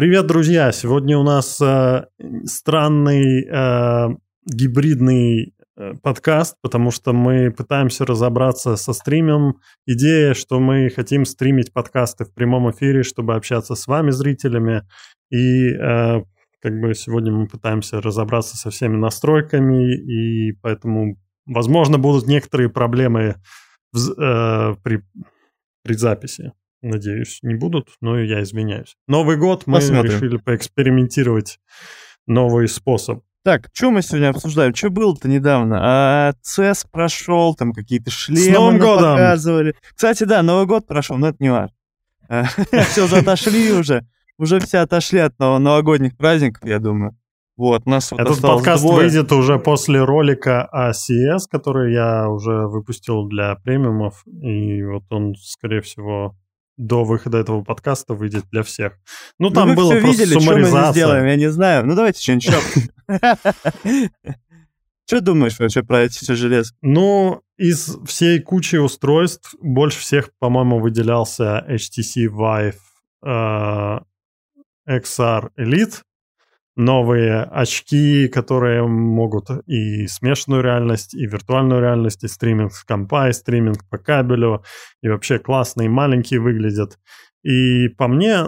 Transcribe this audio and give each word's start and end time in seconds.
Привет, 0.00 0.26
друзья! 0.26 0.72
Сегодня 0.72 1.18
у 1.18 1.22
нас 1.22 1.60
э, 1.60 2.06
странный 2.46 3.44
э, 3.44 4.16
гибридный 4.46 5.54
э, 5.76 5.92
подкаст, 6.02 6.56
потому 6.62 6.90
что 6.90 7.12
мы 7.12 7.50
пытаемся 7.50 8.06
разобраться 8.06 8.76
со 8.76 8.94
стримом. 8.94 9.58
Идея, 9.84 10.32
что 10.32 10.58
мы 10.58 10.88
хотим 10.88 11.26
стримить 11.26 11.74
подкасты 11.74 12.24
в 12.24 12.32
прямом 12.32 12.70
эфире, 12.70 13.02
чтобы 13.02 13.34
общаться 13.34 13.74
с 13.74 13.86
вами, 13.86 14.10
зрителями. 14.10 14.84
И 15.28 15.68
э, 15.68 16.22
как 16.62 16.80
бы 16.80 16.94
сегодня 16.94 17.30
мы 17.32 17.46
пытаемся 17.46 18.00
разобраться 18.00 18.56
со 18.56 18.70
всеми 18.70 18.96
настройками, 18.96 19.96
и 19.96 20.52
поэтому, 20.62 21.18
возможно, 21.44 21.98
будут 21.98 22.26
некоторые 22.26 22.70
проблемы 22.70 23.34
в, 23.92 24.18
э, 24.18 24.76
при, 24.82 25.02
при 25.82 25.92
записи. 25.92 26.52
Надеюсь, 26.82 27.40
не 27.42 27.54
будут, 27.54 27.88
но 28.00 28.18
я 28.18 28.42
извиняюсь. 28.42 28.96
Новый 29.06 29.36
год 29.36 29.64
мы 29.66 29.76
Посмотрим. 29.76 30.12
решили 30.12 30.36
поэкспериментировать 30.38 31.58
новый 32.26 32.68
способ. 32.68 33.22
Так, 33.42 33.68
что 33.72 33.90
мы 33.90 34.02
сегодня 34.02 34.28
обсуждаем? 34.30 34.74
Что 34.74 34.90
было-то 34.90 35.28
недавно? 35.28 35.78
А, 35.80 36.32
CES 36.46 36.86
прошел, 36.90 37.54
там 37.54 37.72
какие-то 37.72 38.10
шлемы 38.10 38.40
С 38.40 38.48
Новым 38.54 38.78
годом! 38.78 39.12
показывали. 39.16 39.74
Кстати, 39.94 40.24
да, 40.24 40.42
Новый 40.42 40.66
год 40.66 40.86
прошел, 40.86 41.16
но 41.16 41.28
это 41.28 41.36
не 41.40 41.50
важно. 41.50 41.74
А, 42.28 42.44
все 42.90 43.04
уже 43.04 43.16
отошли 43.18 43.72
уже. 43.72 44.06
Уже 44.38 44.58
все 44.60 44.78
отошли 44.78 45.18
от 45.20 45.38
новогодних 45.38 46.16
праздников, 46.16 46.66
я 46.68 46.78
думаю. 46.78 47.16
Вот, 47.56 47.84
нас 47.84 48.10
вот 48.10 48.20
Этот 48.20 48.40
подкаст 48.40 48.82
двое. 48.82 49.02
выйдет 49.02 49.32
уже 49.32 49.58
после 49.58 50.02
ролика 50.02 50.64
о 50.64 50.92
CS, 50.92 51.40
который 51.50 51.92
я 51.92 52.26
уже 52.30 52.66
выпустил 52.68 53.26
для 53.26 53.54
премиумов, 53.56 54.22
и 54.26 54.82
вот 54.82 55.04
он, 55.10 55.34
скорее 55.34 55.82
всего, 55.82 56.36
до 56.80 57.04
выхода 57.04 57.38
этого 57.38 57.62
подкаста 57.62 58.14
выйдет 58.14 58.44
для 58.50 58.62
всех. 58.62 58.94
Ну, 59.38 59.48
ну 59.48 59.54
там 59.54 59.68
ну, 59.68 59.74
было 59.74 59.90
просто 59.90 60.06
видели, 60.06 60.32
суммаризация. 60.32 60.70
Что 60.70 60.86
мы 60.86 60.92
сделаем, 60.92 61.26
я 61.26 61.36
не 61.36 61.50
знаю. 61.50 61.86
Ну, 61.86 61.94
давайте 61.94 62.22
что-нибудь 62.22 62.90
Что 65.06 65.20
думаешь 65.20 65.58
вообще 65.58 65.82
про 65.82 66.02
эти 66.02 66.18
все 66.18 66.36
железки? 66.36 66.76
Ну, 66.82 67.42
из 67.58 67.98
всей 68.06 68.40
кучи 68.40 68.76
устройств 68.76 69.54
больше 69.60 69.98
всех, 69.98 70.30
по-моему, 70.38 70.78
выделялся 70.78 71.66
HTC 71.68 72.28
Vive 72.28 72.76
э, 73.26 73.98
XR 74.88 75.50
Elite 75.58 76.02
новые 76.80 77.42
очки, 77.42 78.28
которые 78.28 78.86
могут 78.86 79.50
и 79.66 80.06
смешанную 80.06 80.62
реальность, 80.62 81.14
и 81.14 81.26
виртуальную 81.26 81.80
реальность, 81.80 82.24
и 82.24 82.28
стриминг 82.28 82.72
с 82.72 82.82
компа, 82.82 83.28
и 83.28 83.32
стриминг 83.32 83.88
по 83.88 83.98
кабелю, 83.98 84.64
и 85.02 85.08
вообще 85.08 85.38
классные, 85.38 85.88
маленькие 85.88 86.40
выглядят. 86.40 86.98
И 87.42 87.88
по 87.88 88.08
мне, 88.08 88.46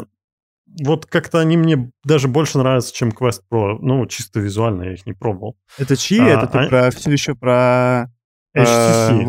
вот 0.85 1.07
как-то 1.07 1.39
они 1.39 1.57
мне 1.57 1.91
даже 2.05 2.29
больше 2.29 2.59
нравятся, 2.59 2.95
чем 2.95 3.11
Quest 3.11 3.43
Pro. 3.51 3.79
Ну, 3.81 4.07
чисто 4.07 4.41
визуально 4.41 4.85
я 4.85 4.93
их 4.95 5.07
не 5.07 5.13
пробовал. 5.13 5.57
Это 5.79 5.97
чьи? 5.97 6.19
А, 6.19 6.27
Это 6.27 6.47
ты 6.47 6.59
а... 6.59 6.69
про, 6.69 6.91
все 6.91 7.11
еще 7.11 7.35
про 7.35 8.11
HTC. 8.57 9.21
Э, 9.21 9.25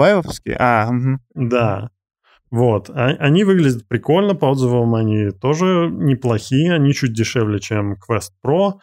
А, 0.60 0.90
угу. 0.90 1.20
Да. 1.36 1.90
Вот, 2.54 2.92
а, 2.92 3.08
они 3.18 3.46
выглядят 3.46 3.88
прикольно, 3.88 4.36
по 4.36 4.52
отзывам 4.52 4.94
они 4.94 5.32
тоже 5.32 5.90
неплохие, 5.92 6.76
они 6.76 6.94
чуть 6.94 7.12
дешевле, 7.12 7.60
чем 7.60 7.94
Quest 7.94 8.30
Pro, 8.46 8.74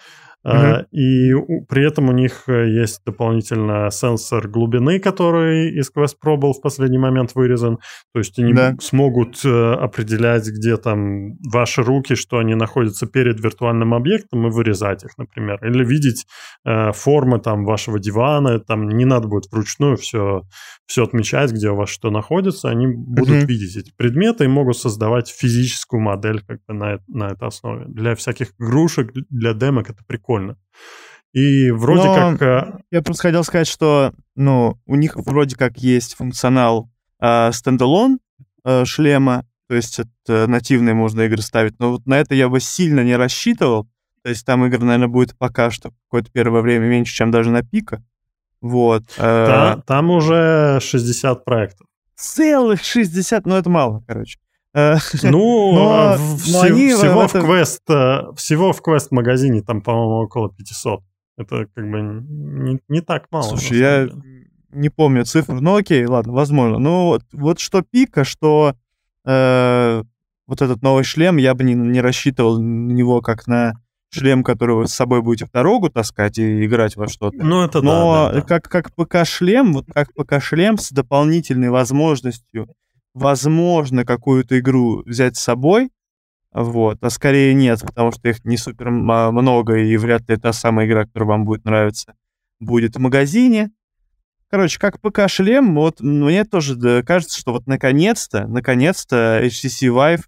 Uh-huh. 0.47 0.87
И 0.91 1.33
при 1.69 1.87
этом 1.87 2.09
у 2.09 2.13
них 2.13 2.45
э, 2.49 2.71
есть 2.71 3.03
дополнительно 3.05 3.91
сенсор 3.91 4.49
глубины, 4.49 4.99
который 4.99 5.79
из 5.79 5.93
Quest 5.95 6.17
Pro 6.25 6.39
был 6.39 6.55
в 6.55 6.63
последний 6.63 6.97
момент 6.97 7.35
вырезан. 7.35 7.77
То 8.15 8.21
есть 8.21 8.39
они 8.39 8.55
да. 8.55 8.75
смогут 8.81 9.45
э, 9.45 9.73
определять, 9.75 10.49
где 10.49 10.79
там 10.79 11.37
ваши 11.53 11.83
руки, 11.83 12.15
что 12.15 12.39
они 12.39 12.55
находятся 12.55 13.07
перед 13.07 13.39
виртуальным 13.39 13.93
объектом, 13.93 14.47
и 14.47 14.51
вырезать 14.51 15.05
их, 15.05 15.11
например. 15.19 15.63
Или 15.63 15.85
видеть 15.85 16.25
э, 16.65 16.93
формы 16.93 17.39
там 17.39 17.67
вашего 17.67 17.99
дивана. 17.99 18.61
Там 18.61 18.89
не 18.89 19.05
надо 19.05 19.29
будет 19.29 19.53
вручную 19.53 19.99
все, 19.99 20.45
все 20.87 21.05
отмечать, 21.05 21.53
где 21.53 21.69
у 21.69 21.77
вас 21.77 21.91
что 21.91 22.11
находится. 22.11 22.71
Они 22.71 22.87
будут 22.87 23.43
uh-huh. 23.43 23.47
видеть 23.47 23.77
эти 23.77 23.93
предметы 23.95 24.45
и 24.45 24.49
могут 24.49 24.79
создавать 24.79 25.29
физическую 25.29 26.01
модель 26.01 26.41
как 26.47 26.61
бы 26.67 26.73
на, 26.73 26.99
на 27.09 27.33
этой 27.33 27.47
основе. 27.49 27.85
Для 27.89 28.15
всяких 28.15 28.55
игрушек, 28.59 29.13
для 29.29 29.53
демок 29.53 29.91
это 29.91 30.03
прикольно 30.07 30.30
прикольно. 30.31 30.57
И 31.33 31.71
вроде 31.71 32.09
Но 32.09 32.15
как... 32.15 32.43
Э, 32.43 32.79
я 32.91 33.03
просто 33.03 33.23
хотел 33.23 33.45
сказать, 33.45 33.69
что 33.69 34.13
ну, 34.35 34.79
у 34.87 34.97
них 34.97 35.17
вроде 35.17 35.57
как 35.57 35.79
есть 35.79 36.15
функционал 36.15 36.91
э, 37.21 37.53
стендалон 37.53 38.19
э, 38.65 38.85
шлема, 38.85 39.47
то 39.69 39.77
есть 39.77 40.01
это 40.01 40.49
нативные 40.49 40.95
можно 40.95 41.23
игры 41.23 41.41
ставить, 41.43 41.79
но 41.79 41.93
вот 41.93 42.07
на 42.07 42.19
это 42.19 42.35
я 42.35 42.49
бы 42.49 42.59
сильно 42.61 43.05
не 43.05 43.17
рассчитывал. 43.17 43.89
То 44.23 44.31
есть 44.31 44.45
там 44.45 44.67
игр, 44.67 44.81
наверное, 44.81 45.09
будет 45.09 45.39
пока 45.39 45.71
что 45.71 45.93
какое-то 46.09 46.31
первое 46.31 46.61
время 46.61 46.87
меньше, 46.87 47.15
чем 47.15 47.31
даже 47.31 47.51
на 47.51 47.63
пика. 47.63 48.03
Вот. 48.61 49.05
Э, 49.17 49.47
да, 49.47 49.83
там 49.87 50.11
уже 50.11 50.81
60 50.83 51.45
проектов. 51.45 51.87
Целых 52.17 52.83
60, 52.83 53.47
ну 53.47 53.55
это 53.55 53.71
мало, 53.71 54.03
короче. 54.07 54.39
Э, 54.73 54.97
ну, 55.23 55.75
но, 55.75 55.93
а 55.93 56.17
в, 56.17 56.53
но 56.53 56.61
они 56.63 56.91
всего 56.91 57.23
в, 57.23 57.25
это... 57.25 57.41
в 57.41 57.51
Quest, 57.51 57.81
э, 57.89 58.35
всего 58.37 58.73
в 58.73 58.81
Quest 58.81 59.09
магазине 59.11 59.63
там, 59.63 59.83
по-моему, 59.83 60.23
около 60.23 60.51
500. 60.51 61.01
Это 61.39 61.67
как 61.75 61.91
бы 61.91 62.01
не, 62.01 62.81
не 62.89 63.01
так 63.01 63.27
мало. 63.31 63.45
Слушай, 63.45 63.79
я 63.79 64.09
не 64.71 64.89
помню 64.89 65.25
цифру, 65.25 65.61
ну 65.61 65.77
окей, 65.77 66.05
ладно, 66.07 66.33
возможно. 66.33 66.79
Ну 66.79 67.07
вот, 67.07 67.23
вот 67.33 67.59
что 67.59 67.83
пика, 67.83 68.25
что 68.25 68.75
э, 69.25 70.03
вот 70.47 70.63
этот 70.63 70.83
новый 70.83 71.05
шлем, 71.05 71.37
я 71.39 71.55
бы 71.55 71.65
не, 71.65 71.75
не 71.75 72.01
рассчитывал 72.01 72.61
на 72.61 72.93
него 72.93 73.21
как 73.23 73.47
на 73.47 73.75
шлем, 74.11 74.43
который 74.45 74.77
вы 74.77 74.89
с 74.89 74.93
собой 74.93 75.23
будете 75.23 75.47
в 75.47 75.51
дорогу 75.51 75.89
таскать 75.89 76.39
и 76.39 76.65
играть 76.67 76.97
во 76.97 77.09
что-то. 77.09 77.39
Ну, 77.39 77.63
это 77.63 77.81
Но 77.81 78.29
да, 78.29 78.33
да, 78.33 78.41
да. 78.41 78.47
как, 78.47 78.69
как 78.69 78.95
ПК-шлем, 78.95 79.73
вот 79.73 79.87
как 79.93 80.13
ПК-шлем 80.15 80.79
с 80.79 80.91
дополнительной 80.91 81.71
возможностью 81.71 82.69
возможно 83.15 84.05
какую-то 84.05 84.59
игру 84.59 85.03
взять 85.05 85.37
с 85.37 85.43
собой, 85.43 85.91
вот, 86.53 86.99
а 87.03 87.11
скорее 87.11 87.55
нет, 87.55 87.81
потому 87.81 88.11
что 88.11 88.29
их 88.29 88.45
не 88.45 88.57
супер 88.57 88.91
много, 88.91 89.77
и 89.77 89.97
вряд 89.97 90.29
ли 90.29 90.37
та 90.37 90.53
самая 90.53 90.87
игра, 90.87 91.05
которая 91.05 91.29
вам 91.29 91.45
будет 91.45 91.65
нравиться, 91.65 92.15
будет 92.59 92.97
в 92.97 92.99
магазине. 92.99 93.71
Короче, 94.51 94.81
как 94.81 95.01
ПК-шлем, 95.01 95.77
вот 95.77 96.01
мне 96.01 96.45
тоже 96.45 96.75
да, 96.75 97.05
кажется, 97.05 97.39
что 97.39 97.53
вот 97.53 97.69
наконец-то, 97.69 98.49
наконец-то 98.49 99.41
HTC 99.45 99.95
Vive, 99.95 100.23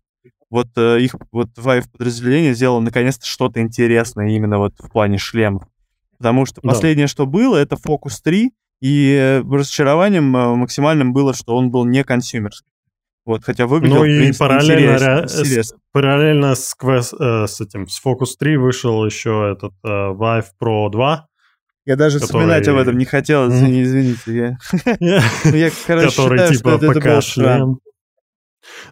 вот 0.49 0.69
э, 0.76 1.00
их 1.00 1.16
вот 1.32 1.49
Vive 1.56 1.91
подразделение 1.91 2.54
сделало 2.54 2.78
наконец-то 2.78 3.26
что-то 3.26 3.60
интересное 3.60 4.28
именно 4.28 4.59
вот 4.59 4.75
в 4.78 4.91
плане 4.91 5.19
шлемов. 5.19 5.66
Потому 6.19 6.47
что 6.47 6.60
да. 6.60 6.69
последнее, 6.69 7.09
что 7.09 7.26
было, 7.26 7.56
это 7.56 7.75
Focus 7.75 8.20
3, 8.22 8.53
и 8.81 9.16
э, 9.19 9.41
разочарованием 9.41 10.37
э, 10.37 10.54
максимальным 10.54 11.12
было, 11.12 11.34
что 11.34 11.56
он 11.56 11.70
был 11.72 11.84
не 11.84 12.04
консюмерский. 12.04 12.71
Вот, 13.24 13.44
хотя 13.44 13.68
выглядел, 13.68 13.98
ну, 13.98 14.04
и 14.04 14.18
принципе, 14.18 14.44
параллельно, 14.44 15.22
интерес, 15.22 15.68
с, 15.68 15.74
параллельно 15.92 16.54
с, 16.56 16.74
Quest, 16.80 17.14
э, 17.20 17.46
с 17.46 17.60
этим, 17.60 17.86
с 17.86 18.04
Focus 18.04 18.30
3 18.38 18.56
вышел 18.56 19.04
еще 19.06 19.52
этот 19.54 19.74
э, 19.84 19.88
Vive 19.88 20.46
Pro 20.60 20.90
2. 20.90 21.28
Я 21.84 21.96
даже 21.96 22.18
который... 22.18 22.26
вспоминать 22.26 22.66
об 22.66 22.76
этом 22.76 22.98
не 22.98 23.04
хотел, 23.04 23.48
извини, 23.48 23.84
извините. 23.84 24.58
Я, 24.98 25.22
я 25.44 25.70
короче, 25.86 26.08
который 26.08 26.38
считаю, 26.38 26.54
типа 26.54 26.76
что 26.78 26.90
это 26.90 27.00
был 27.00 27.20
шлем. 27.20 27.78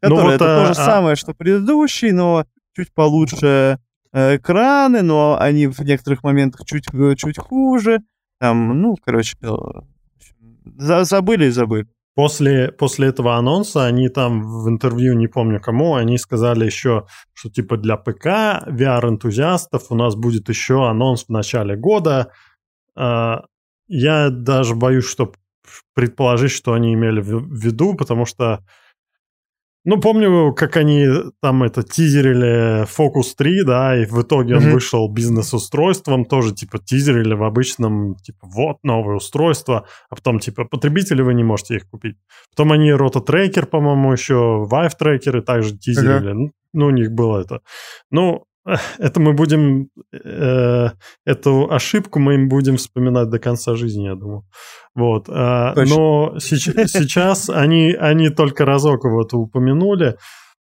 Который, 0.00 0.16
ну, 0.16 0.22
вот, 0.22 0.34
это 0.34 0.44
а, 0.44 0.60
то 0.60 0.66
же 0.68 0.74
самое, 0.74 1.16
что 1.16 1.34
предыдущий, 1.34 2.12
но 2.12 2.44
чуть 2.74 2.92
получше 2.92 3.78
э, 4.12 4.36
экраны, 4.36 5.02
но 5.02 5.36
они 5.40 5.66
в 5.66 5.80
некоторых 5.80 6.22
моментах 6.22 6.66
чуть, 6.66 6.86
э, 6.92 7.14
чуть 7.16 7.38
хуже. 7.38 8.00
Там, 8.38 8.80
ну, 8.80 8.96
короче, 9.04 9.36
забыли 10.78 11.46
и 11.46 11.50
забыли. 11.50 11.86
После, 12.14 12.72
после 12.72 13.08
этого 13.08 13.36
анонса 13.36 13.86
они 13.86 14.08
там 14.08 14.42
в 14.42 14.68
интервью, 14.68 15.14
не 15.14 15.28
помню 15.28 15.60
кому, 15.60 15.94
они 15.94 16.18
сказали 16.18 16.64
еще, 16.66 17.06
что 17.32 17.50
типа 17.50 17.76
для 17.76 17.96
ПК 17.96 18.26
VR-энтузиастов 18.66 19.86
у 19.90 19.94
нас 19.94 20.16
будет 20.16 20.48
еще 20.48 20.88
анонс 20.88 21.26
в 21.26 21.28
начале 21.28 21.76
года. 21.76 22.32
А, 22.96 23.44
я 23.86 24.30
даже 24.30 24.74
боюсь, 24.74 25.08
что 25.08 25.32
предположить, 25.94 26.50
что 26.50 26.72
они 26.72 26.94
имели 26.94 27.20
в 27.20 27.48
виду, 27.52 27.94
потому 27.94 28.26
что 28.26 28.64
ну, 29.84 29.98
помню, 29.98 30.52
как 30.52 30.76
они 30.76 31.06
там 31.40 31.62
это 31.62 31.82
тизерили 31.82 32.84
Focus 32.84 33.34
3, 33.36 33.64
да, 33.64 33.96
и 33.96 34.04
в 34.04 34.20
итоге 34.20 34.56
он 34.56 34.62
mm-hmm. 34.62 34.72
вышел 34.72 35.08
бизнес-устройством, 35.10 36.26
тоже 36.26 36.54
типа 36.54 36.78
тизерили 36.78 37.34
в 37.34 37.42
обычном, 37.42 38.16
типа, 38.16 38.46
вот 38.46 38.76
новое 38.82 39.16
устройство, 39.16 39.86
а 40.10 40.16
потом, 40.16 40.38
типа, 40.38 40.64
потребители 40.64 41.22
вы 41.22 41.32
не 41.32 41.44
можете 41.44 41.76
их 41.76 41.88
купить. 41.88 42.16
Потом 42.54 42.72
они 42.72 42.90
Roto-Tracker, 42.90 43.66
по-моему, 43.66 44.12
еще 44.12 44.68
Vive 44.70 44.92
Tracker 45.00 45.40
также 45.40 45.78
тизерили. 45.78 46.32
Mm-hmm. 46.32 46.50
Ну, 46.72 46.86
у 46.86 46.90
них 46.90 47.10
было 47.10 47.40
это. 47.40 47.60
Ну, 48.10 48.44
это 48.98 49.20
мы 49.20 49.32
будем, 49.32 49.88
э, 50.12 50.90
эту 51.24 51.70
ошибку 51.70 52.18
мы 52.18 52.34
им 52.34 52.48
будем 52.48 52.76
вспоминать 52.76 53.30
до 53.30 53.38
конца 53.38 53.74
жизни, 53.74 54.04
я 54.04 54.14
думаю. 54.14 54.44
Вот. 54.94 55.28
Э, 55.28 55.74
но 55.76 56.38
сейчас, 56.38 56.92
сейчас 56.92 57.50
они, 57.50 57.92
они 57.92 58.30
только 58.30 58.64
разок 58.64 59.04
вот 59.04 59.32
упомянули. 59.34 60.16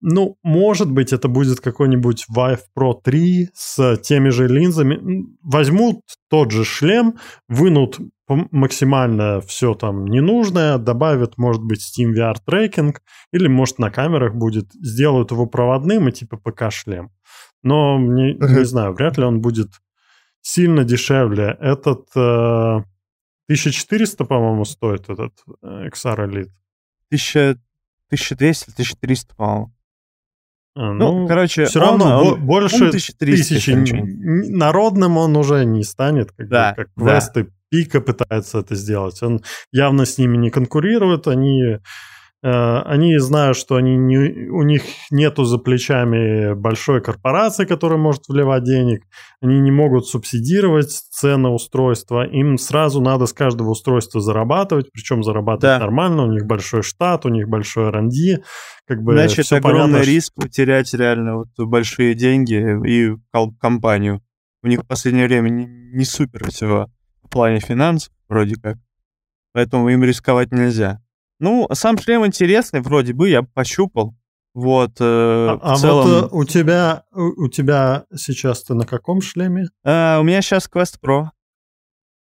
Ну, 0.02 0.36
может 0.44 0.92
быть, 0.92 1.14
это 1.14 1.28
будет 1.28 1.62
какой-нибудь 1.62 2.26
Vive 2.36 2.60
Pro 2.78 2.94
3 3.04 3.50
с 3.54 3.98
теми 3.98 4.30
же 4.30 4.48
линзами. 4.48 5.26
Возьмут 5.42 6.02
тот 6.30 6.52
же 6.52 6.64
шлем, 6.64 7.16
вынут 7.48 7.98
максимально 8.28 9.42
все 9.42 9.74
там 9.74 10.06
ненужное, 10.06 10.78
добавят, 10.78 11.38
может 11.38 11.64
быть, 11.64 11.80
Steam 11.80 12.14
VR 12.14 12.36
трекинг, 12.46 13.02
или, 13.32 13.48
может, 13.48 13.80
на 13.80 13.92
камерах 13.92 14.36
будет, 14.36 14.74
сделают 14.74 15.32
его 15.32 15.46
проводным 15.46 16.08
и 16.08 16.12
типа 16.12 16.38
ПК-шлем. 16.38 17.10
Но 17.66 18.00
не, 18.00 18.36
не 18.36 18.64
знаю, 18.64 18.94
вряд 18.94 19.18
ли 19.18 19.26
он 19.26 19.42
будет 19.42 19.70
сильно 20.42 20.84
дешевле. 20.84 21.58
Этот 21.60 22.08
э, 22.16 22.20
1400, 22.20 24.26
по-моему, 24.26 24.66
стоит 24.66 25.10
этот 25.10 25.34
э, 25.64 25.90
XR 25.90 26.28
Elite. 26.28 26.52
1000, 27.10 27.60
1200, 28.10 28.72
1300, 28.72 29.36
по-моему. 29.36 29.74
А, 30.76 30.94
ну, 30.94 31.22
ну, 31.22 31.28
короче, 31.28 31.66
все 31.66 31.80
он, 31.80 32.02
равно 32.02 32.24
он, 32.24 32.46
больше 32.46 32.92
тысячи 32.92 33.72
народным 34.52 35.18
он 35.18 35.36
уже 35.36 35.66
не 35.66 35.84
станет, 35.84 36.34
как, 36.34 36.50
да, 36.50 36.74
как 36.74 36.90
да. 36.96 37.04
квесты 37.04 37.52
Пика 37.70 38.00
пытается 38.00 38.60
это 38.60 38.76
сделать. 38.76 39.22
Он 39.24 39.42
явно 39.72 40.06
с 40.06 40.18
ними 40.18 40.38
не 40.38 40.52
конкурирует, 40.52 41.28
они 41.28 41.80
они 42.42 43.18
знают, 43.18 43.58
что 43.58 43.76
они 43.76 43.96
не, 43.98 44.50
у 44.50 44.62
них 44.62 44.84
нету 45.10 45.46
за 45.46 45.58
плечами 45.58 46.54
большой 46.54 47.02
корпорации, 47.02 47.66
которая 47.66 47.98
может 47.98 48.28
вливать 48.28 48.64
денег. 48.64 49.04
Они 49.42 49.60
не 49.60 49.72
могут 49.72 50.08
субсидировать 50.08 50.92
цены 50.92 51.50
устройства. 51.50 52.26
Им 52.26 52.58
сразу 52.58 53.02
надо 53.02 53.26
с 53.26 53.34
каждого 53.34 53.72
устройства 53.72 54.22
зарабатывать, 54.22 54.92
причем 54.92 55.24
зарабатывать 55.24 55.80
да. 55.80 55.80
нормально. 55.80 56.24
У 56.24 56.32
них 56.32 56.46
большой 56.46 56.84
штат, 56.84 57.26
у 57.26 57.30
них 57.30 57.48
большой 57.48 57.88
R&D. 57.88 58.44
Как 58.86 59.02
бы 59.02 59.14
Значит, 59.14 59.52
огромный 59.52 59.94
понятно, 59.94 60.10
риск 60.10 60.34
потерять 60.36 60.94
реально 60.94 61.38
вот 61.38 61.50
большие 61.58 62.14
деньги 62.14 62.78
и 62.88 63.16
компанию. 63.60 64.22
У 64.62 64.68
них 64.68 64.82
в 64.82 64.88
последнее 64.88 65.28
время 65.28 65.50
не, 65.50 65.66
не 65.66 66.06
супер 66.06 66.50
всего 66.52 66.90
в 67.24 67.30
плане 67.30 67.60
финансов, 67.60 68.14
вроде 68.30 68.56
как. 68.56 68.78
Поэтому 69.54 69.90
им 69.90 70.04
рисковать 70.04 70.52
нельзя. 70.52 71.00
Ну, 71.40 71.68
сам 71.74 71.98
шлем 71.98 72.26
интересный, 72.26 72.82
вроде 72.82 73.14
бы, 73.14 73.30
я 73.30 73.44
пощупал. 73.44 74.16
Вот, 74.54 75.02
э, 75.02 75.04
а, 75.04 75.60
а 75.62 75.76
целом... 75.76 76.08
вот 76.08 76.32
э, 76.32 76.36
у 76.36 76.44
тебя, 76.46 77.04
у, 77.14 77.46
у 77.46 77.50
тебя 77.50 78.06
сейчас 78.16 78.64
ты 78.64 78.74
на 78.74 78.86
каком 78.86 79.22
шлеме? 79.22 79.66
А, 79.84 80.20
у 80.22 80.24
меня 80.24 80.42
сейчас 80.42 80.70
Quest 80.74 80.96
Pro. 81.04 81.26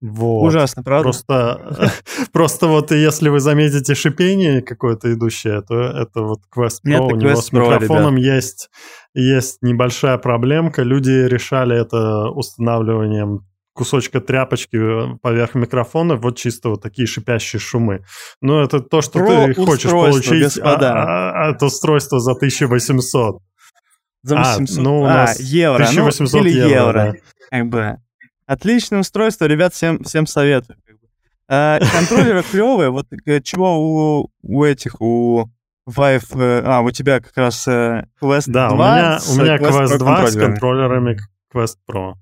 Вот. 0.01 0.47
Ужасно, 0.47 0.83
правда? 0.83 1.03
Просто, 1.03 1.93
просто 2.33 2.67
вот 2.67 2.89
если 2.89 3.29
вы 3.29 3.39
заметите 3.39 3.93
шипение 3.93 4.63
какое-то 4.63 5.13
идущее, 5.13 5.61
то 5.61 5.75
это 5.75 6.23
вот 6.23 6.39
Quest 6.53 6.79
Pro. 6.83 6.89
Нет, 6.89 7.01
у 7.01 7.15
него 7.15 7.31
Quest 7.31 7.41
с 7.41 7.51
микрофоном 7.53 8.15
Pro, 8.15 8.19
есть, 8.19 8.69
есть 9.13 9.59
небольшая 9.61 10.17
проблемка. 10.17 10.81
Люди 10.81 11.11
решали 11.11 11.79
это 11.79 12.29
устанавливанием 12.31 13.45
кусочка 13.73 14.21
тряпочки 14.21 14.77
э, 14.77 15.17
поверх 15.21 15.55
микрофона, 15.55 16.15
вот 16.15 16.37
чисто 16.37 16.69
вот 16.69 16.81
такие 16.81 17.07
шипящие 17.07 17.59
шумы. 17.59 18.05
Но 18.41 18.63
это 18.63 18.79
то, 18.79 19.01
что 19.01 19.19
Про 19.19 19.47
ты 19.47 19.53
хочешь 19.55 19.91
получить 19.91 20.59
а, 20.61 20.75
а, 20.75 21.49
от 21.49 21.61
устройства 21.63 22.19
за 22.19 22.31
1800. 22.31 23.41
За 24.21 24.35
800. 24.37 24.77
А, 24.77 24.81
ну, 24.81 25.01
у 25.01 25.05
нас 25.05 25.39
а, 25.39 25.43
евро. 25.43 25.83
1800 25.83 26.33
ну, 26.33 26.47
или 26.47 26.55
евро. 26.55 26.69
евро. 26.69 27.11
Да. 27.11 27.17
Как 27.49 27.67
бы. 27.67 27.97
Отличное 28.45 28.99
устройство, 28.99 29.45
ребят, 29.45 29.73
всем, 29.73 30.03
всем 30.03 30.27
советую. 30.27 30.77
А, 31.49 31.79
контроллеры 31.79 32.43
клевые. 32.51 32.89
Вот 32.89 33.07
э, 33.25 33.41
чего 33.41 33.77
у, 33.79 34.29
у 34.43 34.63
этих, 34.63 35.01
у 35.01 35.45
Vive... 35.89 36.39
Э, 36.39 36.61
а, 36.65 36.81
у 36.81 36.91
тебя 36.91 37.19
как 37.19 37.35
раз 37.35 37.67
Quest 37.67 38.45
да, 38.47 38.69
2 38.69 38.71
у 38.71 38.75
меня, 38.75 39.19
у 39.29 39.35
меня 39.35 39.57
Quest 39.57 39.97
2 39.97 40.27
с 40.27 40.35
контроллерами 40.35 41.17
Quest 41.53 41.77
Pro. 41.89 42.13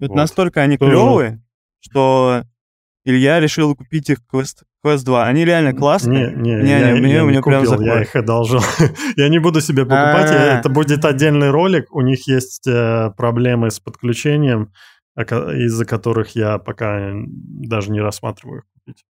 Вот. 0.00 0.16
Настолько 0.16 0.62
они 0.62 0.78
Тоже. 0.78 0.92
клевые, 0.92 1.42
что 1.80 2.42
Илья 3.04 3.40
решил 3.40 3.74
купить 3.74 4.10
их 4.10 4.18
Quest, 4.32 4.62
Quest 4.84 5.04
2. 5.04 5.26
Они 5.26 5.44
реально 5.44 5.72
классные. 5.72 6.34
Не, 6.34 6.54
не, 6.54 6.62
не, 6.62 6.70
я, 6.70 6.92
не, 6.92 7.00
мне, 7.00 7.14
я 7.14 7.24
мне 7.24 7.36
не 7.36 7.42
прям 7.42 7.64
купил, 7.64 7.80
я 7.80 8.02
их 8.02 8.14
одолжил. 8.14 8.60
я 9.16 9.28
не 9.28 9.38
буду 9.38 9.60
себе 9.60 9.84
покупать, 9.84 10.30
А-а-а. 10.30 10.58
это 10.58 10.68
будет 10.68 11.04
отдельный 11.04 11.50
ролик. 11.50 11.94
У 11.94 12.00
них 12.02 12.26
есть 12.28 12.66
э, 12.66 13.10
проблемы 13.16 13.70
с 13.70 13.80
подключением, 13.80 14.72
из-за 15.16 15.84
которых 15.84 16.34
я 16.34 16.58
пока 16.58 17.12
даже 17.26 17.90
не 17.90 18.00
рассматриваю 18.00 18.64
купить. 18.74 19.04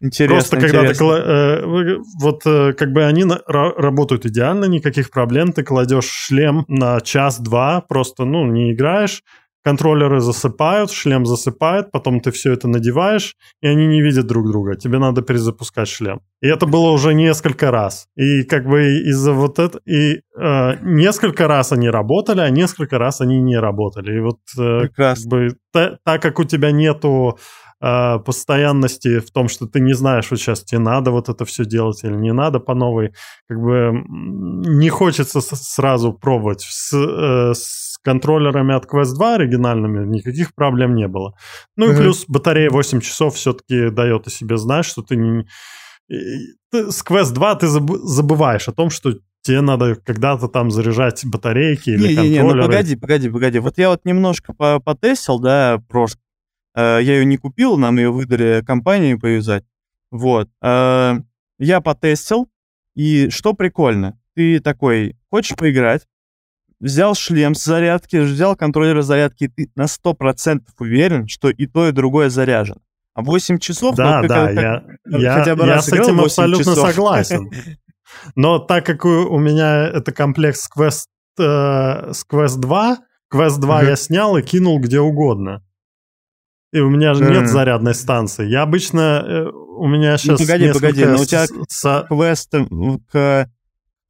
Интересно, 0.00 0.58
Просто 0.58 0.60
когда 0.60 0.94
ты 0.94 1.04
э, 1.04 1.96
вот 2.18 2.46
э, 2.46 2.72
как 2.72 2.92
бы 2.92 3.04
они 3.04 3.24
на, 3.24 3.38
работают 3.46 4.24
идеально, 4.24 4.64
никаких 4.64 5.10
проблем, 5.10 5.52
ты 5.52 5.62
кладешь 5.62 6.06
шлем 6.06 6.64
на 6.68 7.02
час-два, 7.02 7.82
просто 7.82 8.24
ну 8.24 8.46
не 8.46 8.72
играешь, 8.72 9.22
контроллеры 9.62 10.20
засыпают, 10.20 10.90
шлем 10.90 11.26
засыпает, 11.26 11.90
потом 11.90 12.20
ты 12.20 12.30
все 12.30 12.52
это 12.52 12.68
надеваешь, 12.68 13.36
и 13.60 13.66
они 13.66 13.86
не 13.86 14.02
видят 14.02 14.26
друг 14.26 14.50
друга. 14.50 14.76
Тебе 14.76 14.98
надо 14.98 15.22
перезапускать 15.22 15.88
шлем. 15.88 16.20
И 16.40 16.48
это 16.48 16.66
было 16.66 16.90
уже 16.90 17.14
несколько 17.14 17.70
раз. 17.70 18.06
И 18.16 18.44
как 18.44 18.66
бы 18.66 18.82
из-за 19.08 19.32
вот 19.32 19.58
этого... 19.58 19.82
И 19.84 20.20
э, 20.38 20.76
несколько 20.82 21.46
раз 21.46 21.72
они 21.72 21.90
работали, 21.90 22.40
а 22.40 22.50
несколько 22.50 22.98
раз 22.98 23.20
они 23.20 23.40
не 23.40 23.58
работали. 23.58 24.16
И 24.16 24.20
вот 24.20 24.38
э, 24.58 24.88
как 24.96 25.18
бы 25.26 25.56
та, 25.72 25.98
так 26.04 26.22
как 26.22 26.38
у 26.38 26.44
тебя 26.44 26.70
нету 26.70 27.38
э, 27.80 28.18
постоянности 28.18 29.20
в 29.20 29.30
том, 29.30 29.48
что 29.48 29.66
ты 29.66 29.80
не 29.80 29.94
знаешь, 29.94 30.30
вот 30.30 30.38
сейчас 30.38 30.64
тебе 30.64 30.80
надо 30.80 31.10
вот 31.10 31.28
это 31.28 31.44
все 31.44 31.64
делать 31.64 32.04
или 32.04 32.14
не 32.14 32.32
надо 32.32 32.60
по 32.60 32.74
новой, 32.74 33.12
как 33.48 33.60
бы 33.60 34.04
не 34.08 34.88
хочется 34.90 35.40
сразу 35.40 36.12
пробовать. 36.12 36.60
С, 36.62 36.92
э, 36.94 37.54
с 37.54 37.98
контроллерами 38.02 38.74
от 38.74 38.86
Quest 38.86 39.14
2 39.14 39.34
оригинальными 39.34 40.06
никаких 40.06 40.54
проблем 40.54 40.94
не 40.94 41.08
было. 41.08 41.34
Ну 41.76 41.86
mm-hmm. 41.86 41.94
и 41.94 41.96
плюс 41.96 42.24
батарея 42.28 42.70
8 42.70 43.00
часов 43.00 43.34
все-таки 43.34 43.90
дает 43.90 44.26
о 44.26 44.30
себе 44.30 44.56
знать, 44.56 44.84
что 44.84 45.02
ты 45.02 45.16
не... 45.16 45.46
Ты, 46.08 46.90
с 46.90 47.04
Quest 47.04 47.32
2 47.32 47.54
ты 47.56 47.66
забываешь 47.68 48.68
о 48.68 48.72
том, 48.72 48.90
что 48.90 49.14
тебе 49.42 49.60
надо 49.60 49.94
когда-то 49.94 50.48
там 50.48 50.70
заряжать 50.70 51.24
батарейки 51.24 51.90
или 51.90 52.08
не, 52.08 52.14
контроллеры. 52.14 52.28
Не, 52.28 52.38
не, 52.38 52.42
ну 52.42 52.62
погоди, 52.62 52.96
погоди, 52.96 53.28
погоди. 53.30 53.58
Вот 53.58 53.78
я 53.78 53.90
вот 53.90 54.04
немножко 54.04 54.52
потестил, 54.52 55.38
да, 55.38 55.82
просто. 55.88 56.20
Э, 56.74 56.98
я 57.02 57.18
ее 57.18 57.24
не 57.24 57.36
купил, 57.36 57.76
нам 57.76 57.96
ее 57.96 58.10
выдали 58.10 58.62
компании 58.66 59.14
поюзать. 59.14 59.64
Вот. 60.10 60.48
Э, 60.62 61.18
я 61.58 61.80
потестил, 61.80 62.48
и 62.94 63.28
что 63.30 63.54
прикольно, 63.54 64.18
ты 64.34 64.60
такой, 64.60 65.16
хочешь 65.30 65.56
поиграть, 65.56 66.06
взял 66.80 67.14
шлем 67.14 67.54
с 67.54 67.64
зарядки, 67.64 68.16
взял 68.16 68.56
контроллер 68.56 69.02
зарядки, 69.02 69.44
и 69.44 69.48
ты 69.48 69.70
на 69.76 69.84
100% 69.84 70.60
уверен, 70.78 71.28
что 71.28 71.50
и 71.50 71.66
то, 71.66 71.88
и 71.88 71.92
другое 71.92 72.30
заряжен. 72.30 72.80
А 73.14 73.22
8 73.22 73.58
часов... 73.58 73.96
Да, 73.96 74.22
ну, 74.22 74.28
да, 74.28 74.46
как, 74.46 74.54
я, 74.54 74.82
я, 75.18 75.34
хотя 75.34 75.56
бы 75.56 75.66
я 75.66 75.82
с 75.82 75.92
этим 75.92 76.20
абсолютно 76.20 76.72
часов. 76.72 76.88
согласен. 76.88 77.50
Но 78.34 78.58
так 78.58 78.86
как 78.86 79.04
у, 79.04 79.08
у 79.08 79.38
меня 79.38 79.86
это 79.88 80.12
комплекс 80.12 80.68
Quest, 80.74 81.06
э, 81.38 82.12
с 82.12 82.24
Quest 82.26 82.58
2, 82.58 82.98
Quest 83.32 83.60
2 83.60 83.82
uh-huh. 83.82 83.86
я 83.86 83.96
снял 83.96 84.36
и 84.36 84.42
кинул 84.42 84.80
где 84.80 85.00
угодно. 85.00 85.62
И 86.72 86.78
у 86.78 86.88
меня 86.88 87.14
же 87.14 87.24
нет 87.24 87.48
зарядной 87.48 87.94
станции. 87.94 88.46
Я 88.46 88.62
обычно... 88.62 89.24
Э, 89.26 89.50
у 89.50 89.88
меня 89.88 90.16
сейчас 90.18 90.38
ну, 90.40 90.46
погоди, 90.46 90.72
погоди, 90.72 91.04
но 91.04 91.20
у 91.20 91.24
тебя 91.24 91.46
с... 91.46 92.06
Quest 92.10 93.00
к 93.10 93.48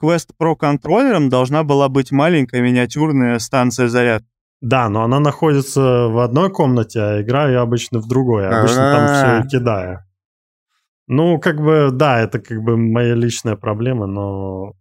Quest 0.03 0.31
Pro 0.41 0.57
контроллером 0.57 1.29
должна 1.29 1.63
была 1.63 1.89
быть 1.89 2.11
маленькая 2.11 2.61
миниатюрная 2.61 3.39
станция 3.39 3.89
заряд. 3.89 4.23
Да, 4.61 4.89
но 4.91 5.05
она 5.05 5.21
находится 5.21 5.81
в 6.09 6.23
одной 6.23 6.51
комнате, 6.51 7.01
а 7.01 7.23
играю 7.23 7.53
я 7.53 7.61
обычно 7.63 7.99
в 7.99 8.09
другой. 8.09 8.47
Обычно 8.47 8.93
там 8.93 9.07
все 9.09 9.47
и 9.47 9.51
кидаю. 9.51 10.01
Ну, 11.07 11.39
как 11.41 11.61
бы, 11.61 11.91
да, 11.93 12.21
это 12.21 12.39
как 12.39 12.63
бы 12.63 12.77
моя 12.77 13.15
личная 13.15 13.57
проблема, 13.57 14.07
но... 14.07 14.75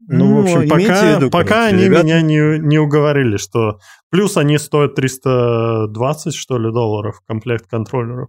Ну, 0.00 0.26
ну 0.26 0.36
в 0.36 0.44
общем, 0.44 0.68
пока, 0.68 1.16
виду, 1.16 1.30
пока 1.30 1.48
короче, 1.48 1.74
они 1.74 1.84
ребят... 1.84 2.04
меня 2.04 2.20
не, 2.20 2.58
не 2.58 2.78
уговорили, 2.78 3.36
что... 3.38 3.78
Плюс 4.10 4.36
они 4.36 4.58
стоят 4.58 4.94
320, 4.94 6.34
что 6.34 6.58
ли, 6.58 6.70
долларов 6.70 7.20
комплект 7.26 7.66
контроллеров. 7.66 8.28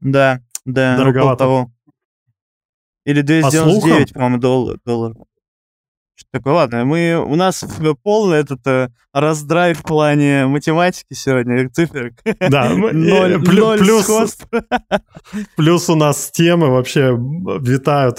Да, 0.00 0.40
да, 0.64 0.96
Дороговато. 0.96 1.38
того. 1.38 1.72
Или 3.04 3.22
299, 3.22 4.12
по 4.12 4.14
по-моему, 4.14 4.38
долларов. 4.84 5.26
Что 6.14 6.28
такое? 6.32 6.54
Ладно, 6.54 6.84
мы, 6.84 7.16
у 7.16 7.34
нас 7.36 7.64
полный 8.02 8.38
этот 8.38 8.66
э, 8.66 8.90
раздрайв 9.12 9.80
в 9.80 9.82
плане 9.82 10.46
математики 10.46 11.14
сегодня, 11.14 11.68
цифр. 11.70 12.12
Да, 12.50 12.70
ноль, 12.74 13.42
плюс, 13.42 13.80
плюс, 13.80 14.38
плюс 15.56 15.90
у 15.90 15.94
нас 15.94 16.30
темы 16.30 16.68
вообще 16.68 17.16
витают, 17.60 18.18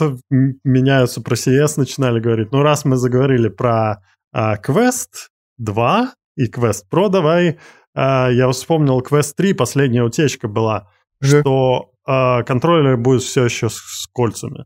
меняются, 0.64 1.22
про 1.22 1.36
CS 1.36 1.74
начинали 1.78 2.20
говорить. 2.20 2.52
Ну, 2.52 2.62
раз 2.62 2.84
мы 2.84 2.98
заговорили 2.98 3.50
про 3.50 4.02
а, 4.32 4.58
Quest 4.58 5.30
2 5.60 6.14
и 6.38 6.50
Quest 6.50 6.84
Pro, 6.92 7.10
давай, 7.10 7.60
а, 7.96 8.30
я 8.30 8.50
вспомнил 8.50 9.00
Quest 9.02 9.34
3, 9.38 9.54
последняя 9.54 10.04
утечка 10.04 10.48
была, 10.48 10.90
что 11.22 11.92
а, 12.06 12.44
контроллер 12.44 12.98
будет 12.98 13.22
все 13.22 13.46
еще 13.46 13.70
с, 13.70 13.76
с 13.76 14.08
кольцами. 14.12 14.66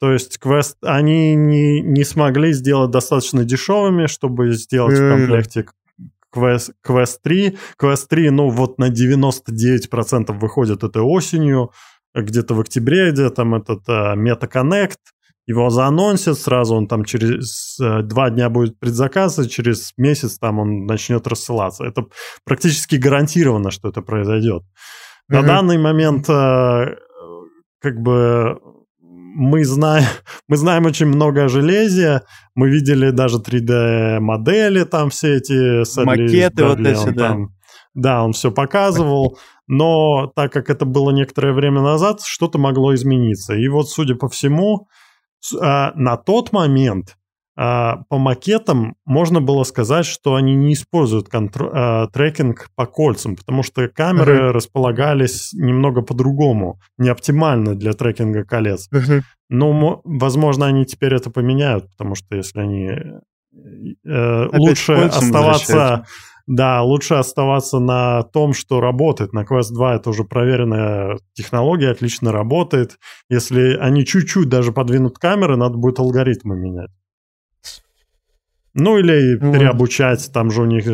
То 0.00 0.12
есть 0.12 0.38
квест, 0.38 0.76
они 0.82 1.34
не, 1.34 1.80
не 1.80 2.04
смогли 2.04 2.52
сделать 2.52 2.90
достаточно 2.90 3.44
дешевыми, 3.44 4.06
чтобы 4.06 4.52
сделать 4.52 4.98
в 4.98 5.02
Э. 5.02 5.10
комплекте 5.10 5.66
Quest, 6.34 6.72
Quest 6.86 7.18
3. 7.22 7.56
Quest 7.80 8.06
3, 8.08 8.30
ну 8.30 8.50
вот 8.50 8.78
на 8.78 8.90
99% 8.90 10.38
выходит 10.38 10.84
этой 10.84 11.02
осенью, 11.02 11.70
где-то 12.14 12.54
в 12.54 12.60
октябре, 12.60 13.10
где 13.12 13.30
там 13.30 13.54
этот 13.54 13.88
uh, 13.88 14.14
MetaConnect, 14.16 14.96
его 15.46 15.70
заанонсят, 15.70 16.38
сразу 16.38 16.74
он 16.74 16.88
там 16.88 17.04
через 17.04 17.78
э, 17.80 18.02
два 18.02 18.30
дня 18.30 18.50
будет 18.50 18.80
предзаказ, 18.80 19.38
и 19.38 19.48
через 19.48 19.92
месяц 19.96 20.38
там 20.38 20.58
он 20.58 20.86
начнет 20.86 21.26
рассылаться. 21.28 21.84
Это 21.84 22.06
практически 22.44 22.96
гарантированно, 22.96 23.70
что 23.70 23.88
это 23.88 24.02
произойдет. 24.02 24.64
На 25.28 25.38
Мгм. 25.38 25.46
данный 25.46 25.78
момент 25.78 26.28
э, 26.28 26.96
как 27.80 28.00
бы 28.00 28.58
мы 29.36 29.64
знаем, 29.64 30.06
мы 30.48 30.56
знаем 30.56 30.86
очень 30.86 31.06
много 31.06 31.44
о 31.44 31.48
железе, 31.48 32.22
мы 32.54 32.70
видели 32.70 33.10
даже 33.10 33.38
3D-модели, 33.38 34.84
там 34.84 35.10
все 35.10 35.36
эти... 35.36 35.84
Макеты 36.04 36.64
вот 36.64 36.80
эти, 36.80 37.10
да. 37.10 37.28
там- 37.28 37.48
да, 37.94 38.24
он 38.24 38.32
все 38.32 38.50
показывал, 38.50 39.38
но 39.66 40.30
так 40.34 40.52
как 40.52 40.68
это 40.68 40.84
было 40.84 41.10
некоторое 41.10 41.54
время 41.54 41.80
назад, 41.80 42.20
что-то 42.22 42.58
могло 42.58 42.94
измениться. 42.94 43.54
И 43.54 43.68
вот, 43.68 43.88
судя 43.88 44.16
по 44.16 44.28
всему, 44.28 44.86
а, 45.60 45.92
на 45.94 46.16
тот 46.16 46.52
момент 46.52 47.16
по 47.56 48.18
макетам 48.18 48.96
можно 49.06 49.40
было 49.40 49.64
сказать, 49.64 50.04
что 50.04 50.34
они 50.34 50.54
не 50.54 50.74
используют 50.74 51.28
контр- 51.28 51.70
а, 51.72 52.06
трекинг 52.08 52.68
по 52.74 52.84
кольцам, 52.86 53.34
потому 53.36 53.62
что 53.62 53.88
камеры 53.88 54.52
располагались 54.52 55.52
немного 55.54 56.02
по-другому, 56.02 56.78
не 56.98 57.08
оптимально 57.08 57.74
для 57.74 57.92
трекинга 57.94 58.44
колец. 58.44 58.88
Но, 59.48 59.72
мо- 59.72 60.00
возможно, 60.04 60.66
они 60.66 60.84
теперь 60.84 61.14
это 61.14 61.30
поменяют, 61.30 61.90
потому 61.92 62.14
что 62.14 62.36
если 62.36 62.60
они 62.60 62.88
э, 62.88 64.44
Опять 64.44 64.60
лучше 64.60 64.92
оставаться, 65.18 66.06
да, 66.46 66.82
лучше 66.82 67.14
оставаться 67.14 67.78
на 67.78 68.22
том, 68.22 68.52
что 68.52 68.80
работает. 68.80 69.32
На 69.32 69.44
Quest 69.44 69.72
2 69.72 69.96
это 69.96 70.10
уже 70.10 70.24
проверенная 70.24 71.18
технология, 71.32 71.90
отлично 71.90 72.32
работает. 72.32 72.98
Если 73.30 73.76
они 73.76 74.04
чуть-чуть 74.04 74.48
даже 74.48 74.72
подвинут 74.72 75.18
камеры, 75.18 75.56
надо 75.56 75.78
будет 75.78 75.98
алгоритмы 75.98 76.56
менять. 76.56 76.90
Ну 78.78 78.98
или 78.98 79.36
Вот. 79.38 79.54
переобучать, 79.54 80.30
там 80.34 80.50
же 80.50 80.60
у 80.60 80.66
них 80.66 80.84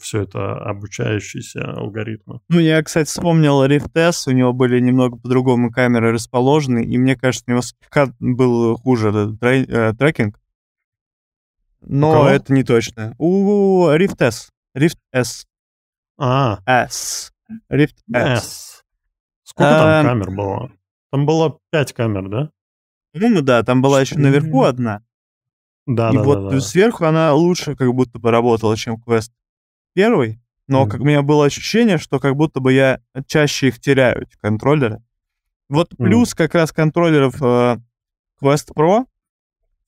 все 0.00 0.22
это 0.22 0.56
обучающиеся 0.58 1.70
алгоритмы. 1.70 2.40
Ну, 2.48 2.58
я, 2.58 2.82
кстати, 2.82 3.08
вспомнил 3.08 3.62
Rift 3.66 3.90
S, 3.94 4.26
у 4.26 4.30
него 4.32 4.54
были 4.54 4.80
немного 4.80 5.18
по-другому 5.18 5.70
камеры 5.70 6.12
расположены, 6.12 6.82
и 6.82 6.96
мне 6.96 7.14
кажется, 7.14 7.44
у 7.46 7.50
него 7.50 7.60
слегка 7.60 8.08
был 8.20 8.76
хуже 8.78 9.10
этот 9.10 9.38
трей- 9.38 9.66
э, 9.68 9.92
трекинг. 9.92 10.40
Но 11.82 12.26
это 12.28 12.54
не 12.54 12.64
точно. 12.64 13.14
У 13.18 13.86
Rift 13.90 14.16
S. 14.20 14.48
Rift 14.74 14.96
S. 15.12 15.46
А, 16.18 16.58
S. 16.66 17.32
Rift 17.70 17.96
S. 18.14 18.42
S. 18.42 18.82
Сколько 19.44 19.70
там 19.70 19.88
Эм. 19.88 20.06
камер 20.06 20.30
было? 20.34 20.72
Там 21.12 21.26
было 21.26 21.58
5 21.70 21.92
камер, 21.92 22.28
да? 22.28 22.50
По-моему, 23.12 23.42
да, 23.42 23.62
там 23.62 23.82
была 23.82 24.00
еще 24.00 24.18
наверху 24.18 24.62
одна. 24.64 25.02
Да, 25.86 26.10
и 26.10 26.14
да, 26.16 26.22
вот 26.22 26.42
да, 26.44 26.50
да. 26.50 26.60
сверху 26.60 27.04
она 27.04 27.32
лучше 27.34 27.76
как 27.76 27.92
будто 27.94 28.18
бы 28.18 28.30
работала, 28.30 28.76
чем 28.76 29.00
квест 29.00 29.32
первый. 29.94 30.40
Но 30.68 30.82
Мгм. 30.82 30.90
как 30.90 31.00
у 31.00 31.04
меня 31.04 31.22
было 31.22 31.46
ощущение, 31.46 31.96
что 31.98 32.18
как 32.18 32.34
будто 32.34 32.58
бы 32.60 32.72
я 32.72 33.00
чаще 33.28 33.68
их 33.68 33.80
теряю, 33.80 34.22
эти 34.22 34.36
контроллеры. 34.40 35.00
Вот 35.68 35.92
Мгм. 35.96 36.06
плюс 36.08 36.34
как 36.34 36.54
раз 36.54 36.72
контроллеров 36.72 37.40
э, 37.40 37.78
Quest 38.42 38.72
Pro 38.76 39.06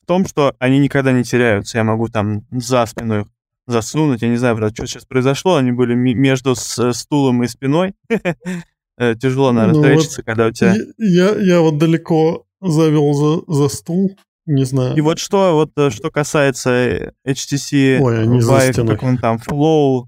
в 0.02 0.06
том, 0.06 0.26
что 0.26 0.54
они 0.60 0.78
никогда 0.78 1.12
не 1.12 1.24
теряются. 1.24 1.78
Я 1.78 1.84
могу 1.84 2.08
там 2.08 2.42
за 2.52 2.86
спину 2.86 3.20
их 3.22 3.26
засунуть. 3.66 4.22
Я 4.22 4.28
не 4.28 4.36
знаю, 4.36 4.54
брат, 4.56 4.72
что 4.74 4.86
сейчас 4.86 5.04
произошло. 5.04 5.56
Они 5.56 5.72
были 5.72 5.94
между 5.94 6.54
с- 6.54 6.92
стулом 6.92 7.42
и 7.42 7.48
спиной. 7.48 7.94
Э, 9.00 9.14
Тяжело, 9.14 9.52
наверное, 9.52 9.94
Ну 9.94 9.94
вот 9.94 10.20
когда 10.26 10.48
у 10.48 10.50
тебя... 10.50 10.74
Я, 10.98 11.30
я 11.36 11.60
вот 11.60 11.78
далеко 11.78 12.46
завел 12.60 13.14
за, 13.14 13.42
за 13.46 13.68
стул, 13.68 14.18
не 14.48 14.64
знаю. 14.64 14.96
И 14.96 15.00
вот 15.00 15.18
что, 15.18 15.54
вот 15.54 15.70
э, 15.76 15.90
что 15.90 16.10
касается 16.10 16.70
э, 16.70 17.10
HTC 17.26 17.98
Ой, 18.00 18.26
Vive, 18.26 18.86
как 18.88 19.02
он 19.02 19.18
там, 19.18 19.36
Flow, 19.36 20.04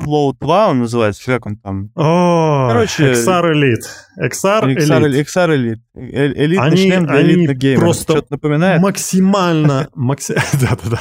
Flow 0.00 0.34
2 0.40 0.68
он 0.70 0.78
называется, 0.80 1.22
как 1.26 1.46
он 1.46 1.56
там? 1.56 1.90
О, 1.94 2.68
Короче, 2.68 3.12
XR 3.12 3.52
Elite. 3.52 3.86
XR 4.20 4.74
XR, 4.74 5.02
Elite. 5.06 5.20
XR 5.24 5.48
Elite. 5.54 5.80
Элитный 5.94 6.66
Они- 6.66 6.76
шлем 6.76 7.06
для 7.06 7.20
элитных 7.22 7.56
геймеров. 7.56 7.84
просто 7.84 8.12
Что-то 8.12 8.26
напоминает? 8.30 8.82
Максимально, 8.82 9.88
макси- 9.94 10.34
да-да-да. 10.60 11.00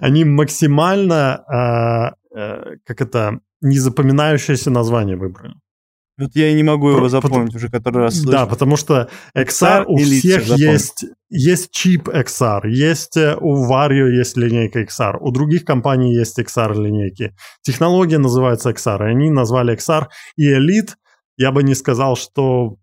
Они 0.00 0.24
максимально, 0.24 1.42
а, 1.48 2.14
э, 2.36 2.76
как 2.86 3.00
это, 3.00 3.40
незапоминающееся 3.60 4.70
название 4.70 5.16
выбрали. 5.16 5.54
Вот 6.18 6.30
я 6.34 6.50
и 6.50 6.54
не 6.54 6.64
могу 6.64 6.88
его 6.90 6.98
Про- 6.98 7.08
запомнить 7.08 7.54
уже 7.54 7.68
который 7.68 8.02
раз 8.02 8.18
Да, 8.22 8.38
слышу. 8.40 8.46
потому 8.50 8.76
что 8.76 9.08
XR 9.36 9.84
у 9.86 9.96
Elite 9.98 10.18
всех 10.18 10.42
запомни. 10.46 10.62
есть, 10.72 11.04
есть 11.30 11.70
чип 11.70 12.08
XR, 12.08 12.68
есть 12.68 13.16
э, 13.16 13.36
у 13.40 13.70
Vario 13.70 14.08
есть 14.10 14.36
линейка 14.36 14.82
XR, 14.82 15.16
у 15.20 15.30
других 15.30 15.64
компаний 15.64 16.14
есть 16.14 16.38
XR 16.38 16.74
линейки. 16.74 17.34
Технология 17.62 18.18
называется 18.18 18.70
XR, 18.70 19.06
и 19.06 19.10
они 19.10 19.30
назвали 19.30 19.76
XR 19.76 20.06
и 20.36 20.50
Elite. 20.52 20.94
Я 21.36 21.52
бы 21.52 21.62
не 21.62 21.76
сказал, 21.76 22.16
что 22.16 22.76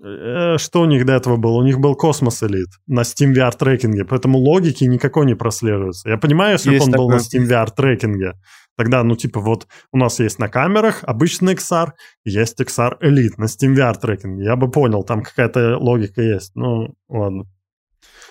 что 0.00 0.80
у 0.80 0.84
них 0.86 1.04
до 1.04 1.12
этого 1.12 1.36
было? 1.36 1.58
У 1.58 1.62
них 1.62 1.78
был 1.78 1.94
Cosmos 1.94 2.42
Elite 2.42 2.72
на 2.86 3.02
Steam 3.02 3.34
VR 3.34 3.52
трекинге, 3.56 4.04
поэтому 4.04 4.38
логики 4.38 4.84
никакой 4.84 5.26
не 5.26 5.34
прослеживается. 5.34 6.08
Я 6.08 6.16
понимаю, 6.16 6.52
если 6.52 6.76
бы 6.76 6.84
он 6.84 6.90
был 6.90 7.10
на. 7.10 7.16
Steam 7.16 7.46
VR 7.46 7.68
трекинге, 7.74 8.32
тогда, 8.76 9.02
ну, 9.02 9.14
типа, 9.14 9.40
вот 9.40 9.66
у 9.92 9.98
нас 9.98 10.18
есть 10.20 10.38
на 10.38 10.48
камерах 10.48 11.00
обычный 11.02 11.54
XR, 11.54 11.90
есть 12.24 12.58
XR 12.58 12.98
Elite 13.02 13.34
на 13.36 13.44
Steam 13.44 13.74
VR 13.74 13.94
трекинге. 14.00 14.44
Я 14.44 14.56
бы 14.56 14.70
понял, 14.70 15.02
там 15.02 15.22
какая-то 15.22 15.76
логика 15.76 16.22
есть. 16.22 16.52
Ну, 16.54 16.94
ладно. 17.08 17.44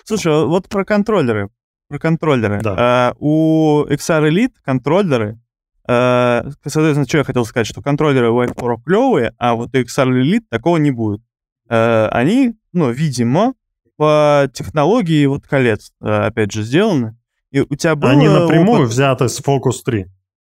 Слушай, 0.04 0.32
а 0.32 0.46
вот 0.46 0.68
про 0.68 0.84
контроллеры. 0.84 1.50
Про 1.88 1.98
контроллеры. 2.00 2.60
Да. 2.62 2.74
А, 2.76 3.14
у 3.20 3.84
XR 3.84 4.28
Elite 4.28 4.54
контроллеры, 4.64 5.38
а, 5.86 6.44
соответственно, 6.64 7.06
что 7.06 7.18
я 7.18 7.24
хотел 7.24 7.44
сказать, 7.44 7.68
что 7.68 7.80
контроллеры 7.80 8.28
Vive 8.28 8.54
Pro 8.56 8.76
клевые, 8.84 9.34
а 9.38 9.54
вот 9.54 9.68
у 9.72 9.78
XR 9.78 10.08
Elite 10.08 10.46
такого 10.50 10.78
не 10.78 10.90
будет. 10.90 11.20
А, 11.70 12.08
они, 12.12 12.54
ну, 12.72 12.90
видимо, 12.90 13.54
по 13.96 14.48
технологии 14.52 15.24
вот 15.26 15.46
колец, 15.46 15.92
а, 16.02 16.26
опять 16.26 16.52
же, 16.52 16.62
сделаны. 16.62 17.16
И 17.52 17.60
у 17.60 17.74
тебя 17.76 17.94
был 17.96 18.08
Они 18.08 18.26
э, 18.26 18.30
напрямую 18.40 18.82
опыт- 18.82 18.90
взяты 18.90 19.28
с 19.28 19.40
Focus 19.40 19.82
3. 19.84 20.06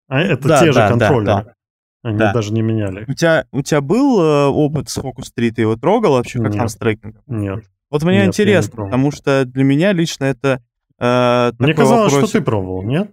А 0.08 0.20
это 0.20 0.48
Да, 0.48 0.60
те 0.60 0.66
же 0.66 0.72
да, 0.74 0.80
да, 0.82 0.88
контроллеры. 0.90 1.24
да. 1.24 1.54
Они 2.02 2.18
Да. 2.18 2.32
даже 2.32 2.52
не 2.52 2.60
меняли. 2.62 3.04
У 3.08 3.14
тебя, 3.14 3.46
у 3.52 3.62
тебя 3.62 3.80
был 3.80 4.20
э, 4.20 4.46
опыт 4.48 4.90
с 4.90 4.98
Focus 4.98 5.30
3, 5.34 5.50
ты 5.52 5.62
его 5.62 5.76
трогал 5.76 6.12
вообще, 6.12 6.38
как 6.40 6.50
Нет. 6.50 6.58
там 6.58 6.68
с 6.68 6.76
трекингом? 6.76 7.22
Нет. 7.26 7.64
Вот 7.90 8.02
мне 8.02 8.18
Нет, 8.18 8.26
интересно, 8.28 8.84
потому 8.84 9.10
что 9.12 9.44
для 9.44 9.64
меня 9.64 9.92
лично 9.92 10.24
это 10.24 10.62
э, 10.98 11.52
Мне 11.58 11.74
казалось, 11.74 12.12
вопрос- 12.12 12.28
что 12.30 12.38
ты 12.38 12.44
пробовал, 12.44 12.82
нет? 12.82 13.10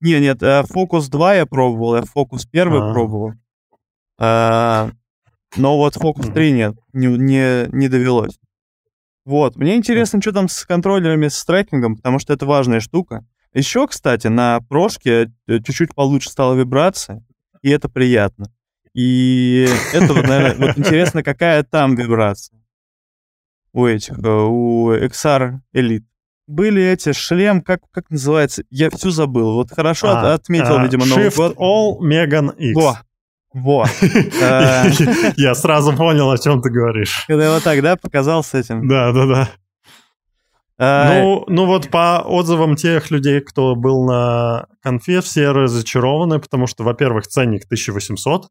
Не, 0.00 0.20
нет, 0.20 0.42
э, 0.42 0.62
Focus 0.62 1.08
2 1.10 1.34
я 1.34 1.46
пробовал, 1.46 1.96
я 1.96 2.02
Focus 2.02 2.46
1 2.50 2.82
А. 2.82 2.92
пробовал. 2.92 3.32
Но 5.56 5.76
вот 5.76 5.96
Focus 5.96 6.26
Мгм. 6.26 6.34
3 6.34 6.52
нет, 6.52 6.74
не, 6.92 7.06
не, 7.06 7.68
не 7.72 7.88
довелось. 7.88 8.38
Вот, 9.24 9.56
мне 9.56 9.76
интересно, 9.76 10.20
что 10.20 10.32
там 10.32 10.48
с 10.48 10.64
контроллерами, 10.64 11.28
с 11.28 11.44
трекингом, 11.44 11.96
потому 11.96 12.18
что 12.18 12.32
это 12.32 12.44
важная 12.46 12.80
штука. 12.80 13.24
Еще, 13.54 13.86
кстати, 13.86 14.26
на 14.28 14.60
прошке 14.68 15.30
э, 15.46 15.58
чуть-чуть 15.60 15.94
получше 15.94 16.30
стала 16.30 16.54
вибрация, 16.54 17.24
и 17.60 17.70
это 17.70 17.88
приятно. 17.88 18.46
И 18.94 19.68
это, 19.92 20.12
вот, 20.12 20.26
наверное, 20.26 20.68
вот 20.68 20.78
интересно, 20.78 21.22
какая 21.22 21.62
там 21.62 21.94
вибрация 21.94 22.58
у 23.72 23.86
этих, 23.86 24.18
э, 24.18 24.28
у 24.28 24.92
XR 24.92 25.60
Elite. 25.74 26.04
Были 26.48 26.82
эти 26.82 27.12
шлем, 27.12 27.62
как, 27.62 27.80
как 27.92 28.10
называется? 28.10 28.64
Я 28.70 28.90
все 28.90 29.10
забыл. 29.10 29.54
Вот 29.54 29.70
хорошо 29.70 30.08
от- 30.10 30.24
А, 30.24 30.34
отметил, 30.34 30.76
а, 30.78 30.82
видимо, 30.82 31.06
Новый 31.06 31.28
Shift 31.28 31.36
год. 31.36 31.56
All 31.56 31.98
Megan 32.00 32.54
X. 32.56 32.74
Во, 32.74 32.98
во. 33.54 33.86
Э. 34.40 34.90
Я 35.36 35.54
сразу 35.54 35.92
понял, 35.94 36.30
о 36.30 36.38
чем 36.38 36.60
ты 36.60 36.70
говоришь. 36.70 37.24
Когда 37.26 37.52
вот 37.52 37.62
так, 37.62 37.80
да, 37.82 37.96
показал 37.96 38.42
с 38.42 38.54
этим. 38.54 38.88
Да, 38.88 39.12
да, 39.12 39.26
да. 39.26 39.48
А, 40.78 41.20
Ну, 41.20 41.44
ну 41.48 41.66
вот 41.66 41.90
по 41.90 42.22
отзывам 42.24 42.76
тех 42.76 43.10
людей, 43.10 43.40
кто 43.40 43.76
был 43.76 44.04
на 44.04 44.66
конфе, 44.82 45.20
все 45.20 45.50
разочарованы, 45.50 46.40
потому 46.40 46.66
что, 46.66 46.82
во-первых, 46.82 47.26
ценник 47.26 47.64
1800 47.66 48.48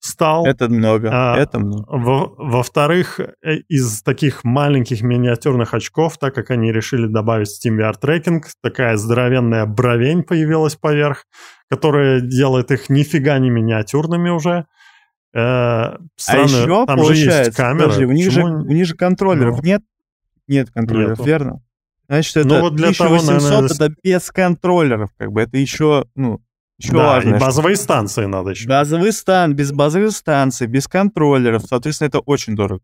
стал. 0.00 0.46
Это 0.46 0.68
много, 0.68 1.10
а, 1.12 1.36
это 1.36 1.58
много. 1.58 1.84
Во- 1.88 2.34
Во-вторых, 2.38 3.18
э, 3.20 3.56
из 3.68 4.02
таких 4.02 4.44
маленьких 4.44 5.02
миниатюрных 5.02 5.74
очков, 5.74 6.18
так 6.18 6.34
как 6.34 6.50
они 6.50 6.72
решили 6.72 7.06
добавить 7.06 7.48
Steam 7.48 7.76
VR 7.78 7.94
трекинг, 8.00 8.46
такая 8.62 8.96
здоровенная 8.96 9.66
бровень 9.66 10.22
появилась 10.22 10.76
поверх, 10.76 11.24
которая 11.68 12.20
делает 12.20 12.70
их 12.70 12.88
нифига 12.88 13.38
не 13.38 13.50
миниатюрными 13.50 14.30
уже. 14.30 14.66
Э, 15.34 15.40
А 15.40 15.98
странно, 16.16 16.42
еще 16.46 16.86
там 16.86 16.98
же 17.04 17.14
есть 17.14 17.24
получается, 17.26 17.62
камера. 17.62 17.82
подожди, 17.84 18.04
у 18.06 18.12
них, 18.12 18.30
же, 18.30 18.42
у 18.44 18.64
них 18.72 18.86
же 18.86 18.94
контроллеров 18.94 19.58
Ну. 19.58 19.62
нет. 19.64 19.82
Нет 20.46 20.70
контроллеров, 20.70 21.18
Нету. 21.18 21.28
верно? 21.28 21.62
Значит, 22.08 22.38
это 22.38 22.48
Ну, 22.48 22.60
вот 22.62 22.74
для 22.76 22.92
того, 22.94 23.16
1800 23.16 23.50
наверное, 23.50 23.74
это 23.88 23.94
без 24.02 24.30
контроллеров, 24.30 25.10
как 25.18 25.30
бы. 25.32 25.42
Это 25.42 25.58
еще, 25.58 26.06
ну, 26.14 26.40
еще 26.78 26.92
да, 26.92 27.06
важно. 27.06 27.36
и 27.36 27.38
базовые 27.40 27.76
станции 27.76 28.24
надо 28.26 28.50
еще. 28.50 28.68
Базовый 28.68 29.12
стан, 29.12 29.54
без 29.54 29.72
базовых 29.72 30.12
станций, 30.12 30.68
без 30.68 30.86
контроллеров, 30.86 31.64
соответственно, 31.68 32.08
это 32.08 32.20
очень 32.20 32.54
дорого. 32.54 32.82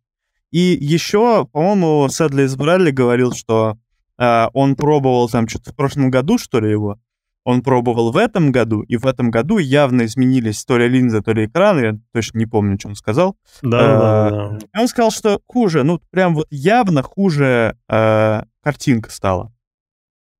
И 0.50 0.76
еще, 0.80 1.46
по-моему, 1.46 2.08
Сэдли 2.08 2.44
из 2.44 2.56
Брэдли 2.56 2.90
говорил, 2.90 3.32
что 3.32 3.76
э, 4.18 4.46
он 4.52 4.76
пробовал 4.76 5.28
там 5.28 5.48
что-то 5.48 5.72
в 5.72 5.76
прошлом 5.76 6.10
году, 6.10 6.38
что 6.38 6.60
ли, 6.60 6.70
его. 6.70 6.98
Он 7.44 7.62
пробовал 7.62 8.10
в 8.10 8.16
этом 8.16 8.52
году, 8.52 8.80
и 8.82 8.96
в 8.96 9.06
этом 9.06 9.30
году 9.30 9.58
явно 9.58 10.06
изменились 10.06 10.64
то 10.64 10.78
ли 10.78 10.88
линзы, 10.88 11.20
то 11.20 11.32
ли 11.32 11.46
экраны, 11.46 11.80
я 11.80 11.98
точно 12.12 12.38
не 12.38 12.46
помню, 12.46 12.78
что 12.78 12.88
он 12.88 12.94
сказал. 12.94 13.36
Да, 13.62 13.78
да, 13.78 14.26
А, 14.26 14.30
да. 14.30 14.58
И 14.74 14.82
он 14.82 14.88
сказал, 14.88 15.10
что 15.10 15.40
хуже, 15.46 15.84
ну, 15.84 16.00
прям 16.10 16.34
вот 16.34 16.46
явно 16.50 17.02
хуже 17.02 17.76
э, 17.88 18.42
картинка 18.62 19.10
стала. 19.10 19.53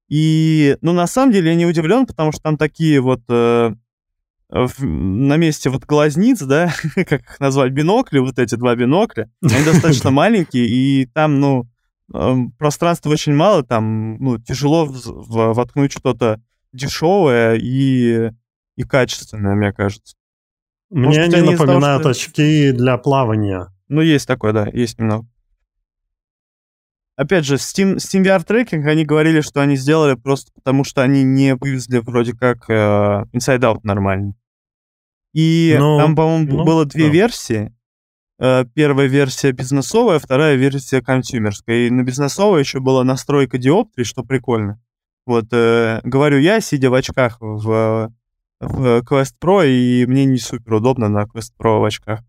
И, 0.09 0.77
ну, 0.83 0.93
на 0.93 1.07
самом 1.07 1.33
деле 1.33 1.51
я 1.51 1.55
не 1.57 1.67
удивлен, 1.67 2.07
потому 2.07 2.33
что 2.33 2.43
там 2.43 2.57
такие 2.59 3.01
вот 3.01 3.23
э, 3.29 3.75
в- 4.51 4.85
на 4.85 5.37
месте 5.37 5.71
вот 5.71 5.85
глазниц, 5.85 6.41
да, 6.43 6.73
как 6.95 7.13
их 7.13 7.41
назвать, 7.41 7.73
бинокли, 7.73 8.19
вот 8.19 8.39
эти 8.39 8.55
два 8.57 8.75
бинокля, 8.77 9.31
они 9.43 9.65
достаточно 9.65 10.11
маленькие, 10.11 10.67
и 10.67 11.07
там, 11.07 11.41
ну, 11.41 11.67
эм, 12.13 12.53
пространства 12.53 13.11
очень 13.11 13.35
мало, 13.35 13.63
там, 13.65 14.17
ну, 14.19 14.39
тяжело 14.39 14.87
вз- 14.87 15.11
в- 15.11 15.55
воткнуть 15.55 15.93
что-то 15.93 16.41
дешевое 16.73 17.55
и, 17.55 18.31
и 18.77 18.83
качественное, 18.83 19.55
мне 19.55 19.73
кажется. 19.73 20.17
Мне 20.91 21.07
может 21.07 21.23
они 21.23 21.29
из-за 21.29 21.57
того, 21.57 21.65
напоминают 21.67 22.03
что- 22.03 22.11
очки 22.11 22.73
для 22.73 22.99
плавания. 22.99 23.69
Ну, 23.89 24.01
есть 24.03 24.27
такое, 24.29 24.53
да, 24.53 24.69
есть 24.73 24.99
немного. 24.99 25.27
Опять 27.17 27.45
же, 27.45 27.55
Steam, 27.57 27.97
Steam 27.97 28.25
VR 28.25 28.45
трекинг, 28.45 28.87
они 28.87 29.05
говорили, 29.05 29.41
что 29.41 29.61
они 29.61 29.77
сделали 29.77 30.15
просто 30.15 30.51
потому, 30.53 30.83
что 30.83 31.03
они 31.03 31.23
не 31.23 31.55
вывезли 31.55 31.99
вроде 31.99 32.33
как 32.33 32.69
э, 32.69 33.25
Inside 33.33 33.61
Out 33.61 33.81
нормально. 33.85 34.35
И 35.33 35.77
Ну, 35.79 35.99
там, 35.99 36.17
по-моему, 36.17 36.59
ну, 36.59 36.65
было 36.65 36.85
две 36.85 37.07
да. 37.07 37.13
версии. 37.13 37.73
Э, 38.41 38.65
первая 38.75 39.07
версия 39.07 39.53
бизнесовая, 39.53 40.19
вторая 40.19 40.57
версия 40.57 41.03
консюмерская. 41.03 41.87
И 41.87 41.91
на 41.91 42.03
бизнесовой 42.03 42.61
еще 42.61 42.81
была 42.81 43.05
настройка 43.05 43.59
диоптрий, 43.59 44.05
что 44.05 44.25
прикольно. 44.25 44.81
Вот, 45.25 45.47
э, 45.53 46.01
говорю 46.03 46.39
я, 46.39 46.61
сидя 46.61 46.91
в 46.91 46.95
очках 46.95 47.39
в, 47.41 48.13
в 48.61 48.99
Quest 49.03 49.35
Pro, 49.41 49.67
и 49.67 50.05
мне 50.07 50.25
не 50.25 50.39
супер 50.39 50.75
удобно 50.75 51.09
на 51.09 51.23
Quest 51.23 51.53
Pro 51.59 51.81
в 51.81 51.85
очках. 51.85 52.21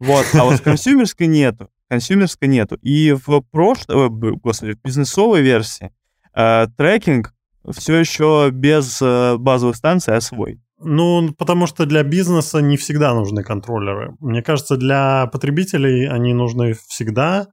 Вот, 0.00 0.26
а 0.34 0.44
вот 0.44 0.60
консюмерской 0.64 1.28
нету. 1.28 1.70
Консюмерской 1.92 2.48
нету. 2.48 2.76
И 2.76 3.12
в 3.12 3.42
прошлой, 3.50 4.08
господи, 4.08 4.72
в 4.72 4.82
бизнесовой 4.82 5.42
версии 5.42 5.92
э, 6.34 6.66
трекинг 6.78 7.34
все 7.70 7.96
еще 7.96 8.48
без 8.50 9.02
э, 9.02 9.36
базовой 9.36 9.74
станции, 9.74 10.14
а 10.14 10.22
свой. 10.22 10.58
Ну, 10.78 11.34
потому 11.36 11.66
что 11.66 11.84
для 11.84 12.02
бизнеса 12.02 12.62
не 12.62 12.78
всегда 12.78 13.12
нужны 13.12 13.44
контроллеры. 13.44 14.16
Мне 14.20 14.42
кажется, 14.42 14.78
для 14.78 15.26
потребителей 15.26 16.08
они 16.08 16.32
нужны 16.32 16.74
всегда, 16.88 17.48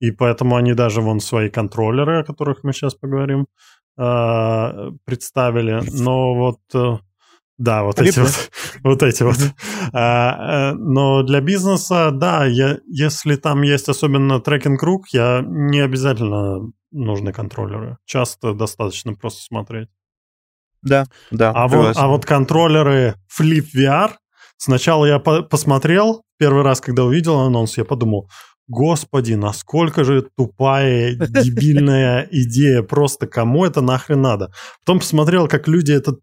и 0.00 0.10
поэтому 0.10 0.56
они 0.56 0.74
даже 0.74 1.00
вон 1.00 1.20
свои 1.20 1.48
контроллеры, 1.48 2.20
о 2.20 2.24
которых 2.24 2.64
мы 2.64 2.74
сейчас 2.74 2.94
поговорим, 2.94 3.46
э, 3.96 4.90
представили. 5.06 5.80
Но 6.04 6.34
вот, 6.34 6.60
э, 6.74 6.98
да, 7.56 7.84
вот 7.84 7.98
эти 8.00 8.08
Прикольно. 8.08 8.28
вот, 8.28 8.50
вот 8.84 9.02
эти 9.02 9.22
вот. 9.22 9.38
А, 9.92 10.72
э, 10.72 10.74
Но 10.74 11.22
для 11.22 11.40
бизнеса, 11.40 12.10
да, 12.12 12.44
я, 12.46 12.78
если 12.86 13.36
там 13.36 13.62
есть 13.62 13.88
особенно 13.88 14.40
трекинг-круг, 14.40 15.08
я 15.12 15.42
не 15.46 15.80
обязательно 15.80 16.70
нужны 16.90 17.32
контроллеры. 17.32 17.98
Часто 18.04 18.54
достаточно 18.54 19.14
просто 19.14 19.42
смотреть. 19.42 19.88
Да, 20.82 21.06
да. 21.30 21.52
А 21.54 21.68
вот, 21.68 21.96
а 21.96 22.06
вот 22.08 22.24
контроллеры 22.24 23.14
Flip 23.38 23.64
VR, 23.74 24.12
сначала 24.56 25.06
я 25.06 25.18
по- 25.18 25.42
посмотрел, 25.42 26.22
первый 26.38 26.62
раз, 26.62 26.80
когда 26.80 27.04
увидел 27.04 27.40
анонс, 27.40 27.76
я 27.78 27.84
подумал, 27.84 28.30
господи, 28.68 29.34
насколько 29.34 30.04
же 30.04 30.28
тупая, 30.36 31.14
дебильная 31.14 32.28
идея, 32.30 32.82
просто 32.82 33.26
кому 33.26 33.64
это 33.64 33.80
нахрен 33.80 34.20
надо? 34.20 34.52
Потом 34.84 35.00
посмотрел, 35.00 35.48
как 35.48 35.66
люди 35.68 35.92
это 35.92 36.12
м, 36.12 36.18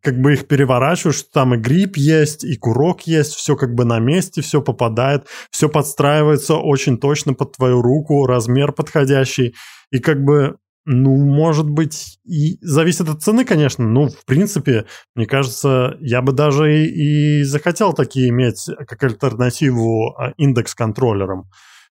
как 0.00 0.20
бы 0.20 0.32
их 0.32 0.48
переворачивают, 0.48 1.16
что 1.16 1.30
там 1.30 1.54
и 1.54 1.58
грипп 1.58 1.96
есть, 1.96 2.44
и 2.44 2.56
курок 2.56 3.02
есть, 3.06 3.34
все 3.34 3.56
как 3.56 3.74
бы 3.74 3.84
на 3.84 3.98
месте, 3.98 4.40
все 4.40 4.62
попадает, 4.62 5.26
все 5.50 5.68
подстраивается 5.68 6.56
очень 6.56 6.98
точно 6.98 7.34
под 7.34 7.52
твою 7.56 7.82
руку, 7.82 8.26
размер 8.26 8.72
подходящий, 8.72 9.54
и 9.90 9.98
как 9.98 10.22
бы 10.24 10.56
ну, 10.90 11.16
может 11.16 11.68
быть, 11.68 12.18
и 12.24 12.56
зависит 12.62 13.10
от 13.10 13.22
цены, 13.22 13.44
конечно. 13.44 13.86
Ну, 13.86 14.08
в 14.08 14.24
принципе, 14.24 14.86
мне 15.14 15.26
кажется, 15.26 15.98
я 16.00 16.22
бы 16.22 16.32
даже 16.32 16.74
и, 16.74 17.40
и 17.40 17.42
захотел 17.42 17.92
такие 17.92 18.30
иметь 18.30 18.70
как 18.86 19.02
альтернативу 19.04 20.14
а, 20.16 20.32
индекс-контроллерам. 20.38 21.50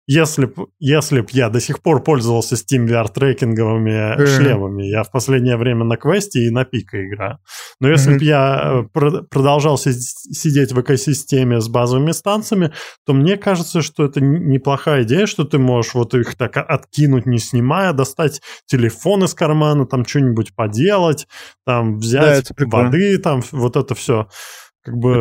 Если 0.09 0.45
б, 0.45 0.67
если 0.79 1.19
б 1.19 1.27
я 1.31 1.49
до 1.49 1.59
сих 1.59 1.81
пор 1.81 2.01
пользовался 2.01 2.55
Steam 2.55 2.87
VR 2.87 3.11
трекинговыми 3.13 4.25
шлемами, 4.25 4.83
я 4.85 5.03
в 5.03 5.11
последнее 5.11 5.57
время 5.57 5.83
на 5.83 5.97
квесте 5.97 6.45
и 6.45 6.49
на 6.49 6.63
пика 6.63 7.05
играю. 7.05 7.39
Но 7.81 7.89
если 7.89 8.11
Мгм. 8.11 8.19
бы 8.19 8.23
я 8.23 8.61
э, 8.63 8.83
про- 8.93 9.23
продолжал 9.23 9.77
си- 9.77 9.91
сидеть 9.91 10.71
в 10.71 10.79
экосистеме 10.79 11.59
с 11.59 11.67
базовыми 11.67 12.11
станциями, 12.11 12.71
то 13.05 13.11
мне 13.13 13.35
кажется, 13.35 13.81
что 13.81 14.05
это 14.05 14.21
неплохая 14.21 15.03
идея, 15.03 15.25
что 15.25 15.43
ты 15.43 15.57
можешь 15.59 15.93
вот 15.93 16.13
их 16.13 16.35
так 16.35 16.55
откинуть, 16.55 17.25
не 17.25 17.37
снимая, 17.39 17.91
достать 17.91 18.41
телефон 18.65 19.25
из 19.25 19.33
кармана, 19.33 19.85
там 19.85 20.05
что-нибудь 20.05 20.55
поделать, 20.55 21.27
там 21.65 21.95
Да, 21.95 21.97
взять 21.99 22.55
прикольно. 22.55 22.85
воды, 22.85 23.17
там 23.17 23.41
вот 23.51 23.75
это 23.75 23.93
все. 23.93 24.29
Как 24.83 24.95
бы, 24.95 25.19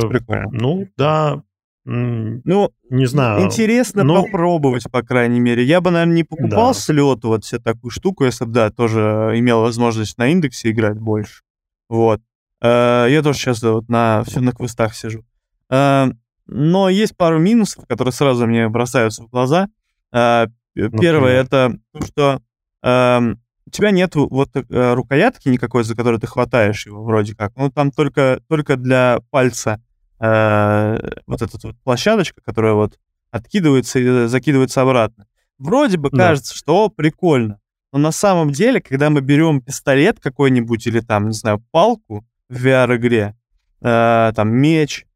ну, 0.53 0.87
да, 0.97 1.43
Ну, 1.89 2.73
не 2.91 3.07
знаю. 3.07 3.45
интересно 3.45 4.03
ну- 4.03 4.23
попробовать, 4.25 4.85
по 4.91 5.03
крайней 5.03 5.39
мере. 5.41 5.63
Я 5.65 5.81
бы, 5.81 5.91
наверное, 5.93 6.17
не 6.17 6.25
покупал 6.25 6.69
Да. 6.69 6.75
с 6.75 6.89
лету 6.89 7.29
вот 7.29 7.45
все 7.45 7.59
такую 7.59 7.91
штуку, 7.93 8.25
если 8.25 8.45
бы, 8.45 8.51
да, 8.53 8.71
тоже 8.71 9.33
имел 9.37 9.61
возможность 9.61 10.19
на 10.19 10.27
индексе 10.29 10.71
играть 10.73 10.99
больше. 10.99 11.43
Вот. 11.89 12.21
Э, 12.61 13.07
Я 13.09 13.23
тоже 13.23 13.39
сейчас 13.39 13.63
вот 13.63 13.89
на 13.89 14.25
все 14.25 14.41
на 14.41 14.53
квестах 14.53 14.95
сижу. 14.97 15.25
Э, 15.71 16.07
Но 16.49 16.89
есть 16.89 17.17
пару 17.17 17.39
минусов, 17.39 17.87
которые 17.87 18.13
сразу 18.13 18.47
мне 18.47 18.69
бросаются 18.69 19.23
в 19.23 19.29
глаза. 19.29 19.69
Э, 20.13 20.47
Первое 20.75 21.41
это 21.41 21.79
то, 21.93 22.05
что 22.07 22.41
эм, 22.83 23.41
у 23.67 23.71
тебя 23.71 23.91
нет 23.91 24.15
вот 24.15 24.51
рукоятки 24.71 25.49
никакой, 25.49 25.85
за 25.85 25.97
которую 25.97 26.21
ты 26.21 26.27
хватаешь 26.27 26.85
его 26.87 27.03
вроде 27.03 27.35
как. 27.35 27.53
Ну, 27.57 27.71
там 27.71 27.91
только, 27.91 28.41
только 28.49 28.77
для 28.77 29.21
пальца 29.31 29.81
э, 30.21 30.99
вот 31.27 31.43
эта 31.43 31.59
вот 31.63 31.77
площадочка, 31.85 32.41
которая 32.45 32.75
вот 32.75 32.99
откидывается 33.31 33.99
и 33.99 34.27
закидывается 34.27 34.83
обратно. 34.83 35.27
Вроде 35.59 35.97
бы 35.99 36.11
Да. 36.11 36.17
кажется, 36.29 36.55
что 36.57 36.85
о, 36.85 36.89
прикольно. 36.89 37.61
Но 37.93 37.99
на 37.99 38.13
самом 38.13 38.51
деле, 38.51 38.81
когда 38.81 39.11
мы 39.11 39.21
берем 39.21 39.61
пистолет 39.61 40.21
какой-нибудь 40.21 40.87
или 40.87 41.01
там, 41.01 41.29
не 41.29 41.35
знаю, 41.35 41.63
палку 41.71 42.27
в 42.49 42.67
VR-игре, 42.67 43.35
э, 43.83 44.33
там 44.35 44.49
меч, 44.51 45.07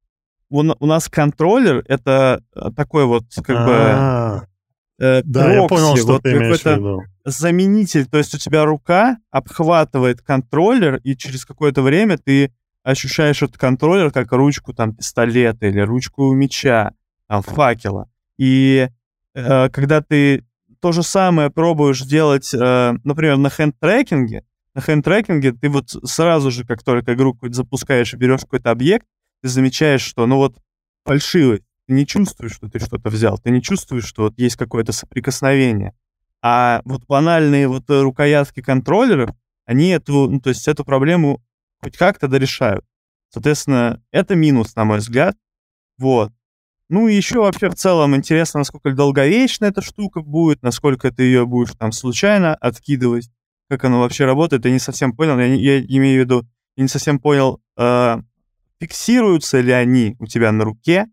у, 0.48 0.62
на- 0.62 0.76
у 0.80 0.86
нас 0.86 1.08
контроллер 1.08 1.84
это 1.88 2.42
э, 2.54 2.70
такой 2.76 3.04
вот 3.06 3.24
как 3.44 3.64
бы 3.66 3.72
А, 3.74 4.42
э, 4.98 5.22
Да, 5.24 5.52
я 5.52 5.66
понял, 5.68 5.88
прокси, 5.88 6.02
что 6.02 6.12
вот 6.14 6.22
ты 6.22 6.32
имеешь 6.32 6.60
в 6.62 6.66
виду. 6.66 7.02
заменитель, 7.24 8.06
то 8.06 8.18
есть 8.18 8.34
у 8.34 8.38
тебя 8.38 8.64
рука 8.64 9.18
обхватывает 9.30 10.22
контроллер, 10.22 10.96
и 11.04 11.16
через 11.16 11.44
какое-то 11.44 11.82
время 11.82 12.18
ты 12.18 12.52
ощущаешь 12.82 13.42
этот 13.42 13.58
контроллер 13.58 14.10
как 14.10 14.32
ручку 14.32 14.72
там 14.72 14.94
пистолета 14.94 15.66
или 15.66 15.80
ручку 15.80 16.32
меча, 16.32 16.92
там 17.26 17.42
факела. 17.42 18.10
И 18.38 18.88
э, 19.34 19.68
когда 19.70 20.00
ты 20.00 20.44
то 20.80 20.92
же 20.92 21.02
самое 21.02 21.50
пробуешь 21.50 22.02
делать, 22.02 22.52
э, 22.54 22.94
например, 23.04 23.36
на 23.36 23.50
хенд-трекинге, 23.50 24.44
на 24.74 24.80
хенд-трекинге 24.80 25.52
ты 25.52 25.68
вот 25.68 25.90
сразу 26.04 26.50
же, 26.50 26.64
как 26.64 26.82
только 26.82 27.14
игру 27.14 27.36
запускаешь 27.42 28.14
и 28.14 28.16
берешь 28.16 28.40
какой-то 28.40 28.70
объект, 28.70 29.06
ты 29.42 29.48
замечаешь, 29.48 30.02
что, 30.02 30.26
ну 30.26 30.36
вот, 30.36 30.56
фальшивый, 31.04 31.64
ты 31.86 31.94
не 31.94 32.06
чувствуешь, 32.06 32.54
что 32.54 32.68
ты 32.68 32.78
что-то 32.78 33.10
взял, 33.10 33.38
ты 33.38 33.50
не 33.50 33.62
чувствуешь, 33.62 34.06
что 34.06 34.22
вот 34.22 34.38
есть 34.38 34.56
какое-то 34.56 34.92
соприкосновение. 34.92 35.94
А 36.42 36.80
вот 36.84 37.04
банальные 37.06 37.68
вот 37.68 37.90
э, 37.90 38.00
рукоятки 38.00 38.62
контроллеров, 38.62 39.30
они 39.66 39.88
эту, 39.90 40.30
ну, 40.30 40.40
то 40.40 40.48
есть 40.48 40.66
эту 40.66 40.84
проблему 40.84 41.42
хоть 41.82 41.96
как-то 41.96 42.28
дорешают. 42.28 42.84
Соответственно, 43.30 44.02
это 44.10 44.34
минус, 44.34 44.74
на 44.74 44.84
мой 44.84 44.98
взгляд. 44.98 45.36
Вот. 45.98 46.32
Ну 46.88 47.06
и 47.06 47.14
еще 47.14 47.40
вообще 47.40 47.70
в 47.70 47.76
целом 47.76 48.16
интересно, 48.16 48.58
насколько 48.58 48.92
долговечна 48.92 49.66
эта 49.66 49.80
штука 49.80 50.22
будет, 50.22 50.62
насколько 50.62 51.12
ты 51.12 51.22
ее 51.22 51.46
будешь 51.46 51.72
там 51.78 51.92
случайно 51.92 52.54
откидывать, 52.56 53.30
как 53.68 53.84
оно 53.84 54.00
вообще 54.00 54.24
работает. 54.24 54.64
Я 54.64 54.72
не 54.72 54.80
совсем 54.80 55.14
понял, 55.14 55.38
я, 55.38 55.46
я 55.46 55.80
имею 55.80 56.22
в 56.22 56.24
виду, 56.24 56.48
я 56.76 56.82
не 56.82 56.88
совсем 56.88 57.20
понял, 57.20 57.62
э, 57.76 58.16
фиксируются 58.80 59.60
ли 59.60 59.70
они 59.70 60.16
у 60.18 60.26
тебя 60.26 60.50
на 60.50 60.64
руке, 60.64 61.06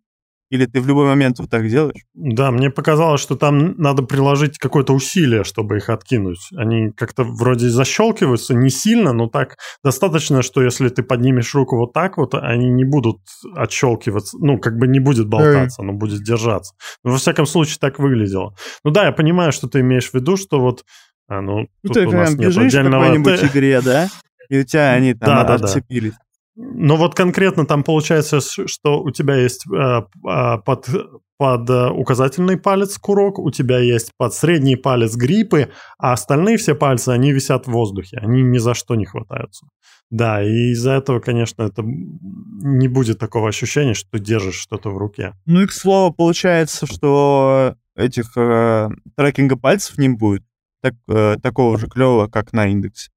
Или 0.49 0.65
ты 0.65 0.79
в 0.79 0.87
любой 0.87 1.05
момент 1.05 1.39
вот 1.39 1.49
так 1.49 1.67
делаешь? 1.67 2.01
Да, 2.13 2.51
мне 2.51 2.69
показалось, 2.69 3.19
что 3.19 3.35
там 3.35 3.75
надо 3.77 4.03
приложить 4.03 4.57
какое-то 4.57 4.93
усилие, 4.93 5.43
чтобы 5.43 5.77
их 5.77 5.89
откинуть. 5.89 6.39
Они 6.55 6.91
как-то 6.91 7.23
вроде 7.23 7.69
защелкиваются 7.69 8.53
не 8.53 8.69
сильно, 8.69 9.11
но 9.11 9.27
так 9.27 9.57
достаточно, 9.83 10.41
что 10.41 10.61
если 10.63 10.87
ты 10.87 11.03
поднимешь 11.03 11.53
руку 11.53 11.77
вот 11.77 11.91
так 11.93 12.17
вот, 12.17 12.33
они 12.33 12.69
не 12.69 12.85
будут 12.85 13.17
отщелкиваться, 13.55 14.37
ну, 14.39 14.57
как 14.57 14.77
бы 14.77 14.87
не 14.87 14.99
будет 14.99 15.27
болтаться, 15.27 15.83
но 15.83 15.93
будет 15.93 16.23
держаться. 16.23 16.75
Но, 17.03 17.11
во 17.11 17.17
всяком 17.17 17.45
случае, 17.45 17.77
так 17.81 17.99
выглядело. 17.99 18.55
Ну 18.85 18.91
да, 18.91 19.05
я 19.05 19.11
понимаю, 19.11 19.51
что 19.51 19.67
ты 19.67 19.81
имеешь 19.81 20.09
в 20.09 20.13
виду, 20.13 20.37
что 20.37 20.59
вот 20.59 20.83
а, 21.27 21.41
ну, 21.41 21.67
ну 21.83 21.93
ты 21.93 22.07
прям 22.07 22.37
бежишь 22.37 22.73
в 22.73 22.83
какой-нибудь 22.83 23.43
игре, 23.51 23.81
да? 23.81 24.07
И 24.49 24.59
у 24.59 24.63
тебя 24.63 24.93
они 24.93 25.13
там 25.13 25.45
да, 25.45 25.55
отцепились. 25.55 26.13
Да. 26.13 26.26
Но 26.59 26.97
вот 26.97 27.13
конкретно 27.13 27.67
там 27.67 27.83
получается, 27.83 28.39
что 28.41 29.01
у 29.01 29.11
тебя 29.11 29.35
есть 29.35 29.65
э, 29.67 29.77
э, 29.77 30.57
под, 30.65 30.89
под 31.37 31.69
э, 31.69 31.89
указательный 31.91 32.57
палец 32.57 32.97
курок, 32.97 33.37
у 33.37 33.51
тебя 33.51 33.77
есть 33.77 34.11
под 34.17 34.33
средний 34.33 34.75
палец 34.75 35.15
гриппы, 35.15 35.69
а 35.99 36.13
остальные 36.13 36.57
все 36.57 36.73
пальцы, 36.73 37.09
они 37.09 37.31
висят 37.31 37.67
в 37.67 37.71
воздухе, 37.71 38.17
они 38.17 38.41
ни 38.41 38.57
за 38.57 38.73
что 38.73 38.95
не 38.95 39.05
хватаются. 39.05 39.67
Да, 40.09 40.41
и 40.41 40.71
из-за 40.71 40.93
этого, 40.93 41.19
конечно, 41.19 41.61
это 41.61 41.83
не 41.83 42.87
будет 42.87 43.19
такого 43.19 43.49
ощущения, 43.49 43.93
что 43.93 44.09
ты 44.11 44.19
держишь 44.19 44.55
что-то 44.55 44.89
в 44.89 44.97
руке. 44.97 45.33
Ну 45.45 45.61
и, 45.61 45.67
к 45.67 45.71
слову, 45.71 46.11
получается, 46.11 46.87
что 46.87 47.75
этих 47.95 48.35
э, 48.35 48.89
трекинга 49.15 49.57
пальцев 49.57 49.99
не 49.99 50.09
будет 50.09 50.43
так, 50.81 50.95
э, 51.07 51.35
такого 51.43 51.77
же 51.77 51.87
клевого, 51.87 52.27
как 52.27 52.51
на 52.51 52.65
индексе. 52.67 53.11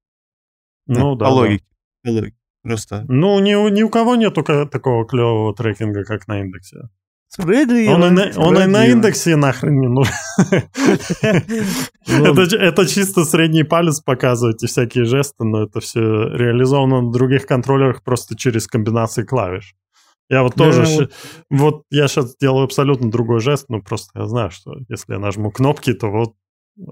Ну 0.85 1.15
да. 1.15 1.25
По 1.25 1.29
логике. 1.29 1.65
Да. 2.03 2.11
По 2.11 2.13
логике. 2.13 2.35
Просто. 2.63 3.05
Ну, 3.07 3.39
ни, 3.39 3.71
ни 3.71 3.83
у 3.83 3.89
кого 3.89 4.15
нету 4.15 4.43
такого 4.43 5.05
клевого 5.05 5.53
трекинга, 5.55 6.03
как 6.03 6.27
на 6.27 6.41
индексе. 6.41 6.89
Справедливо. 7.27 7.93
Он, 7.93 8.03
и 8.03 8.09
на, 8.09 8.31
он 8.35 8.61
и 8.61 8.65
на 8.65 8.85
индексе 8.87 9.37
нахрен 9.37 9.79
не 9.79 9.87
нужен. 9.87 10.13
Ну. 12.07 12.25
это, 12.25 12.57
это 12.57 12.87
чисто 12.87 13.23
средний 13.23 13.63
палец 13.63 14.01
показывать 14.01 14.63
и 14.63 14.67
всякие 14.67 15.05
жесты, 15.05 15.45
но 15.45 15.63
это 15.63 15.79
все 15.79 16.01
реализовано 16.01 17.01
на 17.01 17.11
других 17.11 17.45
контроллерах 17.45 18.03
просто 18.03 18.35
через 18.35 18.67
комбинации 18.67 19.23
клавиш. 19.23 19.75
Я 20.29 20.43
вот 20.43 20.55
тоже... 20.55 21.09
Вот 21.49 21.83
я 21.89 22.07
сейчас 22.07 22.35
делаю 22.37 22.65
абсолютно 22.65 23.09
другой 23.09 23.39
жест, 23.39 23.67
но 23.69 23.81
просто 23.81 24.19
я 24.19 24.25
знаю, 24.25 24.51
что 24.51 24.73
если 24.89 25.13
я 25.13 25.19
нажму 25.19 25.51
кнопки, 25.51 25.93
то 25.93 26.07
вот 26.07 26.33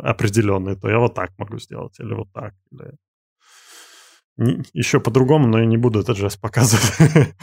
определенные, 0.01 0.75
то 0.75 0.89
я 0.89 0.99
вот 0.99 1.15
так 1.15 1.31
могу 1.37 1.57
сделать, 1.57 1.99
или 1.99 2.13
вот 2.13 2.27
так, 2.33 2.53
или 2.71 2.91
еще 4.73 4.99
по-другому, 4.99 5.47
но 5.47 5.59
я 5.59 5.65
не 5.65 5.77
буду 5.77 5.99
этот 5.99 6.17
жест 6.17 6.39
показывать. 6.39 7.33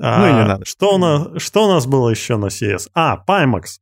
Ну 0.00 0.28
и 0.28 0.32
не 0.32 0.44
надо. 0.44 0.64
Что 0.64 0.94
у 0.94 0.98
нас, 0.98 1.42
что 1.42 1.64
у 1.64 1.68
нас 1.68 1.86
было 1.86 2.10
еще 2.10 2.36
на 2.36 2.46
CS? 2.46 2.88
А, 2.94 3.16
Pimax. 3.26 3.78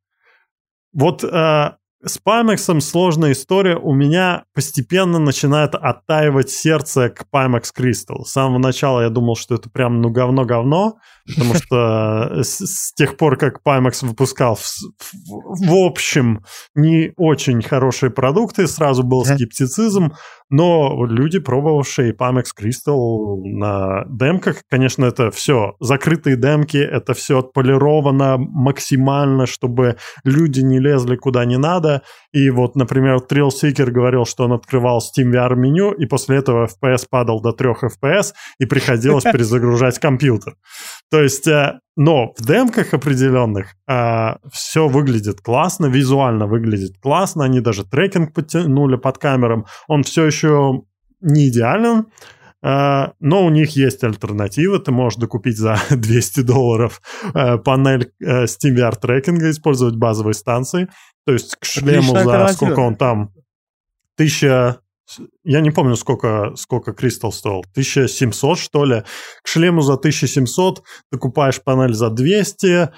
Вот 0.94 1.22
а, 1.24 1.76
с 2.02 2.18
Pimax 2.24 2.80
сложная 2.80 3.32
история. 3.32 3.76
У 3.76 3.92
меня 3.92 4.44
постепенно 4.54 5.18
начинает 5.18 5.74
оттаивать 5.74 6.50
сердце 6.50 7.10
к 7.10 7.26
Pimax 7.32 7.64
Crystal. 7.76 8.22
С 8.24 8.32
самого 8.32 8.58
начала 8.58 9.02
я 9.02 9.10
думал, 9.10 9.36
что 9.36 9.56
это 9.56 9.68
прям 9.68 10.00
ну 10.00 10.10
говно-говно, 10.10 10.98
потому 11.26 11.54
что 11.54 12.42
с, 12.42 12.64
с 12.64 12.92
тех 12.94 13.16
пор, 13.16 13.36
как 13.36 13.60
Pimax 13.66 14.06
выпускал 14.06 14.58
в, 14.58 15.74
общем 15.74 16.42
не 16.74 17.12
очень 17.16 17.62
хорошие 17.62 18.10
продукты, 18.10 18.66
сразу 18.66 19.02
был 19.02 19.24
скептицизм. 19.24 20.12
Но 20.48 21.04
люди, 21.06 21.40
пробовавшие 21.40 22.12
Pamex 22.12 22.46
Crystal 22.58 23.40
на 23.42 24.04
демках, 24.08 24.62
конечно, 24.70 25.04
это 25.04 25.32
все 25.32 25.74
закрытые 25.80 26.36
демки, 26.36 26.76
это 26.76 27.14
все 27.14 27.40
отполировано 27.40 28.36
максимально, 28.38 29.46
чтобы 29.46 29.96
люди 30.22 30.60
не 30.60 30.78
лезли 30.78 31.16
куда 31.16 31.44
не 31.44 31.58
надо. 31.58 32.02
И 32.32 32.50
вот, 32.50 32.76
например, 32.76 33.16
Thrill 33.16 33.48
Seeker 33.48 33.90
говорил, 33.90 34.24
что 34.24 34.44
он 34.44 34.52
открывал 34.52 35.00
Steam 35.00 35.32
VR 35.32 35.56
меню, 35.56 35.92
и 35.92 36.06
после 36.06 36.36
этого 36.36 36.66
FPS 36.66 37.06
падал 37.10 37.40
до 37.40 37.52
3 37.52 37.70
FPS, 37.82 38.32
и 38.60 38.66
приходилось 38.66 39.24
перезагружать 39.32 39.98
компьютер. 39.98 40.54
То 41.16 41.22
есть, 41.22 41.48
э, 41.48 41.80
но 41.96 42.34
в 42.36 42.44
демках 42.44 42.92
определенных 42.92 43.74
а, 43.88 44.36
все 44.52 44.86
выглядит 44.86 45.40
классно, 45.40 45.86
визуально 45.86 46.46
выглядит 46.46 46.98
классно, 47.00 47.44
они 47.44 47.60
даже 47.60 47.86
трекинг 47.86 48.34
подтянули 48.34 48.96
под 48.96 49.16
камерам, 49.16 49.64
он 49.88 50.02
все 50.02 50.26
еще 50.26 50.82
не 51.22 51.48
идеален, 51.48 52.08
а, 52.62 53.14
но 53.18 53.46
у 53.46 53.48
них 53.48 53.76
есть 53.76 54.04
альтернатива. 54.04 54.78
Ты 54.78 54.92
можешь 54.92 55.18
докупить 55.18 55.56
за 55.56 55.78
200 55.90 56.40
долларов 56.40 57.00
панель 57.32 58.12
а, 58.22 58.44
SteamVR 58.44 58.98
трекинга, 59.00 59.48
использовать 59.48 59.96
базовые 59.96 60.34
станции. 60.34 60.90
То 61.24 61.32
есть 61.32 61.56
к 61.56 61.64
шлему 61.64 62.12
за 62.12 62.48
сколько 62.48 62.80
он 62.80 62.96
там? 62.96 63.32
Тысяча 64.18 64.80
я 65.44 65.60
не 65.60 65.70
помню, 65.70 65.96
сколько, 65.96 66.52
сколько 66.56 66.90
Crystal 66.90 67.30
стоил. 67.30 67.60
1700, 67.72 68.58
что 68.58 68.84
ли? 68.84 69.02
К 69.42 69.48
шлему 69.48 69.80
за 69.80 69.94
1700 69.94 70.82
ты 71.10 71.18
купаешь 71.18 71.62
панель 71.62 71.94
за 71.94 72.10
200, 72.10 72.66
а, 72.66 72.92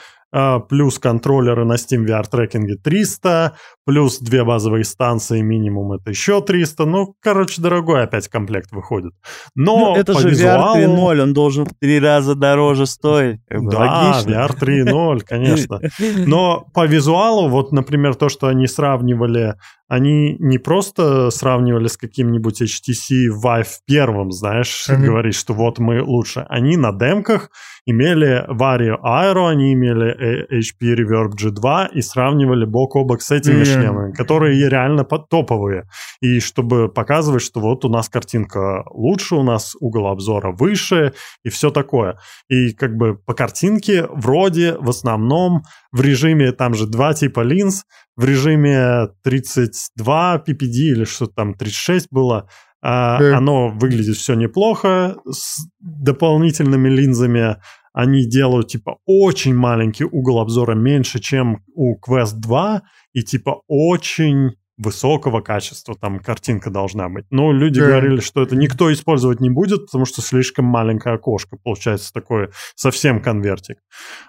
плюс 0.68 0.98
контроллеры 0.98 1.64
на 1.64 1.74
Steam 1.74 2.06
VR 2.06 2.24
трекинге 2.30 2.76
300, 2.76 3.56
плюс 3.84 4.18
две 4.18 4.44
базовые 4.44 4.84
станции 4.84 5.40
минимум 5.40 5.92
это 5.92 6.10
еще 6.10 6.42
300. 6.42 6.84
Ну, 6.84 7.14
короче, 7.20 7.62
дорогой 7.62 8.02
опять 8.02 8.28
комплект 8.28 8.70
выходит. 8.72 9.12
Но 9.54 9.78
ну, 9.78 9.96
это 9.96 10.12
по 10.12 10.20
же 10.20 10.30
визуалу... 10.30 10.78
VR 10.78 10.86
3.0, 10.86 11.22
он 11.22 11.32
должен 11.32 11.64
в 11.64 11.74
три 11.80 11.98
раза 11.98 12.34
дороже 12.34 12.86
стоить. 12.86 13.40
Да, 13.48 13.78
Логично. 13.78 14.30
VR 14.30 14.58
3.0, 14.58 15.20
конечно. 15.20 15.80
Но 16.26 16.66
по 16.74 16.86
визуалу, 16.86 17.48
вот, 17.48 17.72
например, 17.72 18.14
то, 18.14 18.28
что 18.28 18.48
они 18.48 18.66
сравнивали 18.66 19.54
они 19.88 20.36
не 20.38 20.58
просто 20.58 21.30
сравнивали 21.30 21.88
с 21.88 21.96
каким-нибудь 21.96 22.60
HTC 22.60 23.30
Vive 23.42 23.68
первым, 23.86 24.30
знаешь, 24.32 24.86
mm-hmm. 24.86 24.98
говорить, 24.98 25.34
что 25.34 25.54
вот 25.54 25.78
мы 25.78 26.02
лучше. 26.02 26.44
Они 26.50 26.76
на 26.76 26.92
демках 26.92 27.50
имели 27.88 28.44
Vario 28.48 28.96
Aero, 29.02 29.48
они 29.48 29.72
имели 29.72 30.14
HP 30.52 30.94
Reverb 30.94 31.32
G2 31.40 31.88
и 31.94 32.02
сравнивали 32.02 32.66
бок 32.66 32.96
о 32.96 33.04
бок 33.04 33.22
с 33.22 33.30
этими 33.30 33.62
mm-hmm. 33.62 33.64
шлемами, 33.64 34.12
которые 34.12 34.68
реально 34.68 35.04
топовые. 35.04 35.84
И 36.20 36.40
чтобы 36.40 36.90
показывать, 36.90 37.42
что 37.42 37.60
вот 37.60 37.86
у 37.86 37.88
нас 37.88 38.10
картинка 38.10 38.84
лучше, 38.90 39.36
у 39.36 39.42
нас 39.42 39.74
угол 39.80 40.08
обзора 40.08 40.52
выше 40.52 41.14
и 41.44 41.48
все 41.48 41.70
такое. 41.70 42.18
И 42.50 42.74
как 42.74 42.94
бы 42.94 43.16
по 43.16 43.32
картинке 43.32 44.06
вроде 44.10 44.76
в 44.78 44.90
основном 44.90 45.62
в 45.90 46.02
режиме, 46.02 46.52
там 46.52 46.74
же 46.74 46.86
два 46.86 47.14
типа 47.14 47.40
линз, 47.40 47.84
в 48.16 48.24
режиме 48.24 49.08
32 49.22 50.44
PPD 50.46 50.92
или 50.92 51.04
что-то 51.04 51.32
там 51.36 51.54
36 51.54 52.08
было, 52.10 52.48
а, 52.80 53.20
mm. 53.20 53.32
оно 53.32 53.68
выглядит 53.70 54.16
все 54.16 54.34
неплохо 54.34 55.16
с 55.28 55.66
дополнительными 55.80 56.88
линзами. 56.88 57.56
Они 57.92 58.26
делают 58.28 58.68
типа 58.68 58.98
очень 59.06 59.54
маленький 59.54 60.04
угол 60.04 60.40
обзора, 60.40 60.74
меньше, 60.74 61.18
чем 61.20 61.62
у 61.74 61.98
Quest 61.98 62.34
2, 62.36 62.82
и 63.12 63.22
типа 63.22 63.62
очень 63.66 64.52
высокого 64.78 65.40
качества 65.40 65.96
там 66.00 66.20
картинка 66.20 66.70
должна 66.70 67.08
быть. 67.08 67.26
Но 67.30 67.52
люди 67.52 67.80
yeah. 67.80 67.86
говорили, 67.86 68.20
что 68.20 68.42
это 68.42 68.54
никто 68.56 68.92
использовать 68.92 69.40
не 69.40 69.50
будет, 69.50 69.86
потому 69.86 70.06
что 70.06 70.22
слишком 70.22 70.64
маленькое 70.64 71.16
окошко. 71.16 71.56
Получается 71.62 72.12
такой 72.12 72.50
совсем 72.76 73.20
конвертик. 73.20 73.78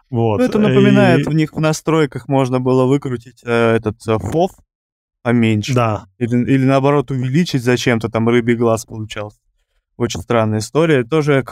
Вот. 0.09 0.39
Ну, 0.39 0.45
это 0.45 0.57
напоминает, 0.57 1.27
и... 1.27 1.29
в 1.29 1.33
них 1.33 1.53
в 1.53 1.59
настройках 1.59 2.27
можно 2.27 2.59
было 2.59 2.85
выкрутить 2.85 3.41
э, 3.45 3.75
этот 3.75 3.97
э, 4.07 4.13
FOV 4.13 4.49
поменьше. 5.21 5.75
Да. 5.75 6.05
Или, 6.17 6.35
или 6.51 6.65
наоборот 6.65 7.11
увеличить 7.11 7.63
зачем-то, 7.63 8.09
там 8.09 8.27
рыбий 8.27 8.55
глаз 8.55 8.85
получался. 8.85 9.37
Очень 9.99 10.21
странная 10.21 10.59
история. 10.59 11.03
Тоже 11.03 11.43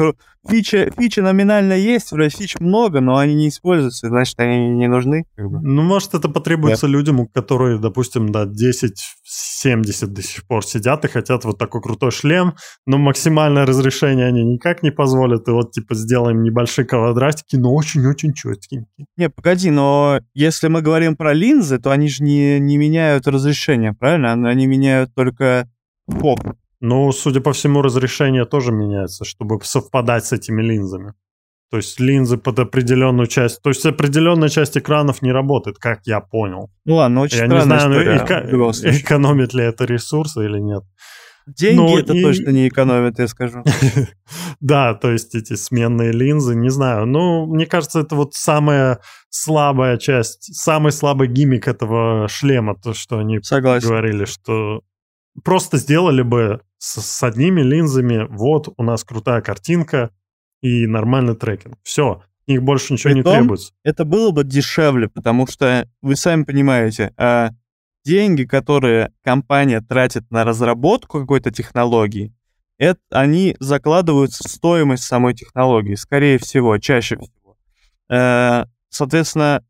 фича, 0.50 0.90
фича 0.98 1.22
номинально 1.22 1.74
есть, 1.74 2.14
вроде 2.14 2.30
фич 2.30 2.58
много, 2.62 3.02
но 3.02 3.18
они 3.18 3.36
не 3.36 3.50
используются, 3.50 4.08
значит, 4.08 4.40
они 4.40 4.70
не 4.70 4.88
нужны. 4.88 5.26
Как 5.36 5.52
бы. 5.52 5.60
Ну, 5.62 5.82
может, 5.82 6.14
это 6.14 6.30
потребуется 6.30 6.88
да. 6.88 6.94
людям, 6.94 7.20
у 7.20 7.28
которых, 7.28 7.82
допустим, 7.82 8.32
до 8.32 8.44
10-70 8.44 10.06
до 10.08 10.22
сих 10.22 10.48
пор 10.48 10.66
сидят 10.66 11.04
и 11.04 11.10
хотят 11.10 11.44
вот 11.44 11.58
такой 11.58 11.82
крутой 11.82 12.12
шлем, 12.12 12.54
но 12.86 12.98
максимальное 12.98 13.66
разрешение 13.66 14.28
они 14.28 14.46
никак 14.46 14.82
не 14.82 14.92
позволят, 14.92 15.46
и 15.50 15.52
вот, 15.52 15.74
типа, 15.74 15.94
сделаем 15.94 16.42
небольшие 16.42 16.86
квадратики, 16.86 17.58
но 17.58 17.74
очень-очень 17.74 18.32
четенькие. 18.32 18.86
Не, 19.18 19.30
погоди, 19.30 19.72
но 19.72 20.22
если 20.34 20.70
мы 20.70 20.82
говорим 20.82 21.18
про 21.18 21.34
линзы, 21.34 21.80
то 21.80 21.92
они 21.92 22.08
же 22.08 22.24
не, 22.24 22.62
не 22.62 22.78
меняют 22.78 23.28
разрешение, 23.28 23.92
правильно? 23.92 24.32
Они 24.32 24.68
меняют 24.68 25.14
только 25.14 25.68
фок. 26.08 26.40
Ну, 26.80 27.12
судя 27.12 27.42
по 27.42 27.54
всему, 27.54 27.82
разрешение 27.82 28.46
тоже 28.46 28.72
меняется, 28.72 29.26
чтобы 29.26 29.60
совпадать 29.64 30.26
с 30.26 30.34
этими 30.34 30.62
линзами. 30.62 31.14
То 31.70 31.78
есть 31.78 32.00
линзы 32.00 32.38
под 32.38 32.60
определенную 32.60 33.28
часть... 33.28 33.62
То 33.62 33.70
есть 33.70 33.86
определенная 33.86 34.48
часть 34.48 34.78
экранов 34.78 35.22
не 35.22 35.32
работает, 35.32 35.78
как 35.80 36.00
я 36.06 36.22
понял. 36.22 36.70
Ну 36.86 36.96
ладно, 36.96 37.22
очень 37.22 37.40
Я 37.40 37.48
не 37.48 37.62
знаю, 37.62 37.90
ну, 37.90 37.98
эко... 38.00 38.46
экономит 38.84 39.54
ли 39.54 39.64
это 39.64 39.84
ресурсы 39.84 40.46
или 40.46 40.60
нет. 40.60 40.84
Деньги 41.48 41.78
ну, 41.78 41.98
это 41.98 42.14
и... 42.14 42.22
точно 42.22 42.50
не 42.50 42.68
экономит, 42.68 43.20
я 43.20 43.28
скажу. 43.28 43.64
Да, 44.60 44.96
то 44.96 45.12
есть 45.12 45.36
эти 45.36 45.54
сменные 45.54 46.12
линзы, 46.12 46.56
не 46.56 46.70
знаю. 46.70 47.06
Ну, 47.06 47.46
мне 47.46 47.66
кажется, 47.66 48.00
это 48.00 48.16
вот 48.16 48.34
самая 48.34 49.00
слабая 49.30 49.98
часть, 49.98 50.54
самый 50.56 50.92
слабый 50.92 51.28
гиммик 51.28 51.68
этого 51.68 52.28
шлема, 52.28 52.76
то, 52.76 52.94
что 52.94 53.20
они 53.20 53.40
Согласен. 53.42 53.88
говорили, 53.88 54.26
что 54.26 54.82
просто 55.44 55.78
сделали 55.78 56.22
бы 56.22 56.62
с, 56.78 57.02
с 57.02 57.24
одними 57.24 57.62
линзами, 57.62 58.28
вот 58.30 58.74
у 58.78 58.84
нас 58.84 59.04
крутая 59.04 59.42
картинка 59.42 60.12
и 60.62 60.88
нормальный 60.88 61.36
трекинг. 61.36 61.78
Все, 61.84 62.24
их 62.46 62.64
больше 62.64 62.94
ничего 62.94 63.14
Притом, 63.14 63.32
не 63.34 63.40
требуется. 63.40 63.74
Это 63.84 64.06
было 64.06 64.32
бы 64.32 64.44
дешевле, 64.44 65.10
потому 65.10 65.48
что 65.48 65.90
вы 66.02 66.16
сами 66.16 66.44
понимаете, 66.44 67.14
а 67.18 67.52
деньги, 68.06 68.44
которые 68.44 69.12
компания 69.24 69.82
тратит 69.82 70.30
на 70.32 70.44
разработку 70.44 71.20
какой-то 71.20 71.52
технологии, 71.52 72.34
это, 72.78 73.00
они 73.12 73.56
закладываются 73.60 74.48
в 74.48 74.52
стоимость 74.52 75.04
самой 75.04 75.34
технологии, 75.34 75.96
скорее 75.96 76.38
всего, 76.38 76.78
чаще 76.78 77.18
всего. 77.18 77.58
Э, 78.10 78.66
соответственно, 78.90 79.64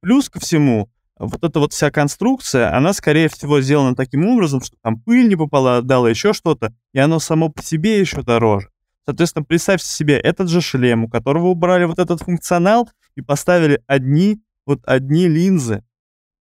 плюс 0.00 0.28
ко 0.28 0.40
всему, 0.40 0.90
вот 1.18 1.44
эта 1.44 1.60
вот 1.60 1.72
вся 1.72 1.90
конструкция, 1.90 2.76
она, 2.76 2.92
скорее 2.92 3.28
всего, 3.28 3.60
сделана 3.60 3.94
таким 3.94 4.26
образом, 4.26 4.60
что 4.60 4.76
там 4.82 5.00
пыль 5.00 5.28
не 5.28 5.36
попадала, 5.36 6.06
еще 6.06 6.32
что-то, 6.32 6.74
и 6.92 6.98
оно 6.98 7.18
само 7.18 7.48
по 7.48 7.62
себе 7.62 8.00
еще 8.00 8.22
дороже. 8.22 8.68
Соответственно, 9.04 9.44
представьте 9.44 9.88
себе 9.88 10.16
этот 10.16 10.48
же 10.48 10.60
шлем, 10.60 11.04
у 11.04 11.08
которого 11.08 11.48
убрали 11.48 11.84
вот 11.84 11.98
этот 11.98 12.22
функционал 12.22 12.88
и 13.16 13.20
поставили 13.20 13.82
одни, 13.86 14.40
вот 14.64 14.80
одни 14.84 15.28
линзы. 15.28 15.84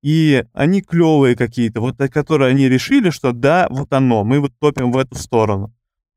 И 0.03 0.45
они 0.53 0.81
клевые 0.81 1.36
какие-то, 1.36 1.79
вот 1.79 1.97
которые 1.97 2.49
они 2.49 2.67
решили, 2.67 3.12
что 3.12 3.34
да, 3.34 3.67
вот 3.69 3.91
оно, 3.93 4.23
мы 4.23 4.39
вот 4.39 4.51
топим 4.60 4.91
в 4.91 4.97
эту 4.97 5.15
сторону. 5.15 5.73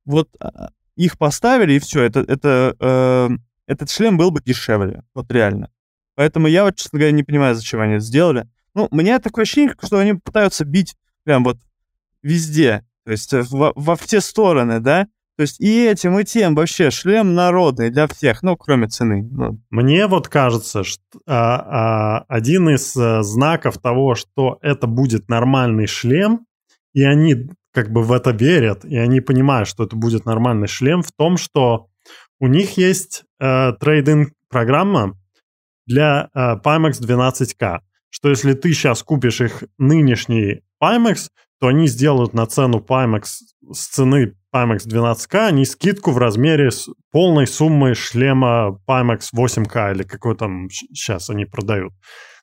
Вот 0.06 0.28
а, 0.40 0.70
их 0.96 1.18
поставили, 1.18 1.74
и 1.74 1.78
все, 1.78 2.02
это, 2.02 2.20
это, 2.20 2.76
э, 2.78 3.28
этот 3.66 3.90
шлем 3.90 4.16
был 4.16 4.30
бы 4.30 4.40
дешевле, 4.42 5.02
вот 5.14 5.30
реально. 5.30 5.70
Поэтому 6.14 6.46
я 6.46 6.64
вот, 6.64 6.76
честно 6.76 6.98
говоря, 6.98 7.12
не 7.12 7.22
понимаю, 7.22 7.54
зачем 7.54 7.80
они 7.80 7.94
это 7.94 8.04
сделали. 8.04 8.48
Ну, 8.74 8.88
у 8.90 8.96
меня 8.96 9.18
такое 9.18 9.42
ощущение, 9.42 9.74
что 9.82 9.98
они 9.98 10.14
пытаются 10.14 10.64
бить 10.64 10.96
прям 11.24 11.44
вот 11.44 11.58
везде, 12.22 12.84
то 13.04 13.12
есть 13.12 13.32
э, 13.32 13.42
во, 13.50 13.72
во 13.74 13.96
все 13.96 14.20
стороны, 14.20 14.80
да? 14.80 15.06
То 15.36 15.42
есть 15.42 15.60
и 15.60 15.84
этим, 15.86 16.18
и 16.18 16.24
тем 16.24 16.54
вообще 16.54 16.90
шлем 16.90 17.34
народный 17.34 17.90
для 17.90 18.06
всех, 18.06 18.42
ну, 18.42 18.56
кроме 18.56 18.86
цены. 18.86 19.28
Ну. 19.30 19.60
Мне 19.70 20.06
вот 20.06 20.28
кажется, 20.28 20.84
что 20.84 21.02
а, 21.26 22.18
а, 22.18 22.24
один 22.28 22.68
из 22.68 22.96
а, 22.96 23.22
знаков 23.24 23.78
того, 23.78 24.14
что 24.14 24.58
это 24.62 24.86
будет 24.86 25.28
нормальный 25.28 25.86
шлем, 25.86 26.46
и 26.92 27.02
они 27.02 27.48
как 27.72 27.90
бы 27.90 28.02
в 28.04 28.12
это 28.12 28.30
верят, 28.30 28.84
и 28.84 28.96
они 28.96 29.20
понимают, 29.20 29.68
что 29.68 29.82
это 29.82 29.96
будет 29.96 30.24
нормальный 30.24 30.68
шлем, 30.68 31.02
в 31.02 31.10
том, 31.10 31.36
что 31.36 31.88
у 32.38 32.46
них 32.46 32.76
есть 32.76 33.24
э, 33.40 33.72
трейдинг-программа 33.72 35.18
для 35.86 36.30
э, 36.34 36.56
Pimax 36.64 37.00
12K, 37.00 37.80
что 38.10 38.30
если 38.30 38.54
ты 38.54 38.72
сейчас 38.72 39.02
купишь 39.02 39.40
их 39.40 39.64
нынешний 39.78 40.62
Pimax, 40.82 41.28
то 41.60 41.68
они 41.68 41.86
сделают 41.86 42.34
на 42.34 42.46
цену 42.46 42.78
Pimax 42.78 43.24
с 43.72 43.88
цены 43.88 44.34
Pimax 44.54 44.86
12K, 44.86 45.46
они 45.48 45.64
скидку 45.64 46.12
в 46.12 46.18
размере 46.18 46.70
полной 47.10 47.46
суммы 47.46 47.94
шлема 47.94 48.78
Pimax 48.88 49.30
8K 49.36 49.94
или 49.94 50.02
какой 50.02 50.36
там 50.36 50.68
сейчас 50.70 51.30
они 51.30 51.44
продают. 51.44 51.92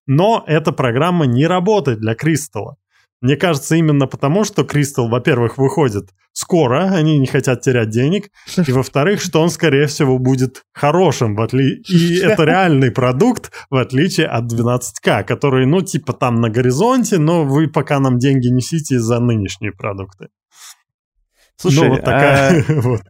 Но 0.07 0.43
эта 0.47 0.71
программа 0.71 1.25
не 1.25 1.45
работает 1.45 1.99
для 1.99 2.15
Кристалла. 2.15 2.75
Мне 3.21 3.35
кажется, 3.35 3.75
именно 3.75 4.07
потому, 4.07 4.43
что 4.43 4.63
Кристалл, 4.63 5.07
во-первых, 5.07 5.59
выходит 5.59 6.09
скоро, 6.33 6.85
они 6.91 7.19
не 7.19 7.27
хотят 7.27 7.61
терять 7.61 7.89
денег, 7.89 8.29
и 8.67 8.71
во-вторых, 8.71 9.21
что 9.21 9.41
он, 9.41 9.49
скорее 9.49 9.85
всего, 9.85 10.17
будет 10.17 10.63
хорошим, 10.73 11.35
в 11.35 11.41
отли... 11.41 11.81
и 11.87 12.17
это 12.23 12.43
реальный 12.43 12.91
продукт, 12.91 13.51
в 13.69 13.75
отличие 13.75 14.27
от 14.27 14.51
12К, 14.51 15.23
который, 15.23 15.67
ну, 15.67 15.81
типа 15.81 16.13
там 16.13 16.35
на 16.41 16.49
горизонте, 16.49 17.19
но 17.19 17.45
вы 17.45 17.67
пока 17.67 17.99
нам 17.99 18.17
деньги 18.17 18.47
несите 18.47 18.99
за 18.99 19.19
нынешние 19.19 19.71
продукты. 19.71 20.29
Слушай, 21.57 21.89
ну, 21.89 21.95
вот 21.95 22.03
такая... 22.03 22.65
А... 22.67 22.73
вот. 22.81 23.01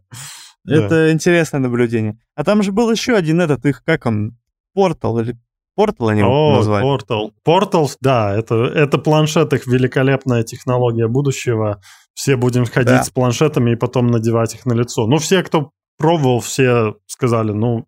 Это 0.66 0.88
да. 0.88 1.12
интересное 1.12 1.58
наблюдение. 1.58 2.18
А 2.34 2.44
там 2.44 2.62
же 2.62 2.70
был 2.70 2.90
еще 2.90 3.16
один 3.16 3.40
этот, 3.40 3.64
их, 3.64 3.82
как 3.82 4.06
он, 4.06 4.36
портал 4.74 5.18
или 5.18 5.36
Портал 5.74 6.08
они 6.08 6.22
О, 6.22 6.56
назвали. 6.56 6.82
Портал. 6.82 7.32
Портал, 7.44 7.90
да, 8.00 8.34
это, 8.36 8.56
это 8.56 8.98
планшет, 8.98 9.52
их 9.54 9.66
великолепная 9.66 10.42
технология 10.42 11.08
будущего. 11.08 11.80
Все 12.14 12.36
будем 12.36 12.66
ходить 12.66 12.88
да. 12.88 13.04
с 13.04 13.10
планшетами 13.10 13.72
и 13.72 13.76
потом 13.76 14.08
надевать 14.08 14.54
их 14.54 14.66
на 14.66 14.74
лицо. 14.74 15.06
Ну, 15.06 15.16
все, 15.16 15.42
кто 15.42 15.70
пробовал, 15.96 16.40
все 16.40 16.96
сказали, 17.06 17.52
ну, 17.52 17.86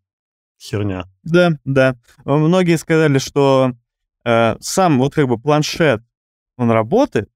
херня. 0.63 1.05
Да, 1.25 1.51
да. 1.65 1.97
Многие 2.25 2.79
сказали, 2.79 3.19
что 3.19 3.73
э, 4.25 4.57
сам 4.61 4.99
вот 4.99 5.15
как 5.15 5.29
бы 5.29 5.39
планшет, 5.39 6.01
он 6.57 6.71
работает, 6.71 7.29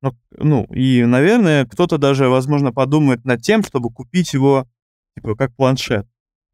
ну, 0.00 0.16
ну, 0.36 0.64
и, 0.64 1.04
наверное, 1.04 1.64
кто-то 1.64 1.96
даже, 1.96 2.28
возможно, 2.28 2.72
подумает 2.72 3.24
над 3.24 3.40
тем, 3.42 3.62
чтобы 3.62 3.90
купить 3.90 4.32
его, 4.32 4.66
типа, 5.14 5.36
как 5.36 5.54
планшет. 5.54 6.06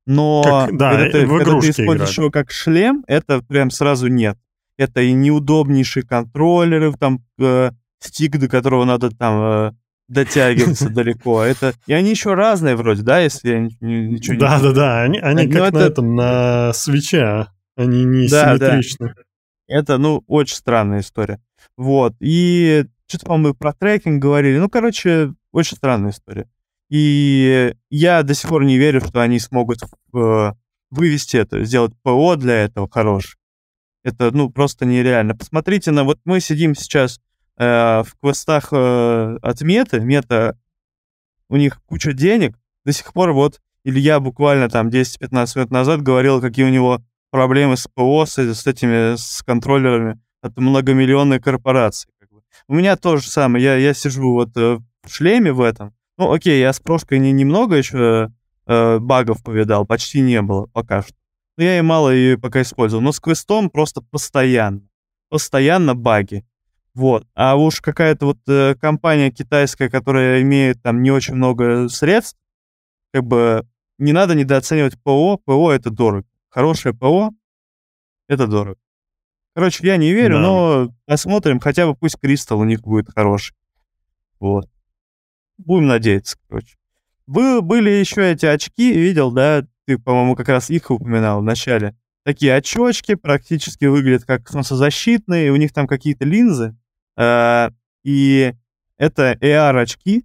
Но 0.09 0.43
как, 0.43 0.77
да, 0.79 0.91
когда, 0.93 1.11
ты, 1.11 1.27
когда 1.27 1.61
ты 1.61 1.71
используешь 1.71 1.97
играть. 1.97 2.17
его 2.17 2.31
как 2.31 2.51
шлем, 2.51 3.05
это 3.07 3.43
прям 3.43 3.71
сразу 3.71 4.09
нет. 4.09 4.39
Это 4.79 5.03
и 5.03 5.13
неудобнейшие 5.13 6.03
контроллеры, 6.03 6.95
там 6.95 7.23
э, 7.39 7.73
стик, 8.01 8.39
до 8.39 8.49
которого 8.49 8.87
надо 8.87 9.11
там 9.11 9.43
э, 9.43 9.73
дотягиваться 10.09 10.89
далеко. 10.95 11.43
Это 11.43 11.75
и 11.87 11.93
они 11.93 12.09
еще 12.09 12.33
разные 12.33 12.75
вроде, 12.75 13.03
да, 13.03 13.21
если 13.21 13.51
я 13.51 13.61
ничего 13.61 14.35
не. 14.35 14.41
Да, 14.41 14.59
да, 14.61 14.73
да, 14.73 15.03
они, 15.03 15.19
они 15.19 15.47
ну, 15.47 15.53
как 15.53 15.73
на 15.75 15.79
этом 15.79 16.15
на 16.15 16.73
свече, 16.73 17.23
а. 17.23 17.49
они 17.77 18.05
не 18.05 18.29
да, 18.29 18.57
симметричны. 18.57 19.09
Да. 19.15 19.23
Это, 19.69 19.99
ну, 19.99 20.25
очень 20.27 20.57
странная 20.57 21.01
история. 21.01 21.39
Вот. 21.77 22.15
И 22.21 22.87
что-то, 23.07 23.27
по-моему, 23.27 23.55
про 23.55 23.75
трекинг 23.75 24.23
говорили. 24.23 24.59
Ну, 24.59 24.71
короче, 24.71 25.35
очень 25.53 25.77
странная 25.77 26.13
история. 26.13 26.49
И 26.89 27.75
я 27.91 28.23
до 28.23 28.35
сих 28.35 28.49
пор 28.49 28.65
не 28.65 28.79
верю, 28.79 29.01
что 29.01 29.21
они 29.21 29.39
смогут 29.39 29.83
э, 30.15 30.53
вывести 30.91 31.37
это, 31.37 31.63
сделать 31.65 31.93
ПО 32.03 32.37
для 32.37 32.65
этого 32.65 32.89
хорош. 32.91 33.37
Это, 34.05 34.31
ну, 34.31 34.51
просто 34.51 34.87
нереально. 34.87 35.35
Посмотрите 35.37 35.91
на... 35.91 36.05
Вот 36.05 36.19
мы 36.25 36.41
сидим 36.41 36.75
сейчас 36.75 37.21
э, 37.59 38.03
в 38.03 38.15
квестах 38.23 38.69
э, 38.73 39.37
от 39.43 39.61
Меты. 39.61 40.01
Мета, 40.01 40.59
у 41.49 41.57
них 41.57 41.83
куча 41.85 42.13
денег. 42.13 42.59
До 42.85 42.93
сих 42.93 43.13
пор 43.13 43.33
вот 43.33 43.61
Илья 43.85 44.21
буквально 44.21 44.69
там 44.69 44.89
10-15 44.89 45.53
минут 45.57 45.71
назад 45.71 46.03
говорил, 46.03 46.41
какие 46.41 46.65
у 46.65 46.71
него 46.71 47.03
проблемы 47.31 47.77
с 47.77 47.87
ПО, 47.87 48.25
с, 48.25 48.39
с 48.39 48.67
этими, 48.67 49.17
с 49.17 49.43
контроллерами 49.43 50.21
от 50.41 50.57
многомиллионной 50.57 51.41
корпорации. 51.41 52.09
У 52.67 52.75
меня 52.75 52.97
то 52.97 53.17
же 53.17 53.29
самое. 53.29 53.65
Я, 53.65 53.77
я 53.77 53.95
сижу 53.95 54.33
вот 54.33 54.57
э, 54.57 54.79
в 55.03 55.09
шлеме 55.11 55.53
в 55.53 55.61
этом, 55.61 55.95
ну, 56.19 56.33
окей, 56.33 56.61
я 56.61 56.73
с 56.73 56.81
прошкой 56.81 57.21
не, 57.21 57.33
немного 57.33 57.77
еще 57.77 58.33
э, 58.67 58.99
багов 58.99 59.43
повидал, 59.43 59.87
почти 59.87 60.21
не 60.21 60.43
было 60.43 60.67
пока 60.67 61.03
что. 61.03 61.15
Но 61.57 61.65
я 61.65 61.79
и 61.79 61.83
мало 61.83 62.11
ее 62.11 62.39
пока 62.39 62.63
использовал. 62.63 63.03
Но 63.03 63.13
с 63.13 63.21
квестом 63.21 63.71
просто 63.71 64.03
постоянно. 64.03 64.83
Постоянно 65.29 65.95
баги. 65.95 66.45
Вот. 66.95 67.27
А 67.35 67.57
уж 67.57 67.81
какая-то 67.81 68.27
вот 68.27 68.39
э, 68.49 68.75
компания 68.81 69.31
китайская, 69.31 69.89
которая 69.89 70.43
имеет 70.43 70.83
там 70.83 71.03
не 71.03 71.11
очень 71.11 71.35
много 71.35 71.89
средств, 71.89 72.39
как 73.13 73.25
бы 73.25 73.67
не 73.99 74.13
надо 74.13 74.35
недооценивать 74.35 75.01
ПО. 75.03 75.39
ПО— 75.45 75.73
это 75.73 75.91
дорого. 75.91 76.27
Хорошее 76.49 76.95
ПО— 76.95 77.31
это 78.29 78.47
дорого. 78.47 78.79
Короче, 79.55 79.87
я 79.87 79.97
не 79.97 80.13
верю, 80.13 80.37
да. 80.37 80.41
но 80.41 80.95
посмотрим. 81.07 81.59
Хотя 81.61 81.87
бы 81.87 81.95
пусть 81.95 82.19
Кристалл 82.21 82.61
у 82.61 82.65
них 82.65 82.83
будет 82.83 83.13
хороший. 83.13 83.57
Вот. 84.39 84.69
Будем 85.59 85.87
надеяться, 85.87 86.37
короче. 86.49 86.77
Вы, 87.27 87.61
были 87.61 87.91
еще 87.91 88.33
эти 88.33 88.47
очки, 88.47 88.93
видел, 88.93 89.31
да? 89.31 89.65
Ты, 89.87 89.99
по-моему, 89.99 90.35
как 90.35 90.49
раз 90.49 90.71
их 90.71 90.91
упоминал 90.91 91.41
в 91.41 91.45
начале. 91.45 91.97
Такие 92.25 92.55
очечки 92.55 93.15
практически 93.15 93.85
выглядят 93.87 94.25
как 94.25 94.49
солнцезащитные, 94.49 95.51
у 95.51 95.57
них 95.57 95.73
там 95.73 95.87
какие-то 95.87 96.25
линзы. 96.25 96.77
Э, 97.17 97.71
и 98.05 98.55
это 98.97 99.33
AR-очки, 99.41 100.25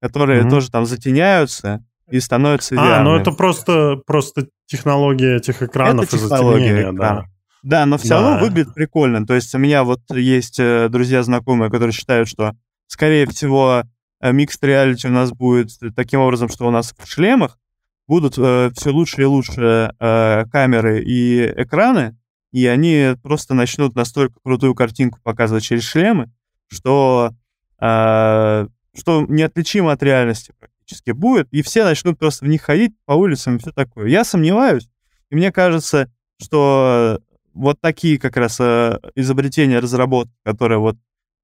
которые 0.00 0.42
mm-hmm. 0.42 0.50
тоже 0.50 0.70
там 0.70 0.86
затеняются 0.86 1.84
и 2.10 2.20
становятся 2.20 2.74
VR. 2.74 2.98
А, 2.98 3.02
ну 3.02 3.16
это 3.16 3.32
просто, 3.32 4.00
просто 4.06 4.48
технология 4.66 5.36
этих 5.36 5.62
экранов 5.62 6.06
это 6.06 6.16
и 6.16 6.18
затемнения, 6.18 6.92
да. 6.92 7.24
Да, 7.62 7.86
но 7.86 7.98
все 7.98 8.10
да. 8.10 8.20
равно 8.20 8.46
выглядит 8.46 8.74
прикольно. 8.74 9.26
То 9.26 9.34
есть 9.34 9.54
у 9.54 9.58
меня 9.58 9.82
вот 9.84 10.00
есть 10.10 10.58
э, 10.60 10.88
друзья 10.88 11.22
знакомые, 11.22 11.70
которые 11.70 11.92
считают, 11.92 12.28
что, 12.28 12.54
скорее 12.86 13.26
всего, 13.26 13.82
Mixed 14.22 14.58
э, 14.62 14.66
Reality 14.66 15.08
у 15.08 15.12
нас 15.12 15.32
будет 15.32 15.70
таким 15.94 16.20
образом, 16.20 16.48
что 16.48 16.66
у 16.66 16.70
нас 16.70 16.94
в 16.96 17.06
шлемах 17.06 17.58
будут 18.06 18.38
э, 18.38 18.70
все 18.74 18.90
лучше 18.90 19.22
и 19.22 19.26
лучше 19.26 19.94
э, 19.98 20.44
камеры 20.50 21.02
и 21.02 21.46
экраны, 21.56 22.16
и 22.52 22.66
они 22.66 23.14
просто 23.22 23.54
начнут 23.54 23.94
настолько 23.94 24.40
крутую 24.42 24.74
картинку 24.74 25.20
показывать 25.22 25.64
через 25.64 25.84
шлемы, 25.84 26.32
что, 26.68 27.32
э, 27.80 28.66
что 28.96 29.26
неотличимо 29.28 29.92
от 29.92 30.02
реальности 30.02 30.54
практически 30.58 31.10
будет, 31.10 31.48
и 31.52 31.62
все 31.62 31.84
начнут 31.84 32.18
просто 32.18 32.46
в 32.46 32.48
них 32.48 32.62
ходить 32.62 32.92
по 33.04 33.12
улицам 33.12 33.56
и 33.56 33.58
все 33.58 33.72
такое. 33.72 34.08
Я 34.08 34.24
сомневаюсь, 34.24 34.88
и 35.30 35.36
мне 35.36 35.52
кажется, 35.52 36.10
что 36.40 37.20
вот 37.52 37.80
такие 37.80 38.18
как 38.18 38.36
раз 38.36 38.58
э, 38.60 38.98
изобретения, 39.14 39.80
разработки, 39.80 40.32
которые 40.44 40.78
вот 40.78 40.96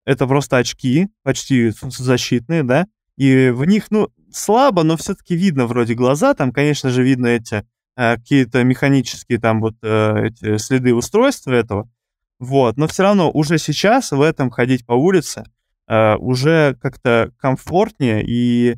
это 0.05 0.27
просто 0.27 0.59
очки, 0.59 1.09
почти 1.23 1.71
солнцезащитные, 1.71 2.62
да, 2.62 2.87
и 3.17 3.51
в 3.51 3.64
них, 3.64 3.87
ну, 3.90 4.09
слабо, 4.33 4.83
но 4.83 4.97
все-таки 4.97 5.37
видно 5.37 5.67
вроде 5.67 5.95
глаза, 5.95 6.35
там, 6.35 6.53
конечно 6.53 6.90
же, 6.90 7.03
видно 7.03 7.29
эти 7.29 7.64
э, 7.97 8.17
какие-то 8.17 8.64
механические 8.64 9.38
там 9.38 9.61
вот 9.61 9.77
э, 9.83 10.27
эти 10.27 10.57
следы 10.59 10.95
устройства 10.95 11.53
этого, 11.53 11.88
вот, 12.38 12.77
но 12.77 12.88
все 12.88 13.05
равно 13.05 13.31
уже 13.31 13.59
сейчас 13.59 14.11
в 14.11 14.21
этом 14.21 14.51
ходить 14.51 14.85
по 14.85 14.93
улице 14.93 15.45
э, 15.88 16.17
уже 16.17 16.77
как-то 16.81 17.31
комфортнее 17.38 18.25
и 18.27 18.77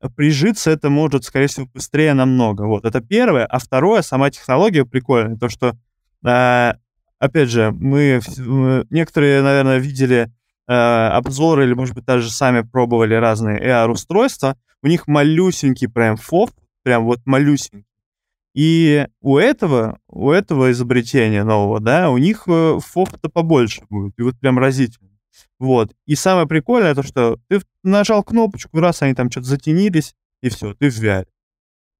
э, 0.00 0.08
прижиться 0.16 0.70
это 0.70 0.88
может, 0.88 1.24
скорее 1.24 1.48
всего, 1.48 1.66
быстрее 1.66 2.14
намного. 2.14 2.62
Вот, 2.62 2.84
это 2.84 3.00
первое. 3.00 3.46
А 3.46 3.58
второе, 3.58 4.02
сама 4.02 4.30
технология 4.30 4.84
прикольная, 4.84 5.36
то, 5.36 5.48
что, 5.48 5.76
э, 6.24 6.74
опять 7.18 7.50
же, 7.50 7.72
мы, 7.72 8.20
мы 8.38 8.86
некоторые, 8.90 9.42
наверное, 9.42 9.78
видели 9.78 10.30
обзоры 10.72 11.64
или, 11.64 11.74
может 11.74 11.94
быть, 11.94 12.04
даже 12.04 12.30
сами 12.30 12.62
пробовали 12.62 13.14
разные 13.14 13.60
AR-устройства. 13.60 14.56
У 14.82 14.88
них 14.88 15.06
малюсенький 15.06 15.88
прям 15.88 16.16
фоп, 16.16 16.50
прям 16.82 17.04
вот 17.04 17.20
малюсенький. 17.24 17.86
И 18.54 19.06
у 19.20 19.38
этого, 19.38 19.98
у 20.08 20.30
этого 20.30 20.70
изобретения 20.72 21.42
нового, 21.42 21.80
да, 21.80 22.10
у 22.10 22.18
них 22.18 22.44
э, 22.46 22.78
фоп-то 22.84 23.30
побольше 23.30 23.82
будет, 23.88 24.12
и 24.18 24.22
вот 24.22 24.38
прям 24.38 24.58
разительно. 24.58 25.08
Вот. 25.58 25.92
И 26.06 26.14
самое 26.16 26.46
прикольное 26.46 26.94
то, 26.94 27.02
что 27.02 27.38
ты 27.48 27.62
нажал 27.82 28.22
кнопочку, 28.22 28.78
раз 28.78 29.00
они 29.00 29.14
там 29.14 29.30
что-то 29.30 29.46
затенились, 29.46 30.14
и 30.42 30.50
все, 30.50 30.74
ты 30.74 30.90
в 30.90 31.00
VR. 31.00 31.26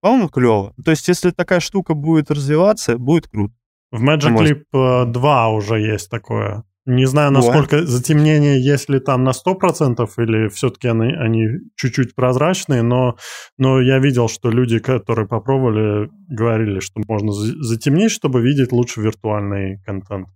По-моему, 0.02 0.28
клево. 0.28 0.74
То 0.84 0.90
есть, 0.90 1.06
если 1.08 1.30
такая 1.30 1.60
штука 1.60 1.94
будет 1.94 2.30
развиваться, 2.30 2.98
будет 2.98 3.28
круто. 3.28 3.54
В 3.92 4.02
Magic 4.02 4.64
Leap 4.72 5.12
2 5.12 5.46
э, 5.46 5.52
уже 5.52 5.80
есть 5.80 6.10
такое. 6.10 6.64
Не 6.84 7.06
знаю, 7.06 7.30
насколько 7.30 7.78
вот. 7.78 7.86
затемнение, 7.86 8.60
есть 8.60 8.88
ли 8.88 8.98
там 8.98 9.22
на 9.22 9.30
100% 9.30 10.08
или 10.18 10.48
все-таки 10.48 10.88
они, 10.88 11.12
они 11.12 11.46
чуть-чуть 11.76 12.16
прозрачные, 12.16 12.82
но, 12.82 13.16
но 13.56 13.80
я 13.80 14.00
видел, 14.00 14.28
что 14.28 14.50
люди, 14.50 14.80
которые 14.80 15.28
попробовали, 15.28 16.10
говорили, 16.28 16.80
что 16.80 17.00
можно 17.06 17.32
затемнить, 17.32 18.10
чтобы 18.10 18.42
видеть 18.42 18.72
лучше 18.72 19.00
виртуальный 19.00 19.80
контент. 19.84 20.26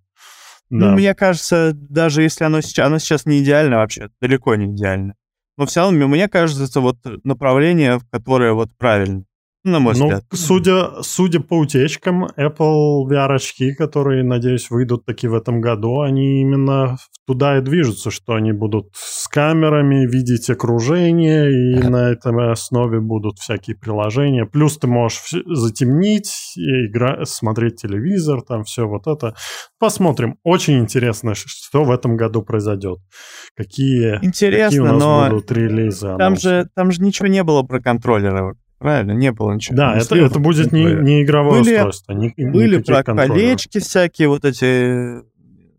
Ну, 0.71 0.81
да. 0.81 0.91
Ну, 0.91 0.93
мне 0.95 1.15
кажется, 1.15 1.73
даже 1.75 2.23
если 2.23 2.45
оно 2.45 2.61
сейчас, 2.61 2.87
оно 2.87 2.99
сейчас 2.99 3.27
не 3.27 3.43
идеально 3.43 3.79
вообще, 3.79 4.09
далеко 4.21 4.55
не 4.55 4.67
идеально. 4.67 5.15
Но 5.57 5.67
все 5.67 5.81
равно, 5.81 6.07
мне 6.07 6.29
кажется, 6.29 6.65
это 6.65 6.81
вот 6.81 6.99
направление, 7.25 8.01
которое 8.13 8.53
вот 8.53 8.69
правильно 8.77 9.25
на 9.67 9.81
мой 9.81 9.95
ну, 9.97 10.07
взгляд. 10.07 10.25
Судя, 10.33 11.03
судя 11.03 11.41
по 11.41 11.59
утечкам, 11.59 12.27
Apple 12.37 13.05
VR-очки, 13.11 13.75
которые, 13.75 14.25
надеюсь, 14.25 14.71
выйдут 14.71 15.05
таки 15.05 15.29
в 15.29 15.35
этом 15.35 15.61
году, 15.61 16.01
они 16.01 16.41
именно 16.41 16.97
туда 17.27 17.59
и 17.59 17.61
движутся, 17.61 18.11
что 18.11 18.35
они 18.35 18.53
будут 18.53 18.91
с 18.95 19.29
камерами 19.29 20.07
видеть 20.07 20.49
окружение, 20.49 21.51
и 21.51 21.83
на 21.83 22.11
этой 22.11 22.53
основе 22.53 23.01
будут 23.01 23.39
всякие 23.39 23.77
приложения. 23.77 24.47
Плюс 24.47 24.79
ты 24.79 24.87
можешь 24.87 25.23
затемнить, 25.47 26.33
и 26.57 26.87
игра, 26.87 27.25
смотреть 27.25 27.77
телевизор, 27.83 28.43
там 28.43 28.65
все 28.65 28.87
вот 28.87 29.07
это. 29.07 29.35
Посмотрим. 29.79 30.39
Очень 30.45 30.79
интересно, 30.79 31.35
что 31.35 31.85
в 31.85 31.91
этом 31.91 32.17
году 32.17 32.43
произойдет. 32.43 32.99
Какие, 33.57 34.19
интересно, 34.23 34.65
какие 34.65 34.81
у 34.81 34.85
нас 34.85 35.03
но 35.03 35.29
будут 35.31 35.51
релизы. 35.51 36.15
Там 36.19 36.37
же, 36.37 36.69
там 36.75 36.93
же 36.93 37.03
ничего 37.03 37.29
не 37.29 37.43
было 37.43 37.63
про 37.63 37.81
контроллеры 37.81 38.55
Правильно, 38.79 39.13
не 39.13 39.33
было 39.33 39.53
ничего. 39.55 39.77
Да, 39.77 39.97
это, 39.97 40.17
это 40.17 40.39
будет 40.39 40.71
не, 40.71 40.85
не 40.85 41.23
игровое 41.23 41.63
были, 41.63 41.77
устройство. 41.77 42.13
Не, 42.13 42.35
были 42.37 42.79
про 42.83 43.03
колечки 43.03 43.79
всякие, 43.79 44.29
вот 44.29 44.45
эти, 44.45 45.23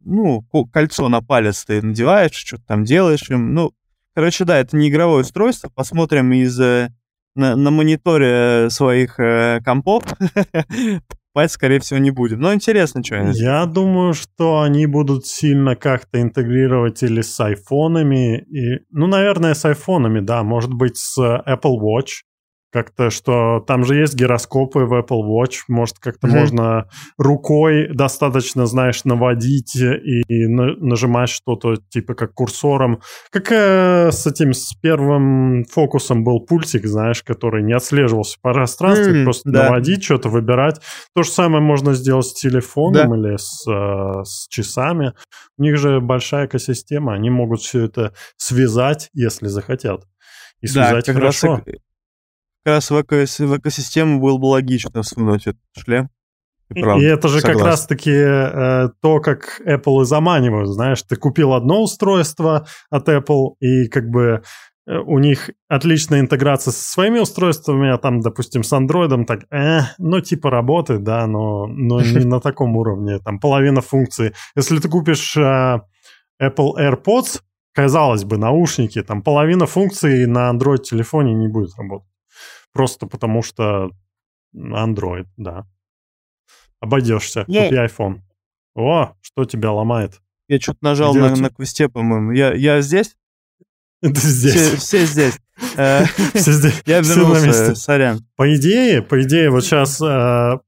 ну, 0.04 0.44
кольцо 0.72 1.08
на 1.08 1.22
палец 1.22 1.64
ты 1.66 1.82
надеваешь, 1.82 2.34
что-то 2.34 2.64
там 2.66 2.86
делаешь 2.86 3.30
им. 3.30 3.54
Ну, 3.54 3.72
короче, 4.16 4.46
да, 4.46 4.58
это 4.58 4.76
не 4.76 4.90
игровое 4.90 5.22
устройство. 5.22 5.70
Посмотрим 5.70 6.34
из 6.34 6.60
э, 6.60 6.90
на, 7.36 7.56
на 7.56 7.70
мониторе 7.70 8.70
своих 8.72 9.20
э, 9.20 9.62
компов. 9.64 10.04
Покупать, 11.08 11.52
скорее 11.52 11.80
всего, 11.80 12.00
не 12.00 12.10
будем. 12.10 12.40
Но 12.40 12.52
интересно, 12.52 13.04
что 13.04 13.20
они 13.20 13.38
Я 13.38 13.68
думаю, 13.68 14.16
что 14.16 14.62
они 14.62 14.88
будут 14.88 15.28
сильно 15.28 15.76
как-то 15.76 16.20
интегрировать 16.20 17.04
или 17.04 17.22
с 17.22 17.40
айфонами. 17.40 18.40
И, 18.40 18.80
ну, 18.90 19.06
наверное, 19.06 19.54
с 19.54 19.64
айфонами, 19.66 20.20
да. 20.20 20.42
Может 20.42 20.74
быть, 20.74 20.98
с 20.98 21.20
Apple 21.20 21.78
Watch 21.80 22.24
как-то, 22.78 23.10
что 23.10 23.60
там 23.66 23.84
же 23.86 23.96
есть 23.96 24.14
гироскопы 24.14 24.82
в 24.82 24.94
Apple 24.94 25.24
Watch, 25.24 25.64
может, 25.68 25.98
как-то 25.98 26.28
mm-hmm. 26.28 26.40
можно 26.40 26.90
рукой 27.18 27.88
достаточно, 27.92 28.68
знаешь, 28.68 29.04
наводить 29.04 29.76
и, 29.76 30.48
на, 30.48 30.76
нажимать 30.76 31.30
что-то, 31.30 31.78
типа 31.90 32.14
как 32.14 32.36
курсором. 32.36 33.02
Как 33.32 33.52
э, 33.52 34.12
с 34.12 34.28
этим, 34.28 34.54
с 34.54 34.76
первым 34.80 35.64
фокусом 35.66 36.24
был 36.24 36.40
пультик, 36.42 36.86
знаешь, 36.86 37.24
который 37.24 37.64
не 37.64 37.74
отслеживался 37.74 38.38
по 38.44 38.54
пространству, 38.54 39.12
mm-hmm, 39.12 39.24
просто 39.24 39.52
да. 39.52 39.64
наводить, 39.64 40.04
что-то 40.04 40.30
выбирать. 40.30 40.80
То 41.16 41.24
же 41.24 41.32
самое 41.32 41.64
можно 41.64 41.96
сделать 41.96 42.28
с 42.28 42.34
телефоном 42.34 43.10
да. 43.10 43.18
или 43.18 43.38
с, 43.38 43.68
э, 43.68 44.24
с 44.24 44.48
часами. 44.50 45.14
У 45.58 45.64
них 45.64 45.78
же 45.78 46.00
большая 46.00 46.46
экосистема, 46.46 47.16
они 47.16 47.32
могут 47.32 47.62
все 47.62 47.86
это 47.86 48.14
связать, 48.38 49.10
если 49.14 49.48
захотят. 49.48 50.04
И 50.62 50.68
связать 50.68 51.06
да, 51.08 51.14
хорошо. 51.14 51.56
Раз 51.66 51.76
раз 52.68 52.92
в, 52.92 53.02
эко, 53.02 53.26
в 53.26 53.58
экосистему 53.58 54.20
было 54.20 54.38
бы 54.38 54.46
логично 54.46 55.02
всунуть 55.02 55.48
этот 55.48 55.62
шлем. 55.78 56.10
И, 56.74 56.82
правда, 56.82 57.04
и 57.04 57.08
это 57.08 57.28
же 57.30 57.40
согласен. 57.40 57.60
как 57.60 57.68
раз-таки 57.68 58.12
э, 58.12 58.90
то, 59.02 59.20
как 59.22 59.62
Apple 59.66 60.02
и 60.02 60.06
заманивают, 60.06 60.70
знаешь, 60.70 61.02
ты 61.02 61.16
купил 61.16 61.54
одно 61.54 61.82
устройство 61.82 62.68
от 62.90 63.08
Apple, 63.08 63.56
и 63.62 63.88
как 63.88 64.10
бы 64.10 64.42
э, 64.86 64.98
у 64.98 65.20
них 65.20 65.52
отличная 65.70 66.20
интеграция 66.20 66.72
со 66.72 66.90
своими 66.90 67.20
устройствами, 67.20 67.90
а 67.90 67.98
там, 67.98 68.20
допустим, 68.20 68.64
с 68.64 68.74
Android 68.74 69.26
так, 69.26 69.46
э, 69.50 69.80
ну, 69.98 70.20
типа 70.20 70.50
работает, 70.50 71.04
да, 71.04 71.26
но, 71.26 71.68
но 71.68 72.02
не 72.02 72.26
на 72.26 72.42
таком 72.42 72.76
уровне, 72.76 73.20
там 73.20 73.40
половина 73.40 73.80
функций. 73.80 74.34
Если 74.56 74.80
ты 74.80 74.90
купишь 74.90 75.38
э, 75.38 75.80
Apple 76.42 76.74
AirPods, 76.78 77.42
казалось 77.74 78.26
бы, 78.26 78.38
наушники, 78.38 79.02
там 79.04 79.22
половина 79.22 79.68
функций 79.68 80.26
на 80.26 80.52
Android-телефоне 80.52 81.34
не 81.34 81.48
будет 81.48 81.70
работать. 81.78 82.07
Просто 82.78 83.08
потому 83.08 83.42
что 83.42 83.90
Android, 84.56 85.26
да. 85.36 85.66
Обойдешься. 86.80 87.44
Я... 87.48 87.64
Купи 87.64 87.76
iPhone. 87.76 88.20
О, 88.76 89.14
что 89.20 89.46
тебя 89.46 89.72
ломает? 89.72 90.22
Я 90.48 90.60
что-то 90.60 90.78
нажал 90.82 91.16
на, 91.16 91.36
на 91.36 91.50
квесте, 91.50 91.90
по-моему. 91.90 92.34
Я, 92.34 92.54
я 92.54 92.82
здесь? 92.82 93.18
Ты 94.02 94.14
здесь. 94.14 94.54
Все, 94.54 94.78
все 94.78 95.06
здесь. 95.06 95.40
Э, 95.76 96.06
все 96.36 96.52
здесь. 96.52 96.84
Я 96.86 97.00
вернулся, 97.00 97.74
сорян. 97.74 98.20
По 98.36 98.56
идее, 98.56 99.02
по 99.02 99.20
идее, 99.24 99.50
вот 99.50 99.64
сейчас 99.64 100.00
э, 100.00 100.60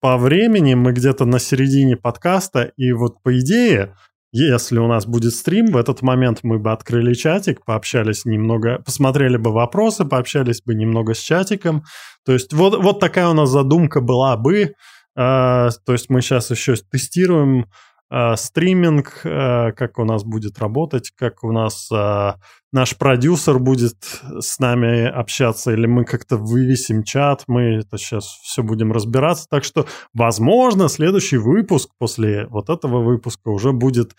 по 0.00 0.16
времени 0.16 0.72
мы 0.72 0.92
где-то 0.92 1.26
на 1.26 1.38
середине 1.38 1.98
подкаста, 1.98 2.72
и 2.78 2.92
вот 2.92 3.22
по 3.22 3.38
идее 3.38 3.94
если 4.30 4.78
у 4.78 4.86
нас 4.86 5.06
будет 5.06 5.34
стрим, 5.34 5.66
в 5.66 5.76
этот 5.76 6.02
момент 6.02 6.40
мы 6.42 6.58
бы 6.58 6.70
открыли 6.70 7.14
чатик, 7.14 7.64
пообщались 7.64 8.24
немного, 8.24 8.82
посмотрели 8.84 9.38
бы 9.38 9.52
вопросы, 9.52 10.04
пообщались 10.04 10.62
бы 10.62 10.74
немного 10.74 11.14
с 11.14 11.18
чатиком. 11.18 11.84
То 12.26 12.32
есть 12.32 12.52
вот, 12.52 12.82
вот 12.82 13.00
такая 13.00 13.28
у 13.28 13.34
нас 13.34 13.48
задумка 13.48 14.00
была 14.00 14.36
бы. 14.36 14.74
Э, 15.16 15.70
то 15.86 15.92
есть 15.92 16.10
мы 16.10 16.20
сейчас 16.20 16.50
еще 16.50 16.74
тестируем 16.76 17.66
стриминг, 18.10 19.20
э, 19.24 19.72
как 19.72 19.98
у 19.98 20.04
нас 20.04 20.24
будет 20.24 20.58
работать, 20.58 21.10
как 21.14 21.44
у 21.44 21.52
нас 21.52 21.90
э, 21.92 22.32
наш 22.72 22.96
продюсер 22.96 23.58
будет 23.58 23.96
с 24.40 24.58
нами 24.58 25.06
общаться, 25.06 25.72
или 25.72 25.86
мы 25.86 26.04
как-то 26.04 26.38
вывесим 26.38 27.02
чат, 27.02 27.44
мы 27.46 27.80
это 27.80 27.98
сейчас 27.98 28.24
все 28.24 28.62
будем 28.62 28.92
разбираться. 28.92 29.46
Так 29.50 29.64
что, 29.64 29.86
возможно, 30.14 30.88
следующий 30.88 31.36
выпуск 31.36 31.90
после 31.98 32.46
вот 32.46 32.70
этого 32.70 33.02
выпуска 33.02 33.48
уже 33.48 33.72
будет 33.72 34.14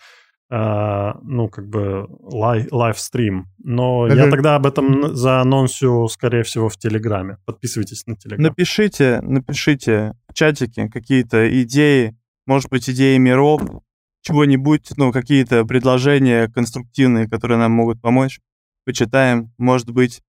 ну, 0.52 1.48
как 1.48 1.68
бы 1.68 2.08
лай, 2.22 2.66
лайвстрим. 2.72 3.46
Но 3.62 4.08
uh-huh. 4.08 4.16
я 4.16 4.28
тогда 4.28 4.56
об 4.56 4.66
этом 4.66 5.14
заанонсю, 5.14 6.08
скорее 6.08 6.42
всего, 6.42 6.68
в 6.68 6.76
Телеграме. 6.76 7.36
Подписывайтесь 7.44 8.04
на 8.08 8.16
Телеграм. 8.16 8.48
Напишите, 8.48 9.20
напишите 9.22 10.14
в 10.28 10.34
чатике 10.34 10.88
какие-то 10.88 11.62
идеи, 11.62 12.16
может 12.46 12.70
быть, 12.70 12.88
идеи 12.88 13.16
миров, 13.16 13.62
чего-нибудь, 14.22 14.90
ну, 14.96 15.12
какие-то 15.12 15.64
предложения 15.64 16.48
конструктивные, 16.48 17.28
которые 17.28 17.58
нам 17.58 17.72
могут 17.72 18.00
помочь. 18.00 18.40
Почитаем, 18.84 19.52
может 19.58 19.90
быть, 19.90 20.22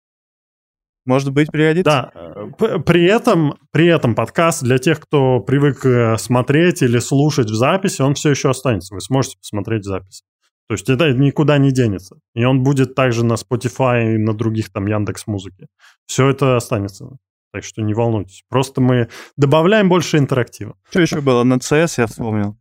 может 1.07 1.33
быть, 1.33 1.51
пригодится. 1.51 2.13
Да, 2.13 2.79
при 2.81 3.05
этом, 3.05 3.55
при 3.73 3.87
этом 3.87 4.15
подкаст 4.15 4.63
для 4.63 4.79
тех, 4.79 5.01
кто 5.01 5.41
привык 5.41 5.85
э, 5.85 6.17
смотреть 6.19 6.83
или 6.83 6.99
слушать 6.99 7.51
в 7.51 7.55
записи, 7.55 8.03
он 8.03 8.15
все 8.15 8.31
еще 8.31 8.51
останется. 8.51 8.95
Вы 8.95 9.01
сможете 9.01 9.39
посмотреть 9.39 9.85
запись. 9.85 10.23
То 10.69 10.75
есть 10.75 10.89
это 10.89 11.13
никуда 11.13 11.59
не 11.59 11.73
денется. 11.73 12.17
И 12.35 12.45
он 12.45 12.63
будет 12.63 12.95
также 12.95 13.25
на 13.25 13.33
Spotify 13.33 14.15
и 14.15 14.19
на 14.19 14.35
других 14.35 14.71
там 14.71 14.87
Яндекс 14.87 15.27
Музыке. 15.27 15.67
Все 16.07 16.29
это 16.29 16.57
останется. 16.57 17.17
Так 17.53 17.65
что 17.65 17.83
не 17.83 17.95
волнуйтесь. 17.95 18.45
Просто 18.49 18.81
мы 18.81 19.09
добавляем 19.37 19.89
больше 19.89 20.19
интерактива. 20.19 20.77
Что 20.91 21.01
еще 21.01 21.21
было 21.21 21.43
на 21.43 21.55
CS, 21.55 21.95
я 21.99 22.07
вспомнил. 22.07 22.57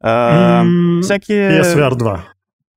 А, 0.00 0.64
всякие... 1.02 1.60
PSVR 1.60 1.96
2. 1.96 2.24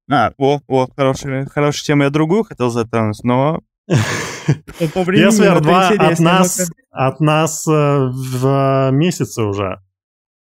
А, 0.10 0.32
о, 0.38 0.60
о, 0.68 0.88
хорошая, 0.96 1.46
хорошая 1.46 1.84
тема. 1.86 2.06
Я 2.06 2.10
другую 2.10 2.44
хотел 2.44 2.70
затронуть, 2.70 3.24
но... 3.24 3.62
PSVR 3.88 5.60
2 5.60 5.88
от 5.90 6.20
нас, 6.20 6.72
от 6.90 7.20
нас 7.20 7.68
э, 7.68 7.72
в 7.72 8.90
месяце 8.92 9.44
уже. 9.44 9.80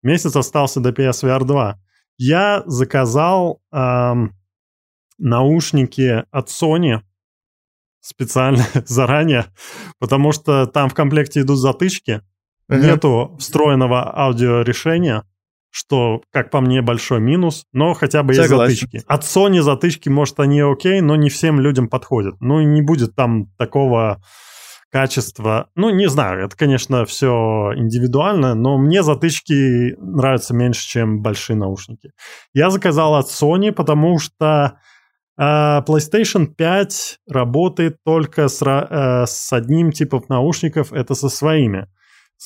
Месяц 0.02 0.34
остался 0.34 0.80
до 0.80 0.90
PSVR 0.90 1.44
2. 1.44 1.78
Я 2.18 2.62
заказал 2.66 3.60
эм, 3.72 4.34
наушники 5.18 6.24
от 6.30 6.48
Sony 6.48 7.00
специально 8.03 8.66
заранее, 8.86 9.46
потому 9.98 10.32
что 10.32 10.66
там 10.66 10.90
в 10.90 10.94
комплекте 10.94 11.40
идут 11.40 11.59
затычки, 11.59 12.20
uh-huh. 12.70 12.78
нету 12.78 13.36
встроенного 13.38 14.14
аудиорешения, 14.14 15.24
что, 15.70 16.20
как 16.30 16.50
по 16.50 16.61
мне, 16.61 16.82
большой 16.82 17.20
минус, 17.20 17.64
но 17.72 17.94
хотя 17.94 18.22
бы 18.22 18.34
Согласен. 18.34 18.70
есть 18.70 18.80
затычки. 18.82 19.05
От 19.07 19.22
Sony 19.22 19.62
затычки, 19.62 20.11
может, 20.11 20.38
они 20.38 20.61
окей, 20.61 21.00
но 21.00 21.16
не 21.16 21.30
всем 21.30 21.61
людям 21.61 21.88
подходят. 21.88 22.34
Ну 22.40 22.61
и 22.61 22.66
не 22.66 22.82
будет 22.82 23.16
там 23.16 23.46
такого 23.57 24.20
качество. 24.90 25.70
Ну, 25.74 25.88
не 25.88 26.09
знаю, 26.11 26.44
это, 26.44 26.55
конечно, 26.55 27.07
все 27.07 27.72
индивидуально, 27.74 28.55
но 28.55 28.76
мне 28.76 29.03
затычки 29.03 29.96
нравятся 29.98 30.55
меньше, 30.55 30.86
чем 30.86 31.22
большие 31.22 31.57
наушники. 31.57 32.11
Я 32.53 32.68
заказал 32.68 33.14
от 33.14 33.28
Sony, 33.28 33.72
потому 33.72 34.18
что 34.18 34.78
э, 35.39 35.43
PlayStation 35.87 36.47
5 36.47 37.18
работает 37.28 37.97
только 38.05 38.49
с, 38.49 38.62
э, 38.62 39.24
с 39.26 39.53
одним 39.53 39.93
типом 39.93 40.24
наушников, 40.28 40.93
это 40.93 41.14
со 41.14 41.28
своими. 41.28 41.89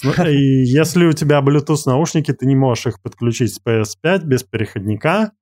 И 0.28 0.64
если 0.64 1.06
у 1.06 1.12
тебя 1.12 1.40
Bluetooth 1.40 1.82
наушники, 1.86 2.32
ты 2.32 2.46
не 2.46 2.56
можешь 2.56 2.86
их 2.86 3.02
подключить 3.02 3.54
с 3.54 3.60
PS5 3.64 4.24
без 4.24 4.42
переходника, 4.42 5.32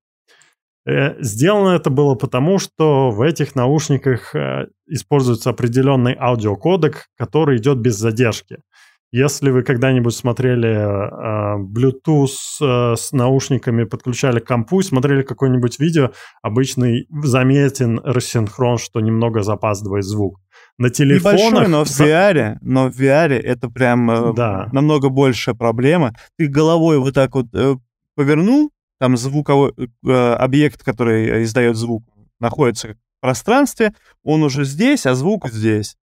Э, 0.86 1.20
сделано 1.22 1.74
это 1.74 1.90
было 1.90 2.14
потому, 2.14 2.58
что 2.58 3.10
в 3.10 3.22
этих 3.22 3.54
наушниках 3.54 4.34
э, 4.34 4.66
используется 4.86 5.50
определенный 5.50 6.14
аудиокодек, 6.18 7.06
который 7.16 7.56
идет 7.56 7.78
без 7.78 7.96
задержки. 7.96 8.58
Если 9.16 9.50
вы 9.50 9.62
когда-нибудь 9.62 10.12
смотрели 10.12 10.70
э, 10.70 11.58
Bluetooth 11.62 12.96
с 12.96 13.12
наушниками, 13.12 13.84
подключали 13.84 14.40
к 14.40 14.44
компу 14.44 14.80
и 14.80 14.82
смотрели 14.82 15.22
какое-нибудь 15.22 15.78
видео, 15.78 16.10
обычно 16.42 16.88
заметен 17.22 18.00
рассинхрон, 18.02 18.76
что 18.76 18.98
немного 18.98 19.44
запаздывает 19.44 20.02
звук. 20.04 20.40
На 20.78 20.90
телефонах... 20.90 21.38
Небольшой, 21.38 21.68
но 21.68 21.84
в 21.84 21.88
VR, 21.88 22.56
но 22.60 22.90
в 22.90 23.00
VR 23.00 23.34
это 23.34 23.70
прям 23.70 24.34
да. 24.34 24.68
намного 24.72 25.10
большая 25.10 25.54
проблема. 25.54 26.16
Ты 26.36 26.48
головой 26.48 26.98
вот 26.98 27.14
так 27.14 27.36
вот 27.36 27.46
повернул, 28.16 28.72
там 28.98 29.16
звуковой 29.16 29.74
э, 29.78 30.32
объект, 30.32 30.82
который 30.82 31.44
издает 31.44 31.76
звук, 31.76 32.02
находится 32.40 32.88
в 32.88 32.96
пространстве, 33.20 33.94
он 34.24 34.42
уже 34.42 34.64
здесь, 34.64 35.06
а 35.06 35.14
звук 35.14 35.46
здесь. 35.50 35.94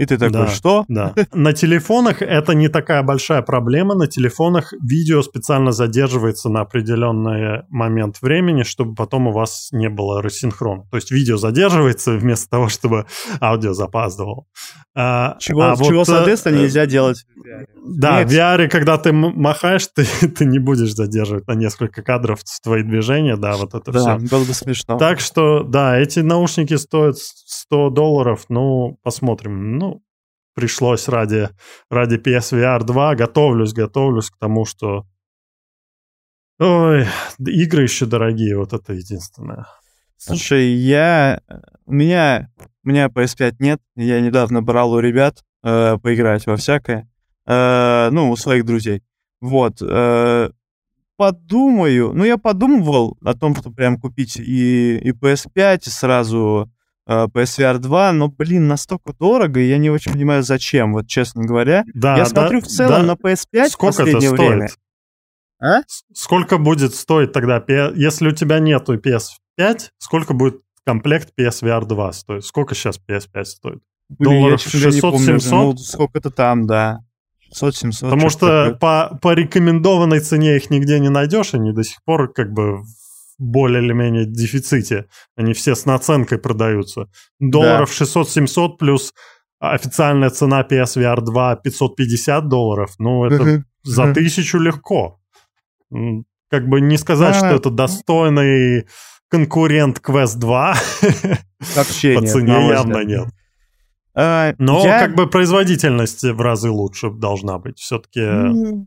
И 0.00 0.06
ты 0.06 0.16
такой, 0.16 0.32
да, 0.32 0.46
что? 0.46 0.86
Да. 0.88 1.12
На 1.34 1.52
телефонах 1.52 2.22
это 2.22 2.54
не 2.54 2.68
такая 2.68 3.02
большая 3.02 3.42
проблема. 3.42 3.94
На 3.94 4.06
телефонах 4.06 4.72
видео 4.82 5.20
специально 5.20 5.72
задерживается 5.72 6.48
на 6.48 6.62
определенный 6.62 7.64
момент 7.68 8.22
времени, 8.22 8.62
чтобы 8.62 8.94
потом 8.94 9.26
у 9.26 9.32
вас 9.32 9.68
не 9.72 9.90
было 9.90 10.22
рассинхрона. 10.22 10.84
То 10.90 10.96
есть 10.96 11.10
видео 11.10 11.36
задерживается 11.36 12.12
вместо 12.12 12.48
того, 12.48 12.70
чтобы 12.70 13.04
аудио 13.42 13.74
запаздывало. 13.74 14.46
А, 14.96 15.36
чего, 15.38 15.70
а 15.70 15.76
чего 15.76 15.98
вот, 15.98 16.08
э, 16.08 16.12
соответственно, 16.12 16.56
э, 16.56 16.62
нельзя 16.62 16.86
делать. 16.86 17.26
Да, 17.84 18.24
в 18.24 18.32
VR, 18.32 18.68
когда 18.68 18.96
ты 18.96 19.12
махаешь, 19.12 19.86
ты, 19.86 20.04
ты 20.28 20.46
не 20.46 20.58
будешь 20.58 20.94
задерживать 20.94 21.46
на 21.46 21.52
несколько 21.52 22.02
кадров 22.02 22.40
твои 22.62 22.82
движения, 22.82 23.36
да, 23.36 23.56
вот 23.56 23.74
это 23.74 23.92
да, 23.92 24.18
все. 24.18 24.28
было 24.28 24.44
бы 24.44 24.54
смешно. 24.54 24.98
Так 24.98 25.20
что, 25.20 25.62
да, 25.62 25.98
эти 25.98 26.20
наушники 26.20 26.74
стоят 26.74 27.18
100 27.18 27.90
долларов, 27.90 28.46
ну, 28.48 28.98
посмотрим. 29.02 29.78
Ну, 29.78 29.89
пришлось 30.60 31.08
ради, 31.08 31.48
ради 31.90 32.16
PSVR 32.16 32.84
2. 32.84 33.14
Готовлюсь, 33.14 33.72
готовлюсь 33.72 34.30
к 34.30 34.36
тому, 34.36 34.66
что... 34.66 35.06
Ой, 36.58 37.06
игры 37.38 37.84
еще 37.84 38.04
дорогие, 38.04 38.58
вот 38.58 38.74
это 38.74 38.92
единственное. 38.92 39.66
Слушай, 40.18 40.66
я... 40.72 41.40
У 41.86 41.94
меня, 41.94 42.50
у 42.84 42.88
меня 42.88 43.06
PS5 43.06 43.54
нет. 43.58 43.80
Я 43.96 44.20
недавно 44.20 44.60
брал 44.60 44.92
у 44.92 45.00
ребят 45.00 45.42
э, 45.64 45.96
поиграть 45.96 46.46
во 46.46 46.56
всякое. 46.56 47.08
Э, 47.46 48.10
ну, 48.12 48.30
у 48.30 48.36
своих 48.36 48.66
друзей. 48.66 49.02
Вот. 49.40 49.78
Э, 49.80 50.50
подумаю. 51.16 52.12
Ну, 52.12 52.24
я 52.24 52.36
подумывал 52.36 53.16
о 53.24 53.32
том, 53.32 53.56
что 53.56 53.70
прям 53.70 53.98
купить 53.98 54.36
и, 54.36 54.98
и 54.98 55.12
PS5, 55.12 55.80
и 55.86 55.90
сразу 55.90 56.70
PSVR 57.08 57.78
2, 57.78 58.12
но, 58.12 58.28
блин, 58.28 58.68
настолько 58.68 59.12
дорого, 59.12 59.60
и 59.60 59.68
я 59.68 59.78
не 59.78 59.90
очень 59.90 60.12
понимаю, 60.12 60.42
зачем, 60.42 60.92
вот 60.92 61.08
честно 61.08 61.44
говоря. 61.44 61.84
Да, 61.94 62.16
я 62.16 62.24
да, 62.24 62.30
смотрю 62.30 62.60
в 62.60 62.66
целом 62.66 63.06
да. 63.06 63.14
на 63.14 63.28
PS5 63.28 63.68
Сколько 63.68 63.94
в 63.94 63.96
последнее 63.96 64.28
это 64.28 64.36
стоит? 64.36 64.50
время. 64.50 64.68
А? 65.62 65.80
Сколько 66.14 66.58
будет 66.58 66.94
стоить 66.94 67.32
тогда, 67.32 67.62
если 67.94 68.28
у 68.28 68.32
тебя 68.32 68.60
нету 68.60 68.96
PS5, 68.96 69.88
сколько 69.98 70.34
будет 70.34 70.62
комплект 70.84 71.32
PSVR 71.38 71.84
2 71.84 72.12
стоить? 72.12 72.44
Сколько 72.44 72.74
сейчас 72.74 72.98
PS5 72.98 73.44
стоит? 73.44 73.82
Блин, 74.08 74.40
Долларов 74.42 74.66
600-700? 74.66 75.50
Ну, 75.50 75.76
сколько-то 75.76 76.30
там, 76.30 76.66
да. 76.66 77.00
600-700. 77.54 78.00
Потому 78.00 78.30
что 78.30 78.76
по, 78.80 79.18
по 79.20 79.34
рекомендованной 79.34 80.20
цене 80.20 80.56
их 80.56 80.70
нигде 80.70 80.98
не 80.98 81.10
найдешь, 81.10 81.54
они 81.54 81.72
до 81.72 81.84
сих 81.84 82.02
пор 82.04 82.32
как 82.32 82.52
бы 82.52 82.82
более 83.40 83.82
или 83.82 83.92
менее 83.92 84.26
дефиците. 84.26 85.06
Они 85.34 85.54
все 85.54 85.74
с 85.74 85.86
наценкой 85.86 86.38
продаются. 86.38 87.06
Долларов 87.40 87.90
да. 87.98 88.04
600-700 88.04 88.76
плюс 88.78 89.12
официальная 89.58 90.30
цена 90.30 90.62
PSVR 90.62 91.20
2 91.22 91.56
550 91.56 92.48
долларов. 92.48 92.94
Ну, 92.98 93.24
это 93.24 93.42
uh-huh. 93.42 93.62
за 93.82 94.04
uh-huh. 94.04 94.14
тысячу 94.14 94.58
легко. 94.58 95.18
Как 96.50 96.68
бы 96.68 96.80
не 96.80 96.98
сказать, 96.98 97.36
а, 97.36 97.38
что 97.38 97.56
это 97.56 97.70
достойный 97.70 98.86
конкурент 99.30 100.00
Quest 100.06 100.38
2. 100.38 100.74
Вообще 101.76 102.14
По 102.20 102.26
цене 102.26 102.68
явно 102.68 103.04
нет. 103.04 103.28
А, 104.14 104.54
Но 104.58 104.84
я... 104.84 105.00
как 105.00 105.14
бы 105.14 105.28
производительность 105.28 106.24
в 106.24 106.40
разы 106.40 106.68
лучше 106.68 107.10
должна 107.10 107.58
быть. 107.58 107.78
Все-таки 107.78 108.20
mm, 108.20 108.86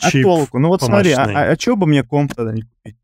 а 0.00 0.10
толку? 0.10 0.58
Ну 0.58 0.68
вот 0.68 0.82
смотри, 0.82 1.12
а, 1.12 1.22
а, 1.22 1.52
а 1.52 1.58
что 1.58 1.76
бы 1.76 1.86
мне 1.86 2.02
комп 2.02 2.34
тогда 2.34 2.52
не 2.52 2.62
купить? 2.62 2.96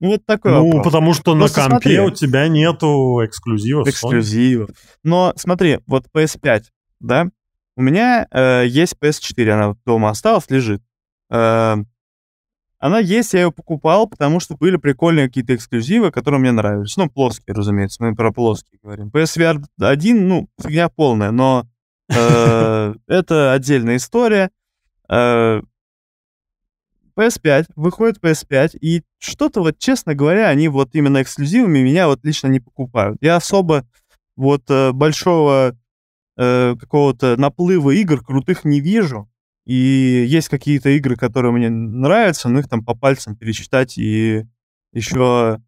Ну, 0.00 0.08
вот 0.12 0.24
такой 0.24 0.52
Ну, 0.52 0.66
вопрос. 0.66 0.84
потому 0.84 1.12
что 1.14 1.36
Просто 1.36 1.60
на 1.64 1.68
компе 1.70 1.96
смотри. 1.96 2.00
у 2.00 2.10
тебя 2.10 2.48
нету 2.48 3.20
эксклюзивов. 3.24 3.86
Эксклюзивов. 3.86 4.70
Но 5.04 5.32
смотри, 5.36 5.78
вот 5.86 6.06
PS5, 6.14 6.62
да, 7.00 7.26
у 7.76 7.82
меня 7.82 8.26
э, 8.30 8.64
есть 8.66 8.94
PS4, 9.00 9.48
она 9.50 9.74
дома 9.84 10.10
осталась, 10.10 10.48
лежит. 10.50 10.82
Э, 11.30 11.76
она 12.78 12.98
есть, 12.98 13.34
я 13.34 13.42
ее 13.42 13.52
покупал, 13.52 14.06
потому 14.06 14.40
что 14.40 14.56
были 14.56 14.76
прикольные 14.76 15.28
какие-то 15.28 15.54
эксклюзивы, 15.54 16.10
которые 16.10 16.40
мне 16.40 16.50
нравились. 16.52 16.96
Ну, 16.96 17.10
плоские, 17.10 17.54
разумеется, 17.54 18.02
мы 18.02 18.14
про 18.16 18.32
плоские 18.32 18.78
говорим. 18.82 19.08
PSVR 19.08 19.62
1, 19.78 20.28
ну, 20.28 20.48
фигня 20.62 20.88
полная, 20.88 21.30
но 21.30 21.66
э, 22.08 22.94
это 23.06 23.52
отдельная 23.52 23.96
история. 23.96 24.50
Э, 25.10 25.60
PS5, 27.20 27.66
выходит 27.76 28.18
PS5, 28.18 28.78
и 28.80 29.02
что-то 29.18 29.60
вот, 29.60 29.78
честно 29.78 30.14
говоря, 30.14 30.48
они 30.48 30.68
вот 30.68 30.94
именно 30.94 31.22
эксклюзивами 31.22 31.80
меня 31.80 32.06
вот 32.06 32.24
лично 32.24 32.48
не 32.48 32.60
покупают. 32.60 33.18
Я 33.20 33.36
особо 33.36 33.86
вот 34.36 34.62
э, 34.70 34.92
большого 34.92 35.76
э, 36.36 36.76
какого-то 36.80 37.36
наплыва 37.36 37.90
игр 37.90 38.24
крутых 38.24 38.64
не 38.64 38.80
вижу. 38.80 39.30
И 39.66 40.24
есть 40.26 40.48
какие-то 40.48 40.88
игры, 40.90 41.16
которые 41.16 41.52
мне 41.52 41.68
нравятся, 41.68 42.48
но 42.48 42.60
их 42.60 42.68
там 42.68 42.84
по 42.84 42.94
пальцам 42.94 43.36
пересчитать 43.36 43.98
и 43.98 44.46
еще 44.92 45.60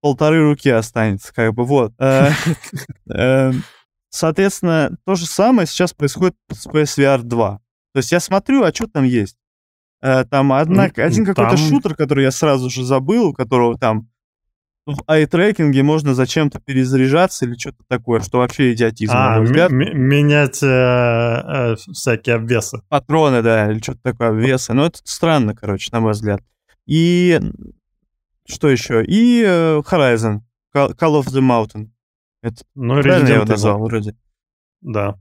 полторы 0.00 0.42
руки 0.42 0.70
останется, 0.70 1.32
как 1.34 1.54
бы 1.54 1.64
вот. 1.64 1.92
Э, 1.98 2.30
э, 3.14 3.52
соответственно, 4.08 4.96
то 5.04 5.14
же 5.14 5.26
самое 5.26 5.66
сейчас 5.66 5.92
происходит 5.92 6.34
с 6.50 6.66
PSVR 6.66 7.22
2. 7.22 7.60
То 7.92 7.98
есть 7.98 8.10
я 8.10 8.20
смотрю, 8.20 8.64
а 8.64 8.72
что 8.72 8.86
там 8.86 9.04
есть? 9.04 9.36
Э, 10.04 10.26
там 10.26 10.52
одна, 10.52 10.84
один 10.84 11.24
какой-то 11.24 11.56
шутер, 11.56 11.94
который 11.94 12.24
я 12.24 12.30
сразу 12.30 12.68
же 12.68 12.84
забыл, 12.84 13.28
у 13.28 13.32
которого 13.32 13.78
там 13.78 14.10
в 14.84 15.02
айтрекинге 15.06 15.82
можно 15.82 16.12
зачем-то 16.12 16.60
перезаряжаться 16.60 17.46
или 17.46 17.54
что-то 17.54 17.78
такое, 17.88 18.20
что 18.20 18.36
вообще 18.36 18.74
идиотизм, 18.74 19.14
а, 19.16 19.30
на 19.30 19.36
мой 19.38 19.44
взгляд. 19.46 19.70
менять 19.70 20.62
э, 20.62 20.66
э, 20.66 21.76
всякие 21.94 22.36
обвесы. 22.36 22.82
Патроны, 22.90 23.40
да, 23.40 23.70
или 23.72 23.78
что-то 23.78 24.00
такое, 24.02 24.28
обвесы. 24.28 24.74
Ну, 24.74 24.84
это 24.84 24.98
странно, 25.04 25.56
короче, 25.56 25.88
на 25.90 26.00
мой 26.00 26.12
взгляд. 26.12 26.42
И 26.84 27.40
что 28.46 28.68
еще? 28.68 29.02
И 29.06 29.42
э, 29.42 29.80
Horizon, 29.90 30.40
Call 30.74 30.92
of 31.22 31.28
the 31.28 31.40
Mountain. 31.40 31.88
Это 32.42 32.56
Ну, 32.74 33.00
правильно 33.00 33.28
я 33.28 33.34
его 33.36 33.44
Resident 33.44 33.46
Evil. 33.46 33.50
назвал 33.52 33.78
вроде? 33.84 34.16
Да. 34.82 35.14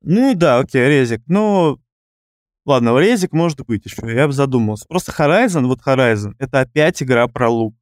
Ну 0.00 0.34
да, 0.34 0.58
окей, 0.60 0.88
резик. 0.88 1.20
Ну, 1.26 1.78
ладно, 2.66 2.98
резик 2.98 3.32
может 3.32 3.64
быть 3.66 3.86
еще, 3.86 4.02
я 4.14 4.26
бы 4.26 4.32
задумался. 4.32 4.84
Просто 4.86 5.12
Horizon, 5.12 5.66
вот 5.66 5.80
Horizon, 5.86 6.34
это 6.38 6.60
опять 6.60 7.02
игра 7.02 7.26
про 7.28 7.48
лук. 7.48 7.74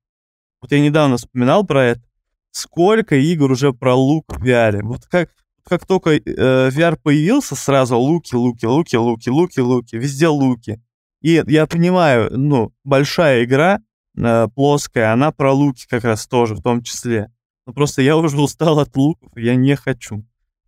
Вот 0.61 0.70
я 0.70 0.80
недавно 0.80 1.16
вспоминал 1.16 1.66
про 1.66 1.85
это. 1.85 2.03
Сколько 2.51 3.16
игр 3.16 3.51
уже 3.51 3.72
про 3.72 3.95
лук 3.95 4.24
в 4.28 4.45
VR. 4.45 4.82
Вот 4.82 5.07
как, 5.07 5.30
как 5.64 5.87
только 5.87 6.11
э, 6.11 6.20
VR 6.20 6.97
появился, 7.03 7.57
сразу 7.57 7.99
луки, 7.99 8.35
луки, 8.35 8.64
луки, 8.64 8.97
луки, 8.97 9.28
луки, 9.28 9.61
луки, 9.61 9.97
везде 9.97 10.28
луки. 10.28 10.80
И 11.20 11.43
я 11.47 11.66
понимаю, 11.66 12.28
ну, 12.30 12.72
большая 12.85 13.45
игра, 13.45 13.80
э, 14.16 14.49
плоская, 14.55 15.12
она 15.12 15.32
про 15.32 15.53
луки 15.53 15.87
как 15.89 16.05
раз 16.05 16.26
тоже 16.26 16.55
в 16.55 16.62
том 16.62 16.82
числе. 16.82 17.32
Но 17.66 17.72
просто 17.72 18.03
я 18.03 18.16
уже 18.16 18.41
устал 18.41 18.78
от 18.78 18.95
луков, 18.97 19.30
я 19.35 19.57
не 19.57 19.74
хочу. 19.74 20.24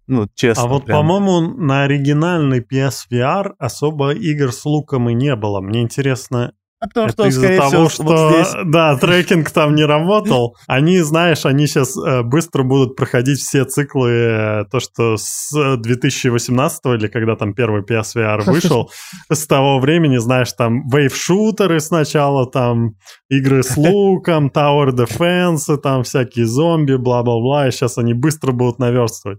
Ну, 0.06 0.28
честно. 0.34 0.64
А 0.64 0.66
вот, 0.66 0.84
прям. 0.84 0.98
по-моему, 0.98 1.40
на 1.56 1.82
оригинальный 1.82 2.60
PSVR 2.60 3.54
особо 3.58 4.12
игр 4.12 4.52
с 4.52 4.64
луком 4.64 5.10
и 5.10 5.14
не 5.14 5.34
было. 5.34 5.60
Мне 5.60 5.82
интересно, 5.82 6.52
А 6.78 6.86
это 6.86 7.08
что, 7.08 7.26
из-за 7.26 7.56
того, 7.56 7.68
всего, 7.70 7.88
что 7.88 8.02
вот 8.04 8.34
здесь 8.34 8.54
да, 8.66 8.96
трекинг 8.98 9.50
там 9.50 9.74
не 9.74 9.84
работал. 9.84 10.54
Они, 10.68 11.00
знаешь, 11.00 11.44
они 11.44 11.66
сейчас 11.66 11.96
быстро 12.22 12.62
будут 12.62 12.94
проходить 12.94 13.40
все 13.40 13.64
циклы, 13.64 14.10
э, 14.10 14.64
то, 14.70 14.78
что 14.78 15.16
с 15.16 15.76
2018 15.76 16.80
или 16.86 17.08
когда 17.08 17.34
там 17.34 17.52
первый 17.52 17.82
PSVR 17.82 18.42
вышел, 18.46 18.90
с 19.32 19.44
того 19.48 19.80
времени, 19.80 20.18
знаешь, 20.18 20.52
там 20.52 20.88
вейв-шутеры 20.88 21.80
сначала, 21.80 22.48
там 22.48 22.90
игры 23.28 23.64
с 23.64 23.76
луком, 23.76 24.48
Tower 24.54 24.90
Defense, 24.90 25.76
там 25.78 26.04
всякие 26.04 26.46
зомби, 26.46 26.94
бла-бла-бла, 26.94 27.66
и 27.66 27.72
сейчас 27.72 27.98
они 27.98 28.14
быстро 28.14 28.52
будут 28.52 28.78
наверстывать. 28.78 29.38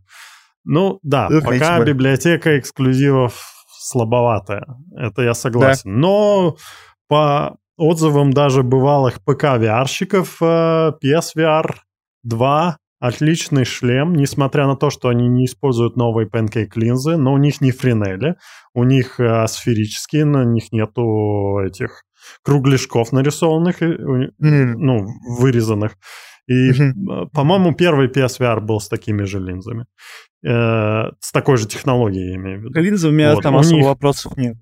Ну, 0.68 1.00
да, 1.02 1.28
Ну, 1.30 1.42
пока 1.42 1.80
библиотека 1.86 2.60
эксклюзивов 2.60 3.42
слабоватая, 3.80 4.66
это 4.96 5.22
я 5.22 5.34
согласен. 5.34 6.00
Но 6.00 6.58
по 7.08 7.56
отзывам 7.78 8.32
даже 8.34 8.64
бывалых 8.64 9.20
ПК-VR-щиков, 9.26 10.42
PSVR 10.42 11.76
2 12.24 12.78
отличный 13.00 13.64
шлем, 13.64 14.14
несмотря 14.16 14.66
на 14.68 14.76
то, 14.76 14.90
что 14.90 15.10
они 15.10 15.28
не 15.28 15.46
используют 15.46 15.96
новые 15.96 16.28
Pancake 16.28 16.72
линзы, 16.76 17.16
но 17.16 17.32
у 17.34 17.38
них 17.38 17.62
не 17.62 17.72
френели, 17.72 18.36
у 18.74 18.84
них 18.84 19.20
э, 19.20 19.48
сферические, 19.48 20.26
на 20.26 20.44
них 20.44 20.72
нету 20.72 21.60
этих 21.60 22.04
кругляшков 22.44 23.12
нарисованных, 23.12 23.82
М, 23.82 24.32
ну, 24.40 25.06
вырезанных. 25.40 25.94
И, 26.48 26.72
э, 26.72 26.94
по-моему, 27.34 27.74
первый 27.76 28.08
PSVR 28.08 28.62
был 28.62 28.80
с 28.80 28.88
такими 28.90 29.24
же 29.24 29.40
линзами. 29.40 29.86
Э, 30.46 31.12
с 31.20 31.32
такой 31.32 31.58
же 31.58 31.68
технологией, 31.68 32.30
я 32.32 32.36
имею 32.36 32.60
в 32.60 32.64
виду. 32.64 32.80
Линзы 32.80 33.10
у 33.10 33.12
меня 33.12 33.34
Вот, 33.36 33.44
там 33.44 33.56
у 33.56 33.60
особо 33.60 33.76
них- 33.78 33.86
вопросов 33.86 34.38
нет. 34.38 34.56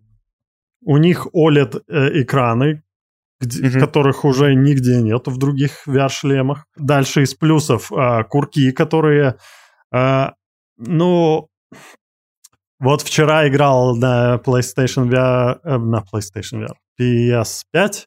У 0.84 0.98
них 0.98 1.28
OLED-экраны, 1.34 2.82
Мгм. 3.42 3.80
которых 3.80 4.24
уже 4.26 4.56
нигде 4.56 5.02
нет 5.02 5.28
в 5.28 5.38
других 5.38 5.88
VR-шлемах. 5.88 6.66
Дальше 6.78 7.22
из 7.24 7.34
плюсов 7.36 7.92
а, 7.92 8.24
курки, 8.24 8.72
которые... 8.72 9.36
а, 9.92 10.34
ну, 10.78 11.48
вот 12.80 13.02
вчера 13.02 13.48
играл 13.48 13.96
на 13.96 14.36
PlayStation 14.46 15.10
VR... 15.10 15.60
э, 15.64 15.78
на 15.78 16.04
PlayStation 16.04 16.66
VR. 16.66 16.74
PS5 17.00 18.06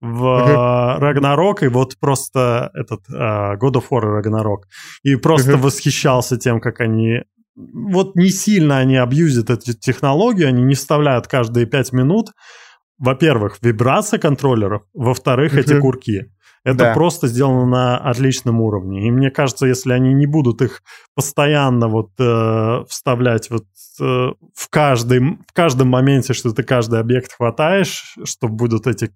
в. 0.00 0.98
Рагнарок, 1.00 1.62
и 1.62 1.68
вот 1.68 1.96
просто 1.98 2.70
этот 2.74 3.00
а, 3.12 3.56
God 3.56 3.74
of 3.74 3.84
War 3.90 4.00
Рагнарок. 4.00 4.66
И 5.02 5.16
просто 5.16 5.56
восхищался 5.56 6.36
тем, 6.36 6.60
как 6.60 6.80
они... 6.80 7.22
Вот 7.56 8.14
не 8.14 8.30
сильно 8.30 8.78
они 8.78 8.96
абьюзят 8.96 9.50
эту 9.50 9.74
технологию, 9.74 10.48
они 10.48 10.62
не 10.62 10.74
вставляют 10.74 11.26
каждые 11.26 11.66
пять 11.66 11.92
минут, 11.92 12.28
во-первых, 12.98 13.58
вибрация 13.62 14.18
контроллеров, 14.18 14.82
во-вторых, 14.94 15.54
эти 15.54 15.78
курки. 15.80 16.30
Это 16.64 16.78
Да. 16.78 16.94
просто 16.94 17.28
сделано 17.28 17.66
на 17.66 17.96
отличном 17.98 18.60
уровне. 18.60 19.06
И 19.06 19.10
мне 19.10 19.30
кажется, 19.30 19.66
если 19.66 19.92
они 19.92 20.12
не 20.12 20.26
будут 20.26 20.60
их 20.60 20.82
постоянно 21.14 21.88
вот 21.88 22.10
э, 22.18 22.84
вставлять 22.88 23.48
вот 23.50 23.64
э, 24.00 24.04
в, 24.04 24.68
каждый, 24.68 25.20
в 25.20 25.52
каждом 25.52 25.88
моменте, 25.88 26.34
что 26.34 26.52
ты 26.52 26.64
каждый 26.64 27.00
объект 27.00 27.32
хватаешь, 27.32 28.16
что 28.24 28.48
будут 28.48 28.86
эти 28.86 29.10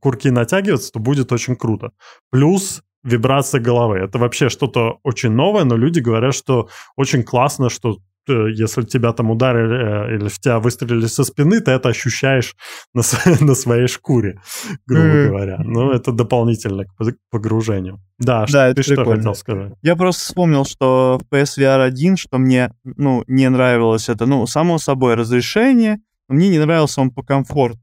курки 0.00 0.28
натягиваться, 0.30 0.92
то 0.92 0.98
будет 1.00 1.32
очень 1.32 1.56
круто. 1.56 1.90
Плюс 2.30 2.82
вибрация 3.02 3.60
головы. 3.60 3.98
Это 3.98 4.18
вообще 4.18 4.48
что-то 4.48 4.98
очень 5.02 5.30
новое, 5.30 5.64
но 5.64 5.76
люди 5.76 6.00
говорят, 6.00 6.34
что 6.34 6.68
очень 6.96 7.22
классно, 7.22 7.70
что 7.70 7.96
э, 8.28 8.50
если 8.52 8.82
тебя 8.82 9.14
там 9.14 9.30
ударили 9.30 10.12
э, 10.12 10.16
или 10.16 10.28
в 10.28 10.38
тебя 10.38 10.58
выстрелили 10.58 11.06
со 11.06 11.24
спины, 11.24 11.60
ты 11.60 11.70
это 11.70 11.88
ощущаешь 11.88 12.54
на, 12.92 13.00
на 13.40 13.54
своей 13.54 13.86
шкуре, 13.86 14.40
грубо 14.86 15.28
говоря. 15.28 15.56
Ну, 15.64 15.90
это 15.92 16.12
дополнительно 16.12 16.84
к 16.84 16.88
пог- 16.98 17.16
погружению. 17.30 18.00
Да, 18.18 18.44
Да, 18.52 18.66
ты 18.66 18.72
это 18.72 18.82
что 18.82 18.96
прикольно. 18.96 19.16
хотел 19.16 19.34
сказать? 19.34 19.72
Я 19.80 19.96
просто 19.96 20.20
вспомнил, 20.22 20.66
что 20.66 21.18
в 21.22 21.34
PSVR 21.34 21.80
1, 21.82 22.16
что 22.18 22.36
мне, 22.36 22.70
ну, 22.84 23.24
не 23.26 23.48
нравилось 23.48 24.10
это, 24.10 24.26
ну, 24.26 24.46
само 24.46 24.76
собой, 24.76 25.14
разрешение, 25.14 26.00
но 26.28 26.34
мне 26.34 26.50
не 26.50 26.58
нравился 26.58 27.00
он 27.00 27.10
по 27.12 27.22
комфорту. 27.22 27.80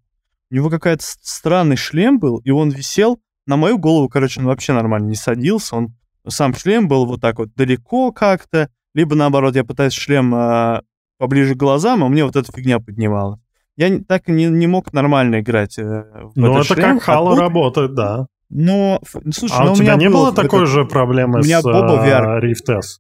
У 0.51 0.55
него 0.55 0.69
какой-то 0.69 1.03
с- 1.03 1.17
странный 1.21 1.75
шлем 1.75 2.19
был, 2.19 2.37
и 2.39 2.51
он 2.51 2.69
висел 2.69 3.19
на 3.45 3.57
мою 3.57 3.77
голову, 3.77 4.09
короче, 4.09 4.39
он 4.39 4.45
вообще 4.47 4.73
нормально 4.73 5.07
не 5.07 5.15
садился, 5.15 5.75
он 5.75 5.95
сам 6.27 6.53
шлем 6.55 6.87
был 6.87 7.05
вот 7.05 7.21
так 7.21 7.37
вот 7.39 7.53
далеко 7.55 8.11
как-то, 8.11 8.69
либо 8.93 9.15
наоборот, 9.15 9.55
я 9.55 9.63
пытаюсь 9.63 9.93
шлем 9.93 10.33
а, 10.35 10.81
поближе 11.17 11.53
к 11.55 11.57
глазам, 11.57 12.03
а 12.03 12.09
мне 12.09 12.25
вот 12.25 12.35
эта 12.35 12.51
фигня 12.51 12.79
поднимала. 12.79 13.39
Я 13.77 13.99
так 13.99 14.27
и 14.27 14.31
не, 14.31 14.45
не 14.45 14.67
мог 14.67 14.91
нормально 14.91 15.39
играть 15.41 15.77
э, 15.77 15.83
в 15.83 16.31
Ну, 16.35 16.53
это 16.59 16.63
шлем, 16.73 16.99
как 16.99 17.09
а 17.09 17.11
Halo 17.19 17.29
тут- 17.31 17.39
работает, 17.39 17.93
да. 17.93 18.27
Но, 18.49 18.99
слушай, 19.31 19.55
А 19.57 19.65
ну, 19.65 19.71
у 19.71 19.75
у 19.75 19.77
меня 19.77 19.95
не 19.95 20.09
было 20.09 20.33
такой 20.33 20.61
этот- 20.63 20.69
же 20.69 20.85
проблемы 20.85 21.39
у 21.39 21.43
меня 21.43 21.61
с 21.61 21.65
э, 21.65 21.69
VR. 21.69 22.41
Rift 22.41 22.77
S? 22.79 22.99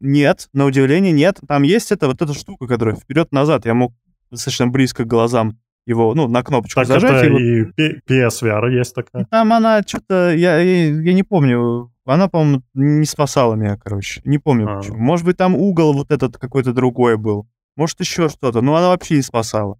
Нет, 0.00 0.48
на 0.52 0.66
удивление 0.66 1.12
нет. 1.12 1.40
Там 1.46 1.62
есть 1.62 1.92
это, 1.92 2.06
вот 2.06 2.20
эта 2.22 2.34
штука, 2.34 2.66
которая 2.66 2.94
вперед-назад. 2.96 3.66
Я 3.66 3.74
мог 3.74 3.92
достаточно 4.30 4.66
близко 4.68 5.04
к 5.04 5.08
глазам 5.08 5.58
его, 5.86 6.14
ну, 6.14 6.28
на 6.28 6.42
кнопочку 6.42 6.80
Так 6.80 6.86
зажать. 6.86 7.24
это 7.24 7.26
и 7.36 7.64
вот- 7.64 7.72
и 7.78 8.00
PSVR 8.08 8.70
есть 8.70 8.94
такая. 8.94 9.26
Там 9.30 9.52
она 9.52 9.82
что-то, 9.86 10.32
я, 10.34 10.58
я, 10.58 10.86
я 10.88 11.12
не 11.12 11.22
помню, 11.22 11.90
она, 12.04 12.28
по-моему, 12.28 12.62
не 12.74 13.04
спасала 13.06 13.54
меня, 13.54 13.76
короче. 13.76 14.20
Не 14.24 14.38
помню 14.38 14.68
А. 14.70 14.76
почему. 14.78 14.98
Может 14.98 15.26
быть, 15.26 15.36
там 15.36 15.54
угол 15.54 15.92
вот 15.92 16.10
этот 16.10 16.38
какой-то 16.38 16.72
другой 16.72 17.16
был. 17.16 17.46
Может, 17.76 18.00
еще 18.00 18.28
что-то. 18.28 18.60
Но 18.60 18.76
она 18.76 18.88
вообще 18.88 19.16
не 19.16 19.22
спасала. 19.22 19.78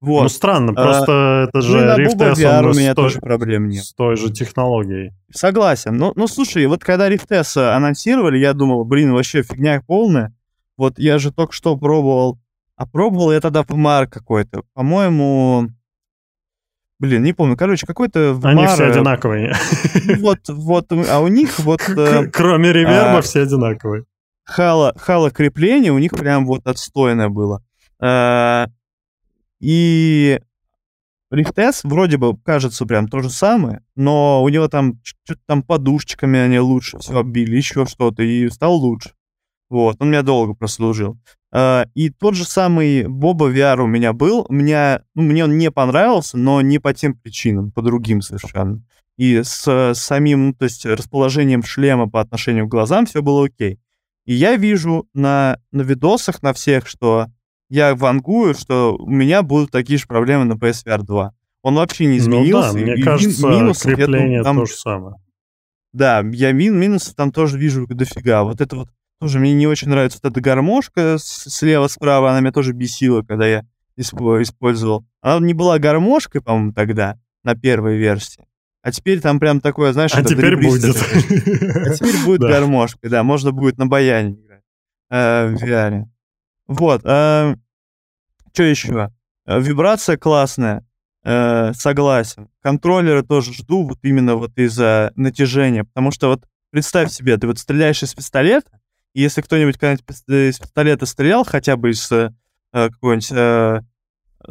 Вот. 0.00 0.22
Ну, 0.22 0.28
странно, 0.28 0.72
А, 0.76 0.82
просто 0.82 1.46
это 1.48 1.60
же 1.60 1.76
ну, 1.80 1.96
Rift 2.04 2.22
S, 2.32 2.38
VR 2.38 2.64
у 2.70 2.72
меня 2.72 2.94
той- 2.94 3.04
тоже 3.06 3.18
проблем 3.20 3.68
нет. 3.68 3.84
с 3.84 3.92
той 3.94 4.16
же 4.16 4.32
технологией. 4.32 5.12
Согласен. 5.32 5.96
Ну, 5.96 6.12
ну, 6.14 6.26
слушай, 6.28 6.64
вот 6.66 6.84
когда 6.84 7.10
Rift 7.10 7.26
S 7.30 7.56
анонсировали, 7.56 8.38
я 8.38 8.52
думал, 8.54 8.84
блин, 8.84 9.12
вообще 9.12 9.42
фигня 9.42 9.82
полная. 9.86 10.32
Вот 10.76 10.98
я 11.00 11.18
же 11.18 11.32
только 11.32 11.52
что 11.52 11.76
пробовал. 11.76 12.38
А 12.78 12.86
пробовал 12.86 13.32
я 13.32 13.40
тогда 13.40 13.62
VMAR 13.62 14.06
какой-то. 14.06 14.62
По-моему... 14.72 15.68
Блин, 17.00 17.22
не 17.24 17.32
помню. 17.32 17.56
Короче, 17.56 17.86
какой-то 17.86 18.38
VMAR... 18.40 18.48
Они 18.50 18.66
все 18.66 18.84
э, 18.84 18.90
одинаковые. 18.92 19.54
Вот, 20.20 20.38
вот. 20.48 20.86
А 20.92 21.20
у 21.20 21.28
них 21.28 21.58
вот 21.58 21.80
э, 21.88 22.26
Кроме 22.32 22.72
реверба 22.72 23.18
а, 23.18 23.22
все 23.22 23.42
одинаковые. 23.42 24.04
хало, 24.44 24.94
хало 24.96 25.30
крепление 25.30 25.92
у 25.92 25.98
них 25.98 26.12
прям 26.12 26.46
вот 26.46 26.66
отстойное 26.66 27.28
было. 27.28 27.62
Э, 28.00 28.66
И 29.60 30.40
Rift 31.32 31.54
S 31.60 31.82
вроде 31.84 32.16
бы 32.16 32.36
кажется 32.38 32.86
прям 32.86 33.08
то 33.08 33.20
же 33.20 33.28
самое, 33.30 33.82
но 33.96 34.42
у 34.42 34.48
него 34.48 34.68
там 34.68 35.00
что-то 35.02 35.40
там 35.46 35.62
подушечками 35.62 36.38
они 36.38 36.58
лучше 36.60 36.98
все 36.98 37.18
оббили, 37.18 37.56
еще 37.56 37.86
что-то, 37.86 38.22
и 38.22 38.48
стал 38.50 38.74
лучше. 38.74 39.10
Вот, 39.68 39.96
он 39.98 40.10
меня 40.10 40.22
долго 40.22 40.54
прослужил. 40.54 41.18
Э, 41.52 41.84
И 41.94 42.10
тот 42.10 42.34
же 42.34 42.44
самый 42.44 43.06
Боба 43.08 43.50
VR 43.52 43.80
у 43.82 43.86
меня 43.86 44.12
был. 44.12 44.46
Меня, 44.48 45.02
ну, 45.14 45.22
мне 45.22 45.44
он 45.44 45.56
не 45.58 45.70
понравился, 45.70 46.36
но 46.38 46.60
не 46.60 46.78
по 46.78 46.92
тем 46.94 47.14
причинам, 47.14 47.70
по 47.72 47.82
другим 47.82 48.20
совершенно. 48.20 48.82
И 49.16 49.42
с 49.42 49.92
самим, 49.94 50.48
ну, 50.48 50.52
то 50.54 50.64
есть 50.66 50.86
расположением 50.86 51.62
шлема 51.64 52.08
по 52.08 52.20
отношению 52.20 52.66
к 52.66 52.70
глазам 52.70 53.06
все 53.06 53.20
было 53.22 53.46
окей. 53.46 53.80
И 54.26 54.34
я 54.34 54.56
вижу 54.56 55.08
на, 55.14 55.58
на 55.72 55.82
видосах 55.82 56.42
на 56.42 56.52
всех, 56.52 56.86
что 56.86 57.26
я 57.70 57.94
вангую, 57.94 58.54
что 58.54 58.96
у 58.96 59.08
меня 59.10 59.42
будут 59.42 59.70
такие 59.70 59.98
же 59.98 60.06
проблемы 60.06 60.44
на 60.44 60.52
PSVR 60.52 61.02
2. 61.02 61.32
Он 61.62 61.74
вообще 61.74 62.06
не 62.06 62.18
изменился. 62.18 62.68
Ну 62.72 62.78
да, 62.78 62.80
мне 62.84 62.94
и 62.94 63.02
кажется, 63.02 63.42
думаю, 63.42 63.74
крепление 63.74 64.42
там- 64.44 64.56
то 64.58 64.66
же 64.66 64.74
самое. 64.74 65.16
да, 65.92 66.22
я 66.32 66.52
мин 66.52 66.78
минусов 66.78 67.14
там 67.14 67.32
тоже 67.32 67.58
вижу 67.58 67.86
дофига. 67.88 68.44
Вот 68.44 68.60
это 68.60 68.76
вот 68.76 68.88
тоже 69.20 69.38
мне 69.38 69.52
не 69.52 69.66
очень 69.66 69.88
нравится. 69.88 70.20
Вот 70.22 70.32
эта 70.32 70.40
гармошка 70.40 71.16
слева-справа, 71.18 72.30
она 72.30 72.40
меня 72.40 72.52
тоже 72.52 72.72
бесила, 72.72 73.22
когда 73.22 73.46
я 73.46 73.64
испо- 73.98 74.42
использовал. 74.42 75.06
Она 75.20 75.44
не 75.44 75.54
была 75.54 75.78
гармошкой, 75.78 76.40
по-моему, 76.40 76.72
тогда, 76.72 77.18
на 77.42 77.54
первой 77.54 77.96
версии. 77.96 78.44
А 78.82 78.92
теперь 78.92 79.20
там 79.20 79.40
прям 79.40 79.60
такое, 79.60 79.92
знаешь, 79.92 80.12
а 80.14 80.22
теперь 80.22 80.56
будет. 80.56 80.96
А 80.96 81.94
теперь 81.94 82.16
будет 82.24 82.40
гармошка, 82.40 83.08
да, 83.08 83.22
можно 83.22 83.52
будет 83.52 83.76
на 83.76 83.86
баяне 83.86 84.34
играть 84.34 84.62
э, 85.10 85.48
в 85.48 85.62
VR. 85.62 86.04
Вот, 86.68 87.02
э, 87.04 87.56
что 88.52 88.62
еще? 88.62 89.10
Э, 89.46 89.60
вибрация 89.60 90.16
классная, 90.16 90.86
э, 91.24 91.72
согласен. 91.74 92.48
Контроллеры 92.62 93.22
тоже 93.22 93.52
жду 93.52 93.86
вот 93.86 93.98
именно 94.02 94.36
вот 94.36 94.56
из-за 94.56 95.12
натяжения, 95.16 95.84
потому 95.84 96.10
что 96.12 96.28
вот 96.28 96.44
представь 96.70 97.10
себе, 97.10 97.36
ты 97.36 97.46
вот 97.46 97.58
стреляешь 97.58 98.02
из 98.02 98.14
пистолета, 98.14 98.80
если 99.20 99.40
кто-нибудь 99.40 99.78
когда-нибудь 99.78 100.04
из 100.28 100.58
пистолета 100.58 101.06
стрелял, 101.06 101.44
хотя 101.44 101.76
бы 101.76 101.90
из 101.90 102.10
э, 102.12 102.30
какого-нибудь 102.72 103.32
э, 103.32 103.80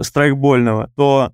страйкбольного, 0.02 0.92
то 0.96 1.34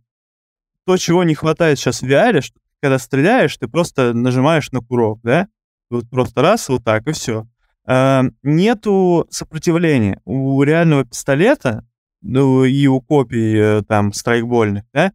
то, 0.85 0.97
чего 0.97 1.23
не 1.23 1.33
хватает 1.33 1.79
сейчас 1.79 2.01
в 2.01 2.05
VR, 2.05 2.41
что 2.41 2.59
когда 2.81 2.99
стреляешь, 2.99 3.55
ты 3.55 3.67
просто 3.67 4.13
нажимаешь 4.13 4.71
на 4.71 4.81
курок, 4.81 5.21
да? 5.23 5.47
Вот 5.89 6.09
просто 6.09 6.41
раз, 6.41 6.67
вот 6.67 6.83
так, 6.83 7.07
и 7.07 7.13
все. 7.13 7.47
Э, 7.87 8.23
нету 8.43 9.27
сопротивления. 9.29 10.19
У 10.25 10.61
реального 10.63 11.05
пистолета, 11.05 11.87
ну 12.21 12.65
и 12.65 12.87
у 12.87 12.99
копий 12.99 13.55
э, 13.57 13.81
там 13.87 14.11
страйкбольных, 14.11 14.83
да, 14.93 15.13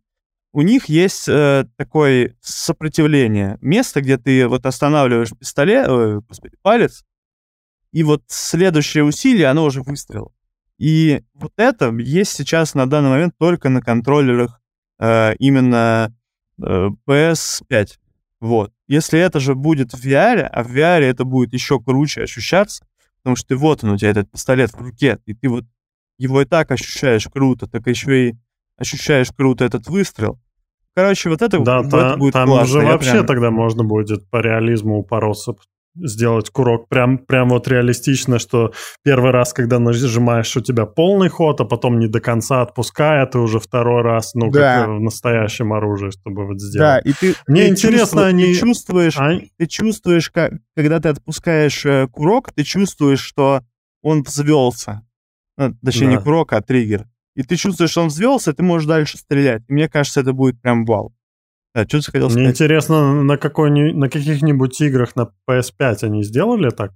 у 0.52 0.62
них 0.62 0.86
есть 0.86 1.28
э, 1.28 1.66
такое 1.76 2.34
сопротивление. 2.40 3.58
Место, 3.60 4.00
где 4.00 4.16
ты 4.16 4.48
вот 4.48 4.64
останавливаешь 4.64 5.30
пистолет, 5.38 5.86
э, 5.88 6.20
господи, 6.26 6.56
палец, 6.62 7.04
и 7.92 8.02
вот 8.02 8.22
следующее 8.26 9.04
усилие, 9.04 9.46
оно 9.46 9.64
уже 9.64 9.82
выстрел. 9.82 10.32
И 10.78 11.22
вот 11.34 11.52
это 11.56 11.90
есть 11.90 12.32
сейчас 12.32 12.74
на 12.74 12.88
данный 12.88 13.10
момент 13.10 13.34
только 13.38 13.68
на 13.68 13.80
контроллерах 13.80 14.60
э, 15.00 15.34
именно 15.38 16.14
э, 16.62 16.88
PS5. 17.06 17.88
Вот. 18.40 18.72
Если 18.86 19.18
это 19.18 19.40
же 19.40 19.54
будет 19.54 19.92
в 19.92 20.04
VR, 20.04 20.42
а 20.42 20.62
в 20.62 20.68
VR 20.68 21.00
это 21.00 21.24
будет 21.24 21.52
еще 21.52 21.80
круче 21.80 22.22
ощущаться, 22.22 22.86
потому 23.22 23.36
что 23.36 23.48
ты 23.48 23.56
вот 23.56 23.82
он, 23.82 23.90
у 23.90 23.96
тебя 23.98 24.10
этот 24.10 24.30
пистолет 24.30 24.72
в 24.72 24.80
руке, 24.80 25.18
и 25.26 25.34
ты 25.34 25.48
вот 25.48 25.64
его 26.18 26.42
и 26.42 26.44
так 26.44 26.70
ощущаешь 26.70 27.26
круто, 27.26 27.66
так 27.66 27.86
еще 27.86 28.28
и 28.28 28.36
ощущаешь 28.76 29.32
круто 29.32 29.64
этот 29.64 29.88
выстрел. 29.88 30.38
Короче, 30.94 31.28
вот 31.28 31.42
это, 31.42 31.60
да, 31.60 31.82
вот 31.82 31.90
та, 31.90 32.08
это 32.08 32.16
будет 32.18 32.32
там 32.32 32.48
классно. 32.48 32.78
уже 32.78 32.86
Я 32.86 32.92
вообще 32.92 33.12
прям... 33.12 33.26
тогда 33.26 33.50
можно 33.50 33.84
будет 33.84 34.28
по 34.30 34.38
реализму 34.38 34.98
упороться, 34.98 35.54
сделать 36.02 36.50
курок 36.50 36.88
прям, 36.88 37.18
прям 37.18 37.50
вот 37.50 37.68
реалистично, 37.68 38.38
что 38.38 38.72
первый 39.02 39.30
раз, 39.30 39.52
когда 39.52 39.78
нажимаешь, 39.78 40.56
у 40.56 40.60
тебя 40.60 40.86
полный 40.86 41.28
ход, 41.28 41.60
а 41.60 41.64
потом 41.64 41.98
не 41.98 42.08
до 42.08 42.20
конца 42.20 42.62
отпускает, 42.62 43.34
и 43.34 43.38
уже 43.38 43.58
второй 43.60 44.02
раз, 44.02 44.34
ну, 44.34 44.50
да. 44.50 44.80
как 44.80 44.88
в 44.88 45.00
настоящем 45.00 45.72
оружии, 45.72 46.10
чтобы 46.10 46.46
вот 46.46 46.60
сделать. 46.60 47.04
Да, 47.04 47.10
и 47.10 47.12
ты, 47.12 47.34
Мне 47.46 47.62
ты 47.62 47.68
интересно, 47.68 48.26
они... 48.26 48.46
Ты 48.46 48.54
чувствуешь, 48.54 49.16
а? 49.18 49.38
ты 49.56 49.66
чувствуешь 49.66 50.30
как, 50.30 50.52
когда 50.76 51.00
ты 51.00 51.08
отпускаешь 51.08 51.84
э, 51.86 52.08
курок, 52.10 52.52
ты 52.52 52.64
чувствуешь, 52.64 53.20
что 53.20 53.62
он 54.02 54.22
взвелся. 54.22 55.02
Ну, 55.56 55.74
точнее, 55.84 56.06
да. 56.06 56.12
не 56.12 56.18
курок, 56.20 56.52
а 56.52 56.60
триггер. 56.60 57.06
И 57.34 57.42
ты 57.42 57.56
чувствуешь, 57.56 57.90
что 57.90 58.02
он 58.02 58.08
взвелся, 58.08 58.52
ты 58.52 58.62
можешь 58.62 58.88
дальше 58.88 59.18
стрелять. 59.18 59.62
И 59.68 59.72
мне 59.72 59.88
кажется, 59.88 60.20
это 60.20 60.32
будет 60.32 60.60
прям 60.60 60.84
вау. 60.84 61.14
Да, 61.74 61.84
что 61.84 62.00
ты 62.00 62.12
хотел 62.12 62.30
сказать? 62.30 62.36
Мне 62.36 62.50
интересно, 62.50 63.22
на, 63.22 63.36
какой 63.36 63.70
на 63.70 64.08
каких-нибудь 64.08 64.80
играх 64.80 65.16
на 65.16 65.30
PS5 65.48 65.98
они 66.02 66.22
сделали 66.22 66.70
так? 66.70 66.92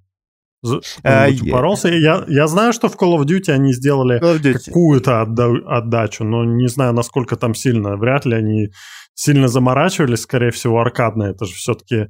А, 1.03 1.29
упоролся. 1.29 1.89
Я, 1.89 2.25
я 2.29 2.47
знаю, 2.47 2.73
что 2.73 2.89
в 2.89 2.97
Call 2.97 3.19
of 3.19 3.25
Duty 3.25 3.51
они 3.51 3.73
сделали 3.73 4.21
какую-то 4.53 5.21
отда- 5.21 5.67
отдачу, 5.67 6.25
но 6.25 6.45
не 6.45 6.69
знаю, 6.69 6.93
насколько 6.93 7.37
там 7.37 7.55
сильно. 7.55 7.97
Вряд 7.97 8.27
ли 8.27 8.37
они 8.37 8.69
сильно 9.15 9.49
заморачивались, 9.49 10.21
скорее 10.21 10.53
всего, 10.53 10.81
аркадно. 10.81 11.25
Это 11.25 11.47
же 11.47 11.53
все-таки 11.55 12.09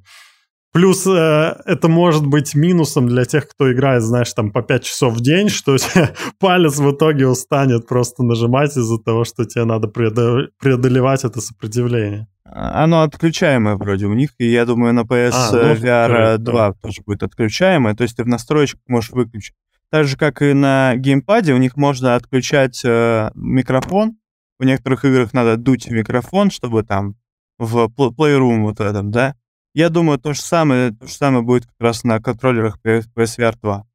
Плюс 0.73 1.07
э, 1.07 1.55
это 1.67 1.89
может 1.89 2.27
быть 2.27 2.55
минусом 2.55 3.07
для 3.07 3.27
тех, 3.27 3.47
кто 3.47 3.71
играет, 3.71 4.03
знаешь, 4.03 4.33
там 4.33 4.51
по 4.51 4.63
5 4.63 4.83
часов 4.83 5.15
в 5.15 5.21
день, 5.21 5.51
что 5.51 5.77
палец 6.39 6.79
в 6.79 6.91
итоге 6.91 7.27
устанет 7.27 7.87
просто 7.87 8.23
нажимать 8.23 8.75
из-за 8.75 8.97
того, 8.99 9.25
что 9.25 9.45
тебе 9.45 9.65
надо 9.65 9.89
преодолевать 9.89 11.25
это 11.25 11.43
сопротивление. 11.43 12.27
А, 12.45 12.85
оно 12.85 13.03
отключаемое 13.03 13.77
вроде 13.77 14.07
у 14.07 14.15
них, 14.15 14.31
и 14.39 14.51
я 14.51 14.65
думаю, 14.65 14.95
на 14.95 15.01
PS 15.01 15.31
а, 15.33 15.51
ну, 15.53 15.75
VR 15.75 16.39
2 16.39 16.69
да. 16.69 16.73
тоже 16.75 17.03
будет 17.05 17.23
отключаемое, 17.23 17.95
то 17.95 18.03
есть 18.03 18.17
ты 18.17 18.25
в 18.25 18.29
настройках 18.29 18.81
можешь 18.87 19.11
выключить. 19.11 19.55
Так 19.91 20.07
же, 20.07 20.17
как 20.17 20.41
и 20.43 20.53
на 20.55 20.95
геймпаде, 20.97 21.53
у 21.53 21.59
них 21.59 21.77
можно 21.77 22.17
отключать 22.17 22.83
э, 22.83 23.31
микрофон. 23.35 24.17
В 24.59 24.65
некоторых 24.65 25.05
играх 25.05 25.35
надо 25.35 25.57
дуть 25.57 25.91
микрофон, 25.91 26.51
чтобы 26.51 26.83
там 26.83 27.17
в 27.59 27.91
Playroom 27.97 28.63
вот 28.63 28.81
этом, 28.81 29.11
да, 29.11 29.35
я 29.75 29.89
думаю, 29.89 30.19
то 30.19 30.35
же 30.35 30.41
самое, 30.41 30.93
то 30.93 31.07
же 31.07 31.15
самое 31.15 31.43
будет 31.43 31.67
как 31.67 31.81
раз 31.81 32.05
на 32.05 32.21
контроллерах 32.21 32.79
PSVR 32.85 33.57
2. 33.61 33.87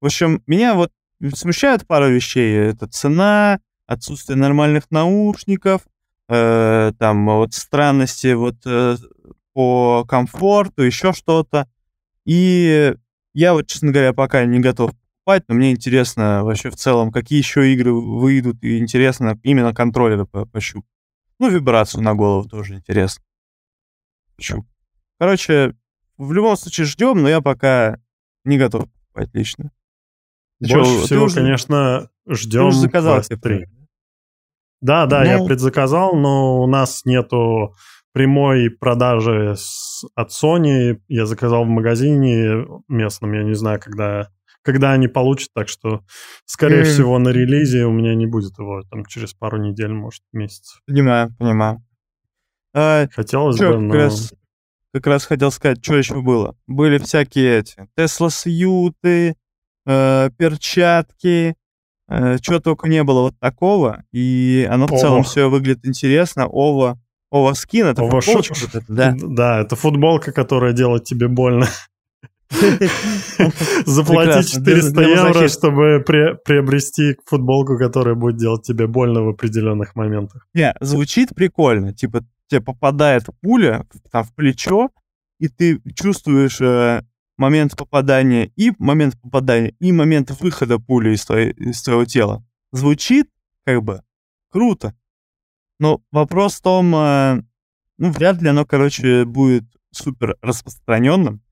В 0.00 0.06
общем, 0.06 0.42
меня 0.46 0.74
вот 0.74 0.92
смущает 1.34 1.86
пару 1.86 2.08
вещей. 2.08 2.56
Это 2.56 2.88
цена, 2.88 3.60
отсутствие 3.86 4.36
нормальных 4.36 4.90
наушников, 4.90 5.82
э, 6.30 6.92
там 6.98 7.26
вот 7.26 7.54
странности 7.54 8.32
вот 8.32 8.56
э, 8.64 8.96
по 9.52 10.04
комфорту, 10.08 10.82
еще 10.82 11.12
что-то. 11.12 11.68
И 12.24 12.94
я 13.34 13.52
вот, 13.52 13.66
честно 13.66 13.92
говоря, 13.92 14.12
пока 14.12 14.44
не 14.44 14.60
готов 14.60 14.92
покупать, 14.92 15.44
но 15.48 15.54
мне 15.54 15.72
интересно 15.72 16.44
вообще 16.44 16.70
в 16.70 16.76
целом, 16.76 17.12
какие 17.12 17.38
еще 17.38 17.72
игры 17.72 17.92
выйдут, 17.92 18.62
и 18.62 18.78
интересно 18.78 19.38
именно 19.42 19.74
контроллеры 19.74 20.26
пощупать. 20.26 20.88
Ну, 21.38 21.48
вибрацию 21.48 22.02
на 22.02 22.14
голову 22.14 22.48
тоже 22.48 22.74
интересно. 22.74 23.24
Пощупать. 24.36 24.70
Короче, 25.18 25.74
в 26.16 26.32
любом 26.32 26.56
случае 26.56 26.86
ждем, 26.86 27.22
но 27.22 27.28
я 27.28 27.40
пока 27.40 27.98
не 28.44 28.58
готов 28.58 28.88
покупать 28.90 29.30
лично. 29.34 29.70
Больше 30.60 30.74
Чё, 30.74 31.06
всего, 31.06 31.24
уже, 31.24 31.36
конечно, 31.36 32.10
ждем 32.26 32.66
уже 32.66 32.80
заказал 32.80 33.22
3. 33.22 33.66
Да, 34.80 35.06
да, 35.06 35.20
ну... 35.20 35.26
я 35.26 35.44
предзаказал, 35.44 36.14
но 36.14 36.60
у 36.62 36.66
нас 36.66 37.04
нету 37.04 37.74
прямой 38.12 38.70
продажи 38.70 39.54
с, 39.56 40.04
от 40.14 40.30
Sony. 40.30 41.00
Я 41.08 41.26
заказал 41.26 41.64
в 41.64 41.68
магазине 41.68 42.66
местном, 42.88 43.32
я 43.32 43.42
не 43.42 43.54
знаю, 43.54 43.80
когда, 43.80 44.28
когда 44.62 44.92
они 44.92 45.08
получат, 45.08 45.50
так 45.54 45.68
что, 45.68 46.02
скорее 46.44 46.82
mm. 46.82 46.84
всего, 46.84 47.18
на 47.18 47.28
релизе 47.28 47.84
у 47.84 47.92
меня 47.92 48.14
не 48.14 48.26
будет 48.26 48.58
его 48.58 48.82
там 48.90 49.04
через 49.06 49.34
пару 49.34 49.58
недель, 49.58 49.92
может, 49.92 50.22
месяцев. 50.32 50.80
Понимаю, 50.86 51.34
понимаю. 51.38 51.84
А, 52.74 53.06
Хотелось 53.12 53.58
чё, 53.58 53.74
бы, 53.74 53.80
но... 53.80 53.94
Раз 53.94 54.32
как 54.92 55.06
раз 55.06 55.24
хотел 55.24 55.50
сказать, 55.50 55.84
что 55.84 55.96
еще 55.96 56.20
было. 56.20 56.56
Были 56.66 56.98
всякие 56.98 57.60
эти 57.60 57.88
Тесла-сьюты, 57.96 59.36
э, 59.86 60.30
перчатки, 60.36 61.54
чего 62.40 62.58
только 62.58 62.88
не 62.88 63.02
было 63.04 63.22
вот 63.22 63.38
такого. 63.38 64.04
И 64.12 64.66
оно 64.70 64.86
в 64.86 64.92
Ова. 64.92 65.00
целом 65.00 65.22
все 65.22 65.48
выглядит 65.48 65.86
интересно. 65.86 66.46
Ова, 66.46 66.98
Ова 67.30 67.52
скин, 67.54 67.86
это 67.86 68.02
Ова 68.02 68.20
футболочка, 68.20 68.54
ш... 68.54 68.66
это, 68.72 68.84
да? 68.88 69.16
Да, 69.16 69.60
это 69.60 69.76
футболка, 69.76 70.32
которая 70.32 70.72
делает 70.72 71.04
тебе 71.04 71.28
больно. 71.28 71.66
Заплатить 73.86 74.52
400 74.52 75.00
евро, 75.02 75.48
чтобы 75.48 76.04
приобрести 76.04 77.16
футболку, 77.24 77.78
которая 77.78 78.16
будет 78.16 78.38
делать 78.38 78.62
тебе 78.62 78.86
больно 78.88 79.22
в 79.22 79.28
определенных 79.28 79.94
моментах. 79.94 80.46
Не, 80.52 80.74
звучит 80.80 81.34
прикольно. 81.34 81.94
Типа, 81.94 82.24
тебе 82.48 82.60
попадает 82.60 83.26
пуля 83.40 83.86
там, 84.10 84.24
в 84.24 84.34
плечо, 84.34 84.90
и 85.38 85.48
ты 85.48 85.80
чувствуешь 85.94 86.60
э, 86.60 87.02
момент 87.40 87.74
попадания 87.74 88.52
и 88.54 88.70
момент 88.78 89.18
попадания, 89.20 89.74
и 89.80 89.92
момент 89.92 90.30
выхода 90.40 90.78
пули 90.78 91.14
из, 91.14 91.24
твоей, 91.24 91.52
из 91.52 91.82
твоего 91.82 92.04
тела. 92.04 92.44
Звучит 92.70 93.30
как 93.64 93.82
бы 93.82 94.02
круто. 94.50 94.94
Но 95.78 96.02
вопрос 96.12 96.56
в 96.56 96.62
том, 96.62 96.94
э, 96.94 97.42
ну, 97.96 98.10
вряд 98.10 98.42
ли 98.42 98.50
оно, 98.50 98.66
короче, 98.66 99.24
будет 99.24 99.64
супер 99.90 100.36
распространенным. 100.42 101.42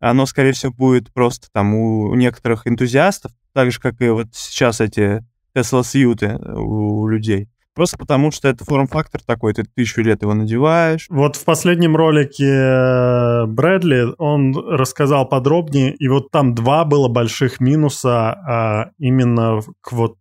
Оно, 0.00 0.26
скорее 0.26 0.52
всего, 0.52 0.72
будет 0.72 1.12
просто 1.12 1.48
там 1.52 1.74
у 1.74 2.14
некоторых 2.16 2.66
энтузиастов, 2.66 3.30
так 3.52 3.70
же, 3.70 3.80
как 3.80 4.00
и 4.02 4.08
вот 4.08 4.26
сейчас 4.32 4.80
эти 4.80 5.24
Tesla 5.54 5.84
Сьюты 5.84 6.26
э, 6.26 6.54
у 6.56 7.06
людей. 7.06 7.48
Просто 7.76 7.98
потому, 7.98 8.30
что 8.30 8.48
это 8.48 8.64
форм-фактор 8.64 9.20
такой, 9.22 9.52
ты 9.52 9.62
тысячу 9.62 10.00
лет 10.00 10.22
его 10.22 10.32
надеваешь. 10.32 11.06
Вот 11.10 11.36
в 11.36 11.44
последнем 11.44 11.94
ролике 11.94 12.46
э, 12.46 13.46
Брэдли, 13.46 14.14
он 14.16 14.56
рассказал 14.56 15.28
подробнее, 15.28 15.94
и 15.94 16.08
вот 16.08 16.30
там 16.30 16.54
два 16.54 16.86
было 16.86 17.08
больших 17.08 17.60
минуса 17.60 18.30
а, 18.30 18.90
именно 18.96 19.60
к 19.82 19.92
вот 19.92 20.16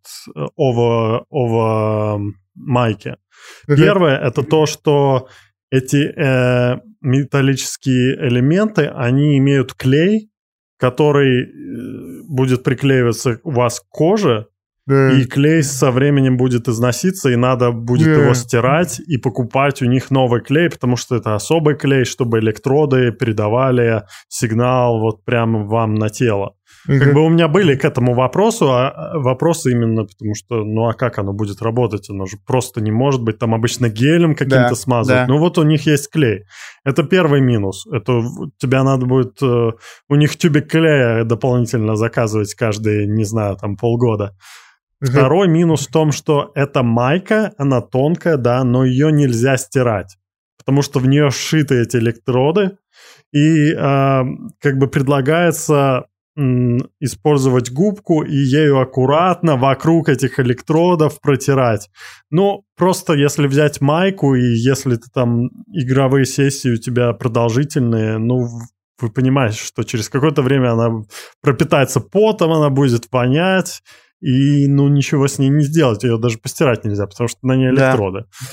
ово, 0.57 1.25
ово 1.29 2.19
майке. 2.55 3.15
Первое— 3.67 4.17
это 4.21 4.43
то, 4.43 4.65
что 4.65 5.29
эти 5.71 6.07
э, 6.07 6.81
металлические 6.99 8.27
элементы, 8.27 8.87
они 8.87 9.37
имеют 9.37 9.73
клей, 9.73 10.29
который 10.77 11.43
э, 11.43 12.23
будет 12.27 12.63
приклеиваться 12.63 13.39
у 13.43 13.51
вас 13.51 13.79
к 13.79 13.87
коже, 13.87 14.47
Да. 14.87 15.13
И 15.13 15.25
клей 15.25 15.63
со 15.63 15.89
временем 15.89 16.37
будет 16.37 16.67
износиться, 16.67 17.29
и 17.29 17.35
надо 17.35 17.71
будет 17.71 18.05
да. 18.05 18.21
его 18.23 18.33
стирать 18.35 18.99
и 18.99 19.17
покупать 19.17 19.81
у 19.81 19.85
них 19.85 20.11
новый 20.11 20.41
клей, 20.41 20.69
потому 20.69 20.95
что 20.95 21.15
это 21.15 21.33
особый 21.33 21.75
клей, 21.75 22.05
чтобы 22.05 22.39
электроды 22.39 23.11
передавали 23.11 24.03
сигнал 24.29 24.99
вот 24.99 25.25
прямо 25.25 25.65
вам 25.65 25.95
на 25.95 26.09
тело. 26.09 26.55
Угу. 26.87 26.99
Как 26.99 27.13
бы 27.13 27.25
у 27.25 27.29
меня 27.29 27.47
были 27.47 27.75
к 27.75 27.83
этому 27.83 28.13
вопросу, 28.13 28.71
а, 28.71 28.89
а 28.89 29.19
вопросы 29.19 29.71
именно 29.71 30.05
потому 30.05 30.35
что, 30.35 30.63
ну 30.63 30.87
а 30.87 30.93
как 30.93 31.17
оно 31.17 31.33
будет 31.33 31.61
работать? 31.63 32.09
Оно 32.09 32.27
же 32.27 32.37
просто 32.45 32.79
не 32.79 32.91
может 32.91 33.23
быть 33.23 33.39
там 33.39 33.55
обычно 33.55 33.89
гелем 33.89 34.35
каким-то 34.35 34.69
да, 34.69 34.75
смазывать. 34.75 35.21
Да. 35.21 35.27
Ну 35.27 35.39
вот 35.39 35.57
у 35.57 35.63
них 35.63 35.87
есть 35.87 36.11
клей. 36.11 36.43
Это 36.83 37.03
первый 37.03 37.41
минус. 37.41 37.87
Это 37.91 38.21
тебя 38.57 38.83
надо 38.83 39.07
будет... 39.07 39.41
Э, 39.41 39.71
у 40.09 40.15
них 40.15 40.37
тюбик 40.37 40.69
клея 40.69 41.23
дополнительно 41.23 41.95
заказывать 41.95 42.53
каждые, 42.53 43.07
не 43.07 43.23
знаю, 43.23 43.57
там 43.57 43.77
полгода. 43.77 44.35
Второй 45.09 45.47
минус 45.47 45.87
в 45.87 45.91
том, 45.91 46.11
что 46.11 46.51
эта 46.55 46.83
майка, 46.83 47.53
она 47.57 47.81
тонкая, 47.81 48.37
да, 48.37 48.63
но 48.63 48.85
ее 48.85 49.11
нельзя 49.11 49.57
стирать. 49.57 50.17
Потому 50.57 50.81
что 50.81 50.99
в 50.99 51.07
нее 51.07 51.29
сшиты 51.29 51.81
эти 51.81 51.97
электроды, 51.97 52.77
и 53.31 53.71
э, 53.71 54.23
как 54.61 54.77
бы 54.77 54.87
предлагается 54.87 56.05
использовать 56.37 57.71
губку 57.71 58.23
и 58.23 58.35
ею 58.35 58.81
аккуратно 58.81 59.55
вокруг 59.55 60.09
этих 60.09 60.37
электродов 60.37 61.21
протирать. 61.21 61.89
Ну, 62.29 62.65
просто 62.75 63.13
если 63.13 63.47
взять 63.47 63.79
майку, 63.79 64.35
и 64.35 64.43
если 64.43 64.95
ты 64.95 65.09
там 65.13 65.47
игровые 65.71 66.25
сессии 66.25 66.73
у 66.73 66.77
тебя 66.77 67.13
продолжительные, 67.13 68.17
ну, 68.17 68.47
вы 68.99 69.11
понимаете, 69.11 69.59
что 69.59 69.83
через 69.83 70.09
какое-то 70.09 70.41
время 70.41 70.73
она 70.73 71.03
пропитается 71.41 72.01
потом, 72.01 72.51
она 72.51 72.69
будет 72.69 73.07
вонять, 73.13 73.81
и, 74.21 74.67
ну, 74.67 74.87
ничего 74.87 75.27
с 75.27 75.39
ней 75.39 75.49
не 75.49 75.63
сделать, 75.63 76.03
ее 76.03 76.17
даже 76.17 76.37
постирать 76.37 76.85
нельзя, 76.85 77.07
потому 77.07 77.27
что 77.27 77.39
на 77.45 77.55
ней 77.55 77.69
электроды. 77.69 78.21
Да. 78.21 78.47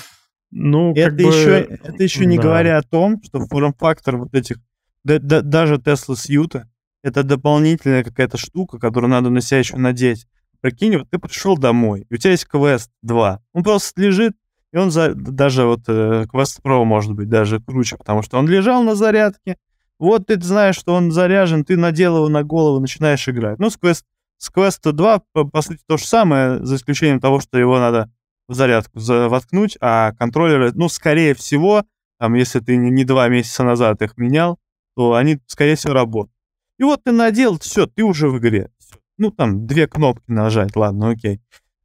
Ну, 0.50 0.92
это, 0.94 1.14
бы... 1.14 1.22
еще, 1.22 1.60
это 1.60 2.02
еще 2.02 2.26
не 2.26 2.36
да. 2.36 2.42
говоря 2.42 2.78
о 2.78 2.82
том, 2.82 3.22
что 3.22 3.46
форм-фактор 3.46 4.18
вот 4.18 4.34
этих, 4.34 4.58
да, 5.02 5.18
да, 5.18 5.40
даже 5.40 5.76
Tesla 5.76 6.14
Сьюта, 6.14 6.68
это 7.02 7.22
дополнительная 7.22 8.04
какая-то 8.04 8.36
штука, 8.36 8.78
которую 8.78 9.10
надо 9.10 9.30
на 9.30 9.40
себя 9.40 9.58
еще 9.58 9.76
надеть. 9.76 10.26
Прикинь, 10.60 10.96
вот 10.96 11.10
ты 11.10 11.18
пришел 11.18 11.56
домой, 11.56 12.06
и 12.08 12.14
у 12.14 12.16
тебя 12.16 12.32
есть 12.32 12.46
квест 12.46 12.90
2. 13.02 13.40
Он 13.52 13.62
просто 13.64 14.00
лежит, 14.00 14.34
и 14.72 14.76
он 14.76 14.90
за, 14.90 15.14
даже 15.14 15.64
вот 15.64 15.80
э, 15.88 16.26
Quest 16.32 16.62
Pro 16.62 16.84
может 16.84 17.12
быть 17.12 17.28
даже 17.28 17.60
круче, 17.60 17.96
потому 17.96 18.22
что 18.22 18.38
он 18.38 18.46
лежал 18.46 18.82
на 18.82 18.94
зарядке. 18.94 19.56
Вот 19.98 20.26
ты 20.26 20.40
знаешь, 20.40 20.76
что 20.76 20.94
он 20.94 21.10
заряжен, 21.10 21.64
ты 21.64 21.76
надел 21.76 22.16
его 22.16 22.28
на 22.28 22.42
голову, 22.42 22.80
начинаешь 22.80 23.28
играть. 23.28 23.58
Ну, 23.58 23.70
с 23.70 23.78
Quest, 23.78 24.02
с 24.42 24.50
Quest 24.50 24.90
2, 24.90 25.22
по, 25.32 25.62
сути, 25.62 25.80
то 25.86 25.96
же 25.96 26.04
самое, 26.04 26.66
за 26.66 26.74
исключением 26.74 27.20
того, 27.20 27.38
что 27.38 27.58
его 27.58 27.78
надо 27.78 28.10
в 28.48 28.54
зарядку 28.54 28.98
воткнуть, 28.98 29.78
а 29.80 30.12
контроллеры, 30.18 30.72
ну, 30.74 30.88
скорее 30.88 31.34
всего, 31.34 31.84
там, 32.18 32.34
если 32.34 32.58
ты 32.58 32.76
не 32.76 33.04
два 33.04 33.28
месяца 33.28 33.62
назад 33.62 34.02
их 34.02 34.16
менял, 34.16 34.58
то 34.96 35.14
они, 35.14 35.38
скорее 35.46 35.76
всего, 35.76 35.92
работают. 35.94 36.36
И 36.80 36.82
вот 36.82 37.04
ты 37.04 37.12
надел, 37.12 37.56
все, 37.60 37.86
ты 37.86 38.02
уже 38.02 38.28
в 38.28 38.38
игре. 38.38 38.68
Ну, 39.16 39.30
там, 39.30 39.64
две 39.68 39.86
кнопки 39.86 40.24
нажать, 40.26 40.74
ладно, 40.74 41.10
окей. 41.10 41.40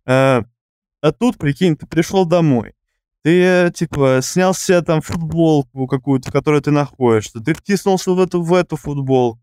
А, 0.08 0.42
а 1.02 1.12
тут, 1.12 1.38
прикинь, 1.38 1.78
ты 1.78 1.86
пришел 1.86 2.26
домой. 2.26 2.74
Ты, 3.24 3.72
типа, 3.72 4.22
снял 4.24 4.56
себе 4.56 4.82
там 4.82 5.02
футболку 5.02 5.86
какую-то, 5.86 6.30
в 6.30 6.34
которой 6.34 6.62
ты 6.62 6.72
находишься. 6.72 7.40
Ты 7.40 7.54
втиснулся 7.54 8.14
в 8.14 8.20
эту, 8.20 8.42
в 8.42 8.52
эту 8.56 8.78
футболку. 8.78 9.42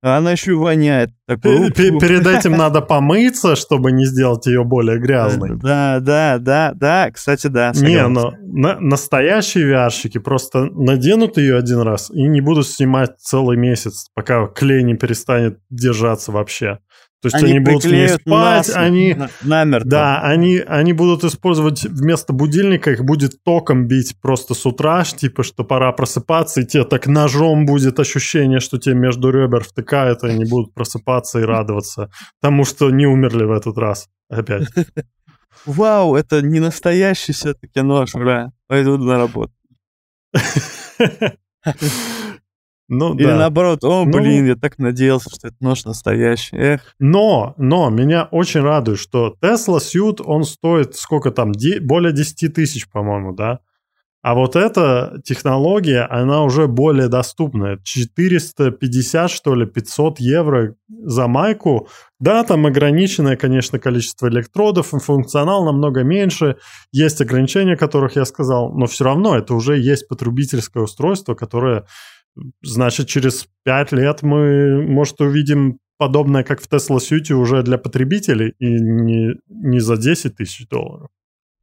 А 0.00 0.18
она 0.18 0.32
еще 0.32 0.52
и 0.52 0.54
воняет. 0.54 1.10
Такой, 1.26 1.72
Перед 1.72 2.26
этим 2.26 2.52
надо 2.56 2.80
помыться, 2.80 3.56
чтобы 3.56 3.90
не 3.90 4.04
сделать 4.04 4.46
ее 4.46 4.62
более 4.62 4.98
грязной. 4.98 5.58
Да, 5.58 5.98
да, 6.00 6.38
да, 6.38 6.72
да. 6.74 7.10
Кстати, 7.10 7.48
да. 7.48 7.72
Не, 7.74 8.06
но 8.06 8.32
на, 8.40 8.78
настоящие 8.78 9.72
vr 9.72 10.20
просто 10.20 10.66
наденут 10.66 11.36
ее 11.36 11.56
один 11.58 11.80
раз 11.80 12.10
и 12.10 12.22
не 12.22 12.40
будут 12.40 12.68
снимать 12.68 13.18
целый 13.18 13.56
месяц, 13.56 14.06
пока 14.14 14.46
клей 14.46 14.84
не 14.84 14.94
перестанет 14.94 15.58
держаться 15.68 16.30
вообще. 16.30 16.78
То 17.20 17.26
есть 17.26 17.34
они, 17.34 17.50
они 17.50 17.60
будут 17.60 17.84
в 17.84 17.90
ней 17.90 18.08
спать, 18.08 18.70
они... 18.74 19.16
намертво. 19.42 19.90
Да, 19.90 20.20
они, 20.22 20.58
они 20.58 20.92
будут 20.92 21.24
использовать 21.24 21.82
вместо 21.82 22.32
будильника, 22.32 22.92
их 22.92 23.04
будет 23.04 23.42
током 23.42 23.88
бить 23.88 24.14
просто 24.20 24.54
с 24.54 24.64
утра, 24.64 25.04
типа, 25.04 25.42
что 25.42 25.64
пора 25.64 25.90
просыпаться, 25.92 26.60
и 26.60 26.64
тебе 26.64 26.84
так 26.84 27.08
ножом 27.08 27.66
будет 27.66 27.98
ощущение, 27.98 28.60
что 28.60 28.78
тебе 28.78 28.94
между 28.94 29.30
ребер 29.30 29.64
втыкают, 29.64 30.22
и 30.22 30.28
они 30.28 30.44
будут 30.44 30.74
просыпаться 30.74 31.40
и 31.40 31.42
радоваться 31.42 32.10
тому, 32.40 32.64
что 32.64 32.90
не 32.90 33.06
умерли 33.06 33.44
в 33.44 33.52
этот 33.52 33.76
раз 33.78 34.08
опять. 34.30 34.68
Вау, 35.66 36.14
это 36.14 36.40
не 36.40 36.60
настоящий 36.60 37.32
все-таки 37.32 37.80
нож, 37.80 38.14
бля. 38.14 38.52
Пойду 38.68 38.96
на 38.96 39.18
работу. 39.18 39.52
Ну, 42.88 43.14
Или 43.14 43.26
да. 43.26 43.36
наоборот, 43.36 43.84
о, 43.84 44.04
ну, 44.04 44.10
блин, 44.10 44.46
я 44.46 44.56
так 44.56 44.78
надеялся, 44.78 45.28
что 45.28 45.48
это 45.48 45.56
нож 45.60 45.84
настоящий. 45.84 46.56
Эх. 46.56 46.94
Но, 46.98 47.54
но, 47.58 47.90
меня 47.90 48.24
очень 48.30 48.60
радует, 48.60 48.98
что 48.98 49.34
Tesla 49.42 49.78
Suit, 49.78 50.22
он 50.24 50.44
стоит 50.44 50.96
сколько 50.96 51.30
там, 51.30 51.52
де- 51.52 51.80
более 51.80 52.12
10 52.12 52.48
тысяч, 52.48 52.88
по-моему, 52.88 53.34
да? 53.34 53.60
А 54.20 54.34
вот 54.34 54.56
эта 54.56 55.20
технология, 55.24 56.02
она 56.02 56.42
уже 56.42 56.66
более 56.66 57.08
доступная. 57.08 57.78
450, 57.84 59.30
что 59.30 59.54
ли, 59.54 59.64
500 59.64 60.18
евро 60.18 60.74
за 60.88 61.28
майку. 61.28 61.88
Да, 62.18 62.42
там 62.42 62.66
ограниченное, 62.66 63.36
конечно, 63.36 63.78
количество 63.78 64.28
электродов, 64.28 64.88
функционал 64.88 65.64
намного 65.64 66.02
меньше. 66.02 66.56
Есть 66.90 67.20
ограничения, 67.20 67.74
о 67.74 67.78
которых 67.78 68.16
я 68.16 68.24
сказал, 68.24 68.72
но 68.72 68.86
все 68.86 69.04
равно 69.04 69.36
это 69.36 69.54
уже 69.54 69.78
есть 69.78 70.08
потребительское 70.08 70.82
устройство, 70.82 71.34
которое 71.34 71.84
Значит, 72.62 73.08
через 73.08 73.48
5 73.64 73.92
лет 73.92 74.22
мы, 74.22 74.82
может, 74.82 75.20
увидим 75.20 75.78
подобное, 75.98 76.44
как 76.44 76.60
в 76.60 76.70
Tesla 76.70 76.98
Suite 76.98 77.32
уже 77.32 77.62
для 77.62 77.78
потребителей 77.78 78.54
и 78.58 78.66
не, 78.66 79.34
не 79.48 79.80
за 79.80 79.96
10 79.96 80.36
тысяч 80.36 80.68
долларов. 80.68 81.08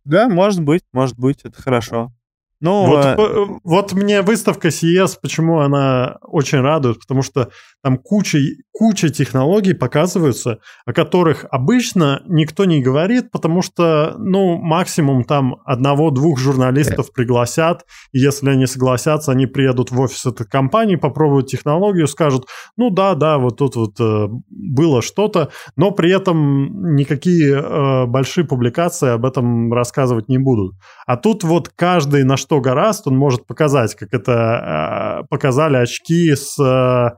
Да, 0.03 0.29
может 0.29 0.61
быть, 0.61 0.83
может 0.93 1.17
быть, 1.17 1.41
это 1.43 1.61
хорошо. 1.61 2.13
Ну, 2.61 2.85
вот, 2.87 3.05
э... 3.05 3.59
вот 3.63 3.93
мне 3.93 4.21
выставка 4.21 4.69
CES, 4.69 5.19
почему 5.21 5.59
она 5.59 6.17
очень 6.21 6.61
радует, 6.61 6.99
потому 6.99 7.21
что 7.21 7.51
там 7.85 7.99
куча, 7.99 8.39
куча 8.71 9.09
технологий 9.09 9.75
показываются, 9.75 10.57
о 10.87 10.91
которых 10.91 11.45
обычно 11.51 12.23
никто 12.25 12.65
не 12.65 12.81
говорит, 12.81 13.29
потому 13.29 13.61
что, 13.61 14.15
ну, 14.17 14.57
максимум 14.57 15.23
там 15.23 15.57
одного-двух 15.65 16.39
журналистов 16.39 17.13
пригласят, 17.13 17.85
и 18.11 18.17
если 18.17 18.49
они 18.49 18.65
согласятся, 18.65 19.33
они 19.33 19.45
приедут 19.45 19.91
в 19.91 19.99
офис 19.99 20.25
этой 20.25 20.47
компании, 20.47 20.95
попробуют 20.95 21.45
технологию, 21.45 22.07
скажут, 22.07 22.47
ну 22.75 22.89
да, 22.89 23.13
да, 23.13 23.37
вот 23.37 23.57
тут 23.57 23.75
вот 23.75 23.99
э, 23.99 24.29
было 24.49 25.03
что-то, 25.03 25.51
но 25.75 25.91
при 25.91 26.11
этом 26.11 26.95
никакие 26.95 27.53
э, 27.53 28.05
большие 28.07 28.47
публикации 28.47 29.09
об 29.09 29.27
этом 29.27 29.71
рассказывать 29.71 30.27
не 30.27 30.39
будут. 30.39 30.73
А 31.05 31.17
тут 31.17 31.43
вот 31.43 31.69
каждый 31.69 32.23
на 32.23 32.35
что 32.35 32.61
гораст, 32.61 33.05
он 33.05 33.15
может 33.15 33.45
показать, 33.45 33.93
как 33.93 34.11
это 34.11 35.21
э, 35.21 35.27
показали 35.29 35.77
очки 35.77 36.33
с 36.33 36.59
э, 36.59 37.11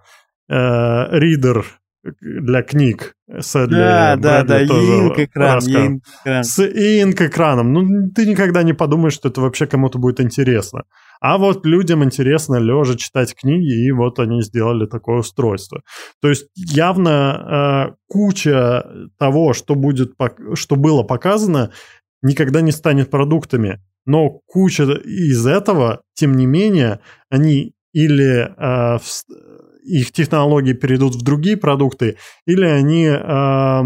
ридер 0.49 1.65
для 2.21 2.63
книг. 2.63 3.13
Сэдли, 3.39 3.75
да, 3.75 4.15
да, 4.15 4.43
да, 4.43 4.63
инк-экран, 4.63 5.59
инк-экран. 5.59 6.43
С 6.43 6.59
инк-экраном. 6.59 7.73
Ну, 7.73 8.09
ты 8.15 8.25
никогда 8.25 8.63
не 8.63 8.73
подумаешь, 8.73 9.13
что 9.13 9.29
это 9.29 9.41
вообще 9.41 9.67
кому-то 9.67 9.99
будет 9.99 10.21
интересно. 10.21 10.83
А 11.19 11.37
вот 11.37 11.65
людям 11.65 12.03
интересно 12.03 12.55
лежа 12.55 12.95
читать 12.95 13.35
книги, 13.35 13.85
и 13.85 13.91
вот 13.91 14.19
они 14.19 14.41
сделали 14.43 14.85
такое 14.85 15.19
устройство. 15.19 15.81
То 16.21 16.29
есть 16.29 16.47
явно 16.55 17.89
э, 17.89 17.95
куча 18.07 18.85
того, 19.17 19.53
что, 19.53 19.75
будет, 19.75 20.13
что 20.53 20.75
было 20.75 21.03
показано, 21.03 21.71
никогда 22.21 22.61
не 22.61 22.71
станет 22.71 23.09
продуктами. 23.09 23.81
Но 24.05 24.39
куча 24.45 24.83
из 24.83 25.45
этого, 25.45 26.01
тем 26.13 26.35
не 26.35 26.45
менее, 26.45 26.99
они 27.29 27.73
или 27.93 28.47
э, 28.55 28.99
их 29.87 30.11
технологии 30.11 30.73
перейдут 30.73 31.15
в 31.15 31.23
другие 31.23 31.57
продукты, 31.57 32.17
или 32.45 32.65
они 32.65 33.05
э, 33.05 33.81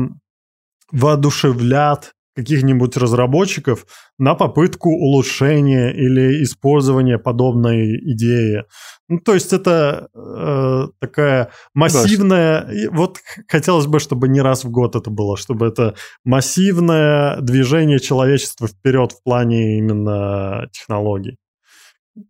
воодушевлят 0.91 2.14
каких-нибудь 2.36 2.95
разработчиков 2.95 3.86
на 4.18 4.36
попытку 4.36 4.89
улучшения 4.89 5.91
или 5.91 6.43
использования 6.43 7.18
подобной 7.18 7.97
идеи. 8.14 8.64
Ну, 9.10 9.20
то 9.20 9.34
есть 9.34 9.52
это 9.52 10.08
э, 10.16 10.88
такая 10.99 11.52
массивная... 11.74 12.62
Да. 12.64 12.91
Вот 12.91 13.18
хотелось 13.47 13.88
бы, 13.88 13.99
чтобы 13.99 14.30
не 14.30 14.39
раз 14.39 14.64
в 14.64 14.72
год 14.72 14.95
это 14.95 15.10
было, 15.10 15.36
чтобы 15.36 15.68
это 15.68 15.95
массивное 16.24 17.41
движение 17.41 17.99
человечества 17.99 18.68
вперед 18.68 19.12
в 19.12 19.22
плане 19.24 19.78
именно 19.78 20.70
технологий. 20.72 21.38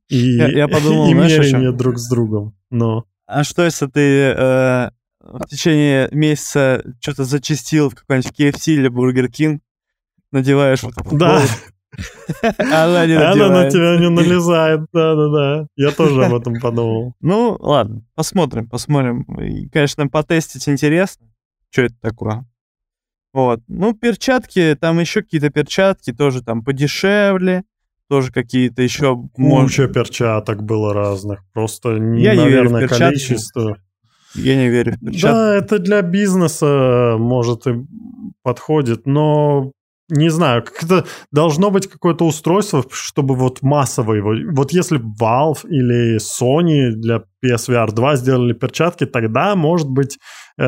И, 0.09 0.37
я, 0.37 0.47
я 0.47 0.67
подумал, 0.67 1.07
и 1.11 1.13
знаешь, 1.13 1.75
друг 1.75 1.99
с 1.99 2.09
другом. 2.09 2.55
Но... 2.71 3.05
А 3.31 3.45
что, 3.45 3.63
если 3.63 3.87
ты 3.87 4.33
э, 4.35 4.89
в 5.21 5.47
течение 5.47 6.09
месяца 6.11 6.83
что-то 6.99 7.23
зачистил 7.23 7.89
в 7.89 7.95
какой-нибудь 7.95 8.33
KFC 8.37 8.73
или 8.73 8.89
Burger 8.89 9.27
King, 9.29 9.59
надеваешь 10.31 10.83
вот 10.83 10.93
Да. 11.13 11.41
Она 12.57 13.05
не 13.05 13.13
Она 13.13 13.49
на 13.49 13.69
тебя 13.69 13.97
не 13.99 14.09
налезает, 14.13 14.81
да-да-да. 14.91 15.67
Я 15.77 15.91
тоже 15.91 16.25
об 16.25 16.33
этом 16.33 16.59
подумал. 16.59 17.15
Ну, 17.21 17.55
ладно, 17.59 18.03
посмотрим, 18.15 18.67
посмотрим. 18.67 19.23
И, 19.39 19.69
конечно, 19.69 20.07
потестить 20.07 20.67
интересно, 20.67 21.27
что 21.69 21.83
это 21.83 21.95
такое. 22.01 22.45
Вот. 23.31 23.61
Ну, 23.69 23.93
перчатки, 23.93 24.77
там 24.79 24.99
еще 24.99 25.21
какие-то 25.21 25.51
перчатки 25.51 26.11
тоже 26.11 26.43
там 26.43 26.65
подешевле, 26.65 27.63
тоже 28.11 28.29
какие-то 28.33 28.81
еще... 28.81 29.17
Куча 29.33 29.87
перчаток 29.87 30.63
было 30.63 30.93
разных. 30.93 31.45
Просто, 31.53 31.91
Я 31.91 32.35
не 32.35 32.41
наверное, 32.41 32.81
перчатки. 32.81 33.03
количество. 33.05 33.77
Я 34.35 34.57
не 34.57 34.67
верю 34.67 34.95
в 34.95 34.99
перчатки. 34.99 35.21
Да, 35.21 35.55
это 35.55 35.79
для 35.79 36.01
бизнеса, 36.01 37.15
может, 37.17 37.67
и 37.67 37.85
подходит, 38.43 39.05
но 39.05 39.71
не 40.11 40.29
знаю, 40.29 40.63
как 40.63 40.83
это 40.83 41.05
должно 41.31 41.71
быть 41.71 41.87
какое-то 41.87 42.25
устройство, 42.25 42.83
чтобы 42.91 43.35
вот 43.35 43.61
массово 43.61 44.13
его... 44.13 44.33
Вот 44.53 44.71
если 44.73 44.99
Valve 44.99 45.67
или 45.67 46.17
Sony 46.17 46.91
для 46.91 47.23
PSVR 47.43 47.91
2 47.91 48.15
сделали 48.17 48.53
перчатки, 48.53 49.05
тогда, 49.05 49.55
может 49.55 49.89
быть, 49.89 50.19
э, 50.57 50.63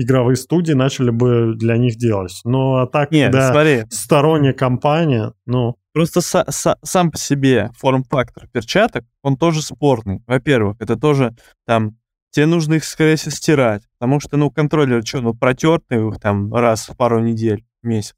игровые 0.00 0.36
студии 0.36 0.72
начали 0.72 1.10
бы 1.10 1.54
для 1.54 1.76
них 1.76 1.96
делать. 1.96 2.40
Ну, 2.44 2.76
а 2.76 2.86
так, 2.86 3.12
Нет, 3.12 3.30
да, 3.32 3.52
смотри, 3.52 3.84
сторонняя 3.90 4.54
компания, 4.54 5.32
ну, 5.46 5.76
Просто 5.92 6.20
са- 6.20 6.48
са- 6.48 6.76
сам 6.82 7.12
по 7.12 7.18
себе 7.18 7.70
форм-фактор 7.78 8.48
перчаток, 8.48 9.04
он 9.22 9.36
тоже 9.36 9.62
спорный. 9.62 10.22
Во-первых, 10.26 10.76
это 10.80 10.96
тоже 10.96 11.36
там, 11.66 11.96
тебе 12.30 12.46
нужно 12.46 12.74
их, 12.74 12.84
скорее 12.84 13.14
всего, 13.14 13.30
стирать, 13.30 13.82
потому 14.00 14.18
что, 14.18 14.36
ну, 14.36 14.50
контроллер, 14.50 15.06
что, 15.06 15.20
ну, 15.20 15.34
протертый 15.34 16.08
их 16.08 16.18
там 16.18 16.52
раз 16.52 16.88
в 16.88 16.96
пару 16.96 17.20
недель, 17.20 17.64
в 17.80 17.86
месяц. 17.86 18.14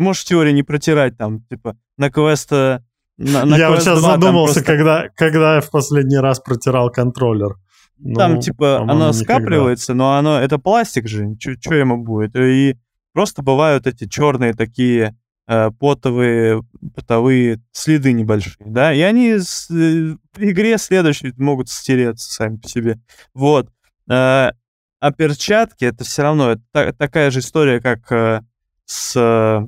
Можешь 0.00 0.22
в 0.22 0.26
теории 0.26 0.52
не 0.52 0.62
протирать 0.62 1.16
там, 1.16 1.42
типа, 1.44 1.76
на 1.98 2.10
квеста... 2.10 2.84
На, 3.18 3.44
на 3.44 3.56
я 3.58 3.68
вот 3.68 3.78
Quest 3.78 3.82
сейчас 3.82 4.00
2 4.00 4.10
там 4.12 4.20
задумался, 4.22 4.54
просто- 4.54 4.72
когда, 4.72 5.08
когда 5.14 5.54
я 5.56 5.60
в 5.60 5.70
последний 5.70 6.16
раз 6.16 6.40
протирал 6.40 6.90
контроллер. 6.90 7.56
Ну, 7.98 8.14
Там, 8.14 8.40
типа, 8.40 8.78
оно 8.78 8.94
никогда. 8.94 9.12
скапливается, 9.12 9.92
но 9.92 10.14
оно, 10.16 10.40
это 10.40 10.58
пластик 10.58 11.06
же, 11.06 11.36
что 11.38 11.74
ему 11.74 11.98
будет? 12.02 12.34
И 12.34 12.76
просто 13.12 13.42
бывают 13.42 13.86
эти 13.86 14.08
черные 14.08 14.54
такие 14.54 15.14
э, 15.46 15.70
потовые, 15.78 16.62
потовые 16.94 17.60
следы 17.72 18.12
небольшие, 18.12 18.56
да, 18.70 18.94
и 18.94 19.00
они 19.02 19.34
с- 19.38 19.68
э, 19.70 20.16
при 20.32 20.52
игре 20.52 20.78
следующие 20.78 21.34
могут 21.36 21.68
стереться 21.68 22.32
сами 22.32 22.56
по 22.56 22.68
себе. 22.68 22.98
Вот. 23.34 23.68
Э, 24.08 24.52
а 25.00 25.12
перчатки, 25.14 25.84
это 25.84 26.04
все 26.04 26.22
равно 26.22 26.52
это 26.52 26.62
та- 26.72 26.92
такая 26.92 27.30
же 27.30 27.40
история, 27.40 27.80
как 27.80 28.10
э, 28.12 28.40
с, 28.86 29.14
э, 29.14 29.66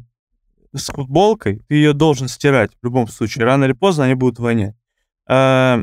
с 0.74 0.86
футболкой. 0.92 1.60
Ты 1.68 1.74
ее 1.76 1.92
должен 1.92 2.28
стирать 2.28 2.72
в 2.80 2.84
любом 2.84 3.08
случае. 3.08 3.44
Рано 3.44 3.64
или 3.64 3.72
поздно 3.72 4.04
они 4.04 4.14
будут 4.14 4.38
вонять. 4.38 4.74
Э, 5.28 5.82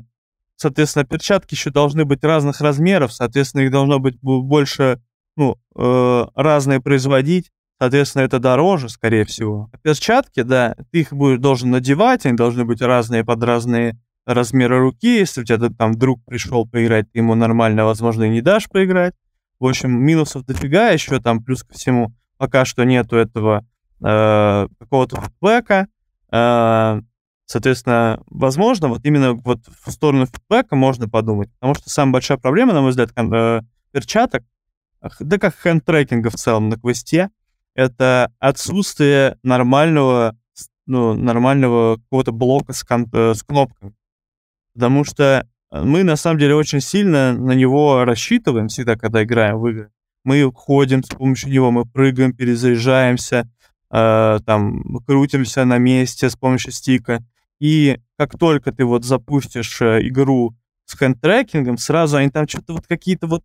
Соответственно, 0.61 1.05
перчатки 1.05 1.53
еще 1.53 1.69
должны 1.69 2.03
быть 2.03 2.21
разных 2.21 2.59
размеров, 2.59 3.13
соответственно, 3.13 3.61
их 3.61 3.71
должно 3.71 3.99
быть 3.99 4.17
бо- 4.21 4.41
больше, 4.41 5.01
ну, 5.37 5.55
э, 5.73 6.25
разные 6.35 6.81
производить, 6.81 7.49
соответственно, 7.79 8.23
это 8.23 8.39
дороже, 8.39 8.89
скорее 8.89 9.23
всего. 9.23 9.71
Перчатки, 9.83 10.41
да, 10.41 10.75
ты 10.91 10.99
их 10.99 11.13
будешь 11.13 11.39
должен 11.39 11.71
надевать, 11.71 12.25
они 12.25 12.35
должны 12.35 12.65
быть 12.65 12.81
разные 12.81 13.23
под 13.23 13.41
разные 13.41 13.97
размеры 14.25 14.79
руки, 14.79 15.19
если 15.19 15.41
у 15.41 15.45
тебя 15.45 15.69
там 15.69 15.97
друг 15.97 16.19
пришел 16.25 16.67
поиграть, 16.67 17.09
ты 17.09 17.19
ему 17.19 17.35
нормально, 17.35 17.85
возможно, 17.85 18.23
и 18.25 18.29
не 18.29 18.41
дашь 18.41 18.67
поиграть. 18.67 19.13
В 19.61 19.65
общем, 19.65 19.91
минусов 19.91 20.45
дофига, 20.45 20.89
еще 20.89 21.21
там 21.21 21.41
плюс 21.41 21.63
ко 21.63 21.73
всему 21.73 22.13
пока 22.37 22.65
что 22.65 22.83
нету 22.83 23.15
этого 23.15 23.65
э, 24.01 24.67
какого-то 24.79 25.21
фидбэка, 25.21 25.87
э, 26.31 27.01
Соответственно, 27.51 28.21
возможно, 28.27 28.89
вот 28.89 29.03
именно 29.05 29.33
вот 29.33 29.61
в 29.83 29.89
сторону 29.89 30.27
фидбэка 30.27 30.75
можно 30.75 31.09
подумать, 31.09 31.49
потому 31.53 31.73
что 31.73 31.89
самая 31.89 32.13
большая 32.13 32.37
проблема, 32.37 32.73
на 32.73 32.81
мой 32.81 32.91
взгляд, 32.91 33.09
э, 33.17 33.61
перчаток, 33.91 34.43
да 35.19 35.39
как 35.39 35.55
хенд-трекинга 35.55 36.29
в 36.29 36.35
целом 36.35 36.69
на 36.69 36.77
квесте, 36.77 37.31
это 37.73 38.31
отсутствие 38.37 39.39
нормального, 39.41 40.37
ну, 40.85 41.15
нормального 41.15 41.95
какого-то 41.95 42.31
блока 42.31 42.73
с, 42.73 42.83
кон- 42.83 43.09
э, 43.13 43.33
с 43.33 43.41
кнопками. 43.41 43.95
Потому 44.75 45.03
что 45.03 45.47
мы, 45.71 46.03
на 46.03 46.17
самом 46.17 46.37
деле, 46.37 46.53
очень 46.53 46.81
сильно 46.81 47.33
на 47.33 47.53
него 47.53 48.05
рассчитываем 48.05 48.67
всегда, 48.67 48.95
когда 48.95 49.23
играем 49.23 49.57
в 49.57 49.67
игры. 49.67 49.91
Мы 50.23 50.51
ходим 50.53 51.03
с 51.03 51.09
помощью 51.09 51.51
него, 51.51 51.71
мы 51.71 51.85
прыгаем, 51.85 52.33
перезаряжаемся, 52.33 53.49
э, 53.91 54.39
там, 54.45 54.99
крутимся 55.05 55.65
на 55.65 55.77
месте 55.77 56.29
с 56.29 56.35
помощью 56.35 56.71
стика. 56.71 57.23
И 57.59 57.99
как 58.17 58.37
только 58.37 58.71
ты 58.71 58.85
вот 58.85 59.03
запустишь 59.05 59.81
э, 59.81 60.07
игру 60.07 60.55
с 60.85 60.97
хенд-трекингом, 60.97 61.77
сразу 61.77 62.17
они 62.17 62.29
там 62.29 62.47
что-то 62.47 62.73
вот 62.73 62.87
какие-то 62.87 63.27
вот 63.27 63.43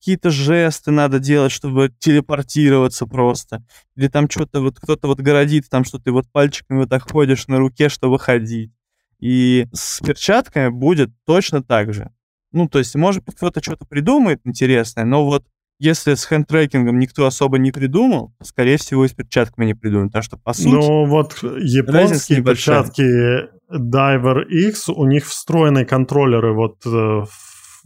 какие-то 0.00 0.30
жесты 0.30 0.90
надо 0.90 1.18
делать, 1.18 1.52
чтобы 1.52 1.92
телепортироваться 1.98 3.06
просто. 3.06 3.62
Или 3.96 4.08
там 4.08 4.30
что-то 4.30 4.62
вот 4.62 4.80
кто-то 4.80 5.08
вот 5.08 5.20
городит 5.20 5.68
там, 5.68 5.84
что 5.84 5.98
ты 5.98 6.10
вот 6.10 6.26
пальчиками 6.32 6.78
вот 6.78 6.88
так 6.88 7.10
ходишь 7.10 7.48
на 7.48 7.58
руке, 7.58 7.90
чтобы 7.90 8.18
ходить. 8.18 8.72
И 9.18 9.66
с 9.74 10.00
перчатками 10.00 10.68
будет 10.68 11.10
точно 11.26 11.62
так 11.62 11.92
же. 11.92 12.10
Ну, 12.52 12.66
то 12.66 12.78
есть, 12.78 12.94
может 12.94 13.22
быть, 13.24 13.36
кто-то 13.36 13.62
что-то 13.62 13.84
придумает 13.84 14.40
интересное, 14.44 15.04
но 15.04 15.24
вот 15.26 15.44
если 15.80 16.12
с 16.12 16.26
хенд-трекингом 16.26 16.98
никто 16.98 17.24
особо 17.24 17.58
не 17.58 17.72
придумал, 17.72 18.34
скорее 18.42 18.76
всего, 18.76 19.06
и 19.06 19.08
с 19.08 19.12
перчатками 19.12 19.64
не 19.64 19.74
придумают. 19.74 20.12
Потому 20.12 20.22
что, 20.22 20.36
по 20.36 20.52
сути, 20.52 20.68
Ну 20.68 21.06
вот 21.06 21.42
японские 21.42 22.44
перчатки 22.44 23.48
Diver 23.72 24.44
X, 24.46 24.90
у 24.90 25.06
них 25.06 25.26
встроенные 25.26 25.86
контроллеры, 25.86 26.54
вот 26.54 26.84
э, 26.84 27.22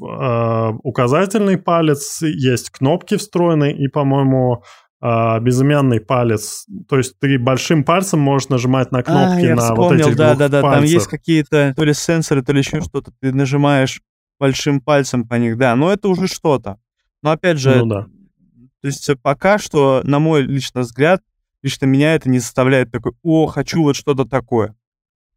э, 0.03 0.70
указательный 0.82 1.57
палец, 1.57 2.20
есть 2.22 2.70
кнопки 2.70 3.16
встроенные 3.16 3.76
и, 3.76 3.86
по-моему, 3.86 4.64
э, 5.01 5.40
безымянный 5.40 6.01
палец. 6.01 6.66
То 6.88 6.99
есть 6.99 7.14
ты 7.20 7.38
большим 7.38 7.84
пальцем 7.84 8.18
можешь 8.18 8.49
нажимать 8.49 8.90
на 8.90 8.99
А, 8.99 9.03
кнопки 9.05 9.45
я 9.45 9.55
на 9.55 9.68
вот 9.68 9.70
вспомнил, 9.70 10.07
этих 10.09 10.16
да, 10.16 10.28
двух 10.30 10.38
да, 10.40 10.49
да, 10.49 10.61
там 10.62 10.70
пальцах. 10.72 10.90
есть 10.90 11.07
какие-то 11.07 11.74
то 11.76 11.84
ли 11.84 11.95
сенсоры, 11.95 12.42
то 12.42 12.53
ли 12.53 12.59
еще 12.59 12.80
что-то. 12.80 13.12
Ты 13.20 13.32
нажимаешь 13.32 14.01
большим 14.40 14.80
пальцем 14.80 15.28
по 15.28 15.34
них, 15.36 15.57
да, 15.57 15.76
но 15.76 15.92
это 15.92 16.09
уже 16.09 16.26
что-то. 16.26 16.78
Но 17.25 17.31
опять 17.31 17.59
же, 17.59 17.77
Ну 17.81 17.87
да. 17.87 18.03
то 18.83 18.87
есть 18.87 19.09
э, 19.09 19.16
пока 19.16 19.59
что, 19.59 20.03
на 20.05 20.18
мой 20.18 20.43
личный 20.43 20.83
взгляд, 20.83 21.22
лично 21.62 21.87
меня 21.87 22.14
это 22.14 22.29
не 22.29 22.39
заставляет 22.39 22.93
такой, 22.93 23.12
о, 23.22 23.47
хочу 23.47 23.83
вот 23.83 23.97
что-то 23.97 24.25
такое. 24.27 24.77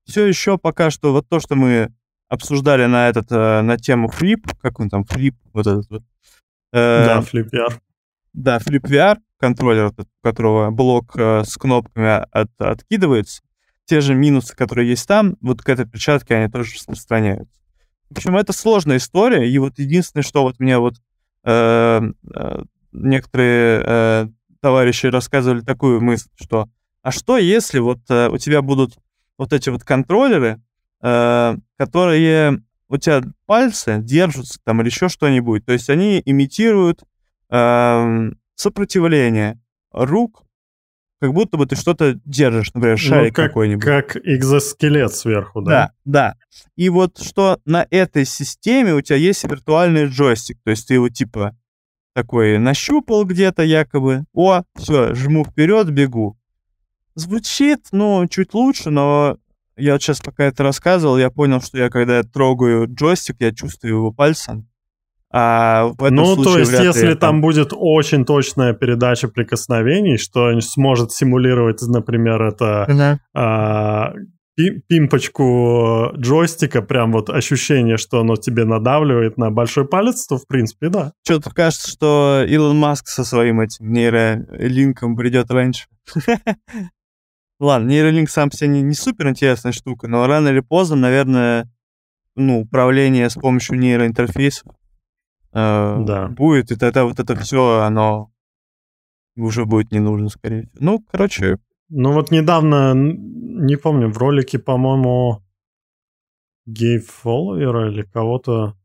Все 0.05 0.25
еще 0.27 0.57
пока 0.57 0.91
что 0.91 1.13
вот 1.13 1.27
то, 1.29 1.39
что 1.39 1.55
мы 1.55 1.93
обсуждали 2.27 2.85
на 2.85 3.07
этот, 3.07 3.31
э, 3.31 3.61
на 3.61 3.77
тему 3.77 4.09
флип, 4.09 4.45
как 4.61 4.79
он 4.81 4.89
там, 4.89 5.05
флип, 5.05 5.35
вот 5.53 5.65
этот 5.65 5.89
вот. 5.89 6.03
э, 6.73 7.05
Да, 7.05 7.19
Flip 7.21 7.49
VR. 7.49 7.79
да, 8.33 8.57
Flip 8.57 8.81
VR, 8.81 9.17
контроллер, 9.39 9.93
у 9.97 10.05
которого 10.21 10.69
блок 10.71 11.13
э, 11.15 11.43
с 11.45 11.55
кнопками 11.57 12.25
от- 12.31 12.51
откидывается, 12.61 13.41
те 13.85 14.01
же 14.01 14.13
минусы, 14.13 14.53
которые 14.57 14.89
есть 14.89 15.07
там, 15.07 15.37
вот 15.39 15.61
к 15.61 15.69
этой 15.69 15.85
перчатке 15.87 16.35
они 16.35 16.51
тоже 16.51 16.73
распространяются. 16.75 17.57
В 18.09 18.17
общем, 18.17 18.35
это 18.35 18.51
сложная 18.51 18.97
история, 18.97 19.49
и 19.49 19.57
вот 19.57 19.79
единственное, 19.79 20.23
что 20.23 20.43
вот 20.43 20.59
мне 20.59 20.77
вот 20.79 20.95
некоторые 22.91 23.83
э, 23.85 24.27
товарищи 24.61 25.07
рассказывали 25.07 25.61
такую 25.61 26.01
мысль, 26.01 26.29
что 26.35 26.69
а 27.01 27.11
что 27.11 27.37
если 27.37 27.79
вот 27.79 27.99
э, 28.09 28.29
у 28.29 28.37
тебя 28.37 28.61
будут 28.61 28.97
вот 29.37 29.53
эти 29.53 29.69
вот 29.69 29.83
контроллеры, 29.83 30.61
э, 31.01 31.55
которые 31.77 32.63
у 32.89 32.97
тебя 32.97 33.21
пальцы 33.45 33.99
держатся 34.01 34.59
там 34.63 34.81
или 34.81 34.89
еще 34.89 35.09
что-нибудь, 35.09 35.65
то 35.65 35.73
есть 35.73 35.89
они 35.89 36.21
имитируют 36.25 37.03
сопротивление 38.55 39.57
рук, 39.93 40.43
как 41.19 41.33
будто 41.33 41.57
бы 41.57 41.65
ты 41.65 41.75
что-то 41.75 42.19
держишь, 42.25 42.73
например, 42.73 42.97
шарик 42.97 43.31
ну, 43.31 43.43
как, 43.43 43.47
какой-нибудь. 43.47 43.83
как 43.83 44.17
экзоскелет 44.17 45.13
сверху, 45.13 45.61
да? 45.61 45.71
Да, 45.71 45.91
да. 46.05 46.35
И 46.75 46.89
вот 46.89 47.17
что 47.19 47.59
на 47.65 47.87
этой 47.89 48.25
системе 48.25 48.93
у 48.93 49.01
тебя 49.01 49.17
есть 49.17 49.43
виртуальный 49.43 50.07
джойстик, 50.07 50.59
то 50.63 50.69
есть 50.69 50.87
ты 50.87 50.95
его 50.95 51.09
типа 51.09 51.57
такой 52.13 52.57
нащупал 52.57 53.25
где-то 53.25 53.63
якобы, 53.63 54.25
о, 54.33 54.63
все, 54.75 55.13
жму 55.13 55.45
вперед, 55.45 55.89
бегу. 55.89 56.37
Звучит, 57.15 57.87
ну, 57.91 58.27
чуть 58.27 58.53
лучше, 58.53 58.91
но 58.91 59.37
я 59.75 59.93
вот 59.93 60.01
сейчас 60.01 60.19
пока 60.21 60.45
это 60.45 60.63
рассказывал, 60.63 61.17
я 61.17 61.29
понял, 61.29 61.61
что 61.61 61.77
я 61.77 61.89
когда 61.89 62.17
я 62.17 62.23
трогаю 62.23 62.87
джойстик, 62.87 63.37
я 63.39 63.53
чувствую 63.53 63.93
его 63.93 64.11
пальцем. 64.11 64.67
А 65.31 65.87
в 65.97 66.03
этом 66.03 66.15
ну, 66.15 66.35
случае 66.35 66.53
то 66.53 66.59
есть, 66.59 66.71
если 66.71 67.13
там 67.13 67.41
будет 67.41 67.73
очень 67.73 68.25
точная 68.25 68.73
передача 68.73 69.27
прикосновений, 69.27 70.17
что 70.17 70.57
сможет 70.61 71.11
симулировать, 71.11 71.81
например, 71.81 72.41
это 72.43 72.85
Мгм. 72.87 73.19
а, 73.33 74.13
пимпочку 74.87 76.11
джойстика, 76.15 76.81
прям 76.81 77.11
вот 77.11 77.29
ощущение, 77.29 77.97
что 77.97 78.21
оно 78.21 78.37
тебе 78.37 78.63
надавливает 78.63 79.37
на 79.37 79.51
большой 79.51 79.85
палец, 79.85 80.25
то 80.25 80.37
в 80.37 80.47
принципе, 80.47 80.89
да. 80.89 81.11
Что-то 81.25 81.51
кажется, 81.51 81.89
что 81.89 82.43
Илон 82.47 82.77
Маск 82.77 83.07
со 83.07 83.23
своим 83.23 83.59
этим 83.59 83.91
нейролинком 83.91 85.15
придет 85.15 85.51
раньше. 85.51 85.87
Ладно, 87.59 87.87
нейролинк 87.87 88.29
сам 88.29 88.49
по 88.49 88.55
себе 88.55 88.69
не, 88.69 88.81
не 88.81 88.93
супер 88.93 89.27
интересная 89.27 89.73
штука, 89.73 90.07
но 90.07 90.25
рано 90.25 90.49
или 90.49 90.61
поздно, 90.61 90.95
наверное, 90.95 91.69
ну, 92.35 92.61
управление 92.61 93.29
с 93.29 93.33
помощью 93.33 93.77
нейроинтерфейсов 93.77 94.76
э, 95.53 96.03
да. 96.05 96.27
будет, 96.27 96.71
и 96.71 96.75
тогда 96.75 97.05
вот 97.05 97.19
это 97.19 97.35
все, 97.35 97.81
оно 97.81 98.31
уже 99.35 99.65
будет 99.65 99.91
не 99.91 99.99
нужно, 99.99 100.29
скорее 100.29 100.63
всего. 100.63 100.73
Ну, 100.79 101.05
короче, 101.11 101.57
ну 101.89 102.11
вот 102.13 102.31
недавно, 102.31 102.93
не 102.93 103.75
помню, 103.77 104.09
в 104.09 104.17
ролике, 104.17 104.59
по-моему, 104.59 105.41
Гейб 106.65 107.05
Фолловера 107.05 107.89
или 107.89 108.01
кого-то 108.01 108.75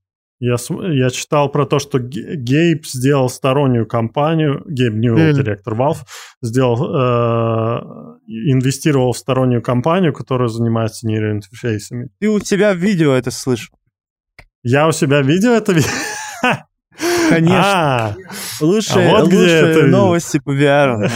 я, 0.44 0.56
я 0.92 1.10
читал 1.10 1.52
про 1.52 1.66
то, 1.66 1.78
что 1.78 2.00
Гейб 2.00 2.84
сделал 2.84 3.28
стороннюю 3.28 3.86
компанию, 3.86 4.64
Гейб 4.66 4.94
Ньюэлл, 4.94 5.36
директор 5.36 5.74
Valve, 5.74 5.98
сделал, 6.42 6.82
э, 6.82 8.18
инвестировал 8.26 9.12
в 9.12 9.18
стороннюю 9.18 9.62
компанию, 9.62 10.12
которая 10.12 10.48
занимается 10.48 11.06
нейроинтерфейсами. 11.06 12.10
Ты 12.18 12.28
у 12.28 12.40
себя 12.40 12.74
в 12.74 12.78
видео 12.78 13.12
это 13.12 13.30
слышал? 13.30 13.78
Я 14.64 14.88
у 14.88 14.92
себя 14.92 15.22
в 15.22 15.26
видео 15.26 15.52
это 15.52 15.74
Конечно. 17.30 17.62
А, 17.64 18.16
лучшие, 18.60 19.08
а 19.08 19.20
вот 19.20 19.32
лучшие 19.32 19.86
новости 19.86 20.38
по 20.38 20.50
VR. 20.50 21.10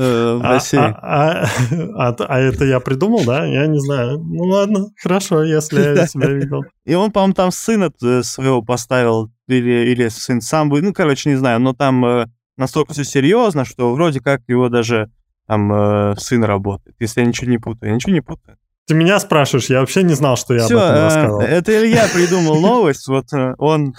Э, 0.00 0.38
в 0.40 0.46
а, 0.46 0.48
России. 0.52 0.78
А, 0.78 1.42
а, 1.42 2.08
а, 2.08 2.16
а 2.28 2.38
это 2.38 2.64
я 2.64 2.78
придумал, 2.78 3.24
да? 3.24 3.44
Я 3.44 3.66
не 3.66 3.80
знаю. 3.80 4.18
Ну 4.18 4.44
ладно, 4.44 4.86
хорошо, 5.02 5.42
если 5.42 5.80
я 5.80 6.06
себя 6.06 6.28
видел. 6.28 6.64
И 6.84 6.94
он, 6.94 7.10
по-моему, 7.10 7.34
там 7.34 7.50
сына 7.50 7.90
своего 8.22 8.62
поставил, 8.62 9.32
или, 9.48 9.90
или 9.90 10.08
сын 10.08 10.40
сам 10.40 10.68
был, 10.68 10.80
ну, 10.82 10.92
короче, 10.92 11.30
не 11.30 11.36
знаю, 11.36 11.58
но 11.58 11.72
там 11.72 12.04
э, 12.04 12.26
настолько 12.56 12.92
все 12.92 13.02
серьезно, 13.02 13.64
что 13.64 13.92
вроде 13.92 14.20
как 14.20 14.42
его 14.46 14.68
даже 14.68 15.10
там 15.48 15.72
э, 15.72 16.14
сын 16.16 16.44
работает, 16.44 16.94
если 17.00 17.22
я 17.22 17.26
ничего 17.26 17.50
не 17.50 17.58
путаю. 17.58 17.90
Я 17.90 17.96
ничего 17.96 18.12
не 18.12 18.20
путаю. 18.20 18.56
Ты 18.88 18.94
меня 18.94 19.20
спрашиваешь, 19.20 19.66
я 19.66 19.80
вообще 19.80 20.02
не 20.02 20.14
знал, 20.14 20.36
что 20.38 20.54
я 20.54 20.64
Всё, 20.64 20.78
об 20.78 20.90
этом 20.90 21.04
рассказал. 21.04 21.40
Это 21.42 21.78
Илья 21.78 22.06
придумал 22.12 22.58
новость, 22.58 23.06
вот 23.06 23.26
он 23.58 23.94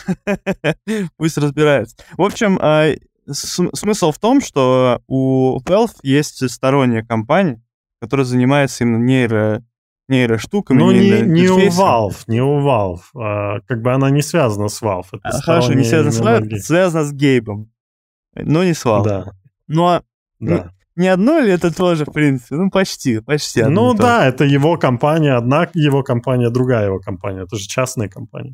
пусть 1.18 1.38
разбирается. 1.38 1.96
В 2.18 2.24
общем, 2.24 2.60
смысл 3.32 4.12
в 4.12 4.18
том, 4.18 4.42
что 4.42 5.02
у 5.08 5.60
Valve 5.62 5.94
есть 6.02 6.50
сторонняя 6.50 7.04
компания, 7.04 7.62
которая 8.02 8.26
занимается 8.26 8.84
именно 8.84 9.04
нейро, 9.04 9.64
нейроштуками. 10.08 10.80
Ну, 10.80 10.92
не, 10.92 11.22
не 11.22 11.48
у 11.50 11.68
Valve, 11.68 12.24
не 12.28 12.42
у 12.42 12.60
Valve. 12.60 13.02
А, 13.16 13.60
как 13.68 13.82
бы 13.82 13.94
она 13.94 14.10
не 14.10 14.22
связана 14.22 14.70
с 14.70 14.82
Valve. 14.82 15.06
Это 15.12 15.38
а, 15.38 15.42
хорошо, 15.42 15.74
не 15.74 15.84
связана 15.84 16.12
с 16.12 16.20
Valve, 16.20 16.58
связана 16.58 17.04
с 17.04 17.14
Гейбом, 17.14 17.72
но 18.36 18.64
не 18.64 18.74
с 18.74 18.84
Valve. 18.84 19.04
Да. 19.04 19.32
Ну, 19.68 19.86
а 19.86 20.04
да. 20.40 20.72
Не 21.00 21.08
одно 21.08 21.40
ли 21.40 21.52
это 21.52 21.74
тоже, 21.74 22.04
в 22.04 22.12
принципе? 22.12 22.56
Ну, 22.56 22.70
почти, 22.70 23.22
почти. 23.22 23.64
Ну, 23.64 23.94
да, 23.94 24.28
это 24.28 24.44
его 24.44 24.78
компания, 24.78 25.34
одна 25.34 25.70
его 25.74 26.04
компания, 26.04 26.50
другая 26.50 26.88
его 26.88 27.00
компания. 27.00 27.44
Это 27.44 27.56
же 27.56 27.68
частная 27.68 28.10
компания. 28.10 28.54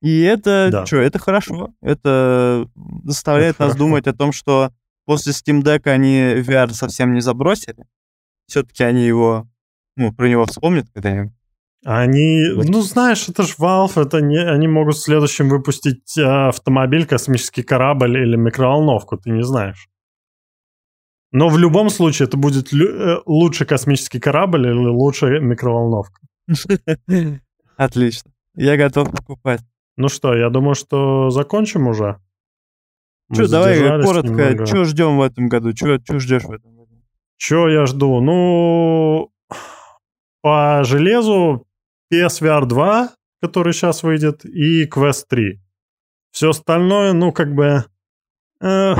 И 0.00 0.20
это, 0.20 0.68
да. 0.70 0.86
что, 0.86 0.96
это 0.98 1.18
хорошо. 1.18 1.70
Это 1.80 2.68
заставляет 3.04 3.56
это 3.56 3.64
нас 3.64 3.72
хорошо. 3.72 3.84
думать 3.84 4.06
о 4.06 4.12
том, 4.12 4.32
что 4.32 4.72
после 5.06 5.32
Steam 5.32 5.62
Deck 5.62 5.90
они 5.90 6.42
VR 6.42 6.70
совсем 6.72 7.14
не 7.14 7.20
забросили. 7.20 7.86
Все-таки 8.46 8.84
они 8.84 9.06
его, 9.06 9.48
ну, 9.96 10.12
про 10.12 10.28
него 10.28 10.44
вспомнят 10.44 10.86
когда-нибудь. 10.92 11.32
Они, 11.86 12.46
ну 12.54 12.80
знаешь, 12.80 13.28
это 13.28 13.42
же 13.42 13.54
Valve, 13.58 14.02
это 14.02 14.20
не, 14.20 14.38
они 14.38 14.68
могут 14.68 14.96
в 14.96 15.02
следующем 15.02 15.50
выпустить 15.50 16.16
э, 16.16 16.22
автомобиль, 16.22 17.06
космический 17.06 17.62
корабль 17.62 18.16
или 18.16 18.36
микроволновку, 18.36 19.18
ты 19.18 19.30
не 19.30 19.42
знаешь. 19.42 19.88
Но 21.34 21.48
в 21.48 21.58
любом 21.58 21.90
случае 21.90 22.28
это 22.28 22.36
будет 22.36 22.72
э, 22.72 23.16
лучше 23.26 23.64
космический 23.64 24.20
корабль 24.20 24.68
или 24.68 24.86
лучше 24.86 25.40
микроволновка. 25.40 26.20
Отлично. 27.76 28.30
Я 28.54 28.76
готов 28.76 29.10
покупать. 29.10 29.60
Ну 29.96 30.08
что, 30.08 30.32
я 30.36 30.48
думаю, 30.48 30.76
что 30.76 31.30
закончим 31.30 31.88
уже. 31.88 32.20
Что, 33.32 33.50
давай 33.50 33.80
коротко, 34.00 34.64
что 34.64 34.84
ждем 34.84 35.18
в 35.18 35.22
этом 35.22 35.48
году? 35.48 35.74
Что 35.74 35.98
ждешь 36.20 36.44
в 36.44 36.52
этом 36.52 36.76
году? 36.76 37.02
Что 37.36 37.68
я 37.68 37.86
жду? 37.86 38.20
Ну, 38.20 39.32
по 40.40 40.84
железу 40.84 41.66
PSVR 42.12 42.66
2, 42.66 43.10
который 43.42 43.72
сейчас 43.72 44.04
выйдет, 44.04 44.44
и 44.44 44.86
Quest 44.86 45.24
3. 45.28 45.60
Все 46.30 46.50
остальное, 46.50 47.12
ну, 47.12 47.32
как 47.32 47.52
бы... 47.56 47.86
Э, 48.60 48.94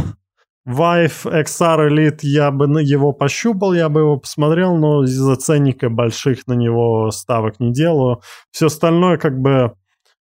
Vive 0.66 1.24
XR 1.24 1.90
Elite, 1.90 2.20
я 2.22 2.50
бы 2.50 2.64
его 2.82 3.12
пощупал, 3.12 3.74
я 3.74 3.88
бы 3.88 4.00
его 4.00 4.16
посмотрел, 4.16 4.76
но 4.76 5.04
из-за 5.04 5.36
ценника 5.36 5.90
больших 5.90 6.46
на 6.46 6.54
него 6.54 7.10
ставок 7.10 7.60
не 7.60 7.72
делаю. 7.72 8.22
Все 8.50 8.66
остальное 8.66 9.18
как 9.18 9.38
бы... 9.38 9.74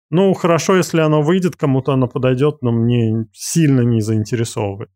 Ну, 0.10 0.34
хорошо, 0.34 0.78
если 0.78 1.02
оно 1.02 1.22
выйдет, 1.22 1.56
кому-то 1.56 1.92
оно 1.94 2.08
подойдет, 2.08 2.62
но 2.62 2.72
мне 2.72 3.26
сильно 3.34 3.82
не 3.82 4.00
заинтересовывает. 4.02 4.92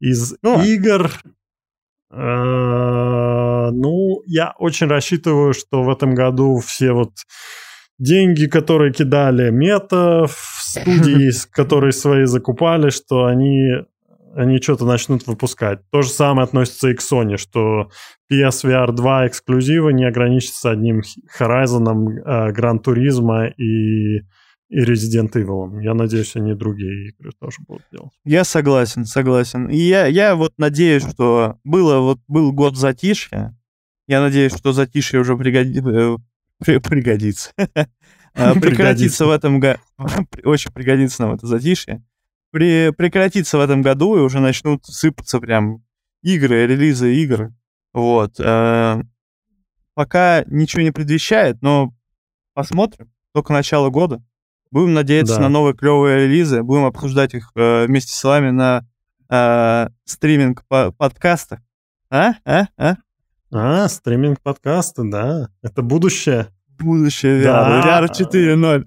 Из 0.00 0.34
ну, 0.42 0.62
игр... 0.62 1.10
Э, 2.12 3.70
ну, 3.70 4.22
я 4.26 4.54
очень 4.58 4.88
рассчитываю, 4.88 5.52
что 5.52 5.82
в 5.82 5.90
этом 5.90 6.14
году 6.14 6.58
все 6.58 6.92
вот 6.92 7.12
деньги, 7.98 8.46
которые 8.46 8.92
кидали 8.92 9.50
мета 9.50 10.26
в 10.26 10.58
студии, 10.58 11.30
которые 11.52 11.92
свои 11.92 12.24
закупали, 12.24 12.88
что 12.88 13.26
они 13.26 13.84
они 14.34 14.58
что-то 14.58 14.84
начнут 14.84 15.26
выпускать. 15.26 15.80
То 15.90 16.02
же 16.02 16.10
самое 16.10 16.44
относится 16.44 16.88
и 16.88 16.94
к 16.94 17.00
Sony, 17.00 17.36
что 17.36 17.90
PSVR 18.32 18.92
2 18.92 19.26
эксклюзивы 19.28 19.92
не 19.92 20.04
ограничатся 20.04 20.70
одним 20.70 21.02
Horizon, 21.38 22.18
э, 22.24 22.52
Gran 22.52 22.82
Turismo 22.82 23.48
и, 23.56 24.18
и 24.68 24.78
Resident 24.78 25.32
Evil. 25.32 25.82
Я 25.82 25.94
надеюсь, 25.94 26.36
они 26.36 26.54
другие 26.54 27.08
игры 27.08 27.32
тоже 27.38 27.56
будут 27.66 27.84
делать. 27.90 28.12
Я 28.24 28.44
согласен, 28.44 29.04
согласен. 29.04 29.68
И 29.68 29.78
я, 29.78 30.06
я 30.06 30.36
вот 30.36 30.52
надеюсь, 30.58 31.08
что 31.08 31.58
было, 31.64 32.00
вот 32.00 32.20
был 32.28 32.52
год 32.52 32.76
затишья. 32.76 33.56
Я 34.06 34.20
надеюсь, 34.20 34.56
что 34.56 34.72
затишье 34.72 35.20
уже 35.20 35.36
пригоди... 35.36 35.80
Э, 35.80 36.16
пригодится. 36.80 37.52
А, 38.32 38.54
прекратится 38.54 39.26
в 39.26 39.30
этом 39.30 39.58
году. 39.58 39.80
Очень 40.44 40.70
пригодится 40.70 41.22
нам 41.22 41.34
это 41.34 41.48
затишье 41.48 42.04
при, 42.50 42.90
прекратится 42.90 43.58
в 43.58 43.60
этом 43.60 43.82
году, 43.82 44.16
и 44.16 44.20
уже 44.20 44.40
начнут 44.40 44.84
сыпаться 44.84 45.40
прям 45.40 45.84
игры, 46.22 46.66
релизы 46.66 47.14
игр. 47.14 47.52
Вот. 47.92 48.38
Э, 48.38 49.02
пока 49.94 50.44
ничего 50.46 50.82
не 50.82 50.90
предвещает, 50.90 51.62
но 51.62 51.92
посмотрим. 52.54 53.10
Только 53.32 53.52
начало 53.52 53.90
года. 53.90 54.22
Будем 54.70 54.94
надеяться 54.94 55.36
да. 55.36 55.42
на 55.42 55.48
новые 55.48 55.74
клевые 55.74 56.26
релизы. 56.26 56.62
Будем 56.62 56.84
обсуждать 56.84 57.34
их 57.34 57.50
э, 57.54 57.86
вместе 57.86 58.12
с 58.12 58.22
вами 58.22 58.50
на 58.50 58.86
э, 59.28 59.88
стриминг-подкастах. 60.04 61.60
А? 62.10 62.34
А? 62.44 62.66
А? 62.76 62.96
А, 63.52 63.88
стриминг-подкасты, 63.88 65.02
да. 65.10 65.48
Это 65.62 65.82
будущее. 65.82 66.48
Будущее 66.80 67.42
VR. 67.42 67.82
VR 67.84 68.08
4.0. 68.08 68.84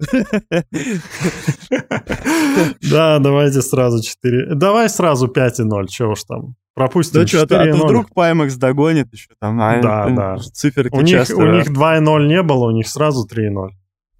Да, 2.90 3.18
давайте 3.18 3.62
сразу 3.62 4.02
4. 4.02 4.54
Давай 4.54 4.88
сразу 4.88 5.26
5.0, 5.28 5.86
чего 5.88 6.12
уж 6.12 6.24
там. 6.24 6.54
Пропустим 6.74 7.20
да 7.20 7.26
4 7.26 7.46
что, 7.46 7.60
а 7.60 7.64
то 7.72 7.84
вдруг 7.84 8.06
Pimax 8.16 8.56
догонит 8.58 9.12
еще 9.12 9.30
там. 9.40 9.60
А, 9.60 9.80
да, 9.80 10.08
да. 10.10 10.36
Циферки 10.38 10.94
у 10.94 11.00
них, 11.00 11.18
часто... 11.18 11.36
у 11.36 11.46
них 11.46 11.70
2.0 11.70 12.26
не 12.26 12.42
было, 12.42 12.66
у 12.66 12.70
них 12.72 12.88
сразу 12.88 13.26
3.0. 13.26 13.68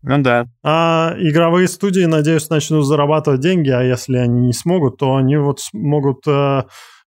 Ну 0.03 0.23
да. 0.23 0.47
А 0.63 1.15
игровые 1.19 1.67
студии, 1.67 2.05
надеюсь, 2.05 2.49
начнут 2.51 2.87
зарабатывать 2.87 3.41
деньги, 3.41 3.71
а 3.71 3.83
если 3.83 4.19
они 4.19 4.47
не 4.47 4.53
смогут, 4.53 4.99
то 4.99 5.17
они 5.17 5.37
вот 5.37 5.61
смогут 5.61 6.27
э, 6.29 6.65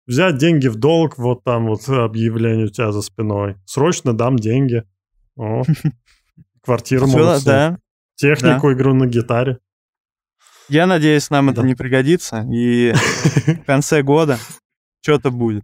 взять 0.07 0.37
деньги 0.37 0.67
в 0.67 0.75
долг, 0.77 1.17
вот 1.17 1.43
там 1.43 1.67
вот 1.67 1.87
объявление 1.87 2.65
у 2.65 2.69
тебя 2.69 2.91
за 2.91 3.01
спиной. 3.01 3.55
Срочно 3.65 4.13
дам 4.13 4.35
деньги. 4.35 4.83
О. 5.37 5.61
Квартиру 6.67 7.07
Все, 7.07 7.17
могут 7.17 7.45
да. 7.45 7.79
Технику, 8.15 8.67
да. 8.67 8.73
игру 8.73 8.93
на 8.93 9.07
гитаре. 9.07 9.59
Я 10.67 10.85
надеюсь, 10.85 11.29
нам 11.29 11.45
да. 11.45 11.53
это 11.53 11.61
не 11.61 11.75
пригодится, 11.75 12.45
и 12.51 12.91
в 13.45 13.63
конце 13.65 14.01
года 14.03 14.37
что-то 14.99 15.31
будет. 15.31 15.63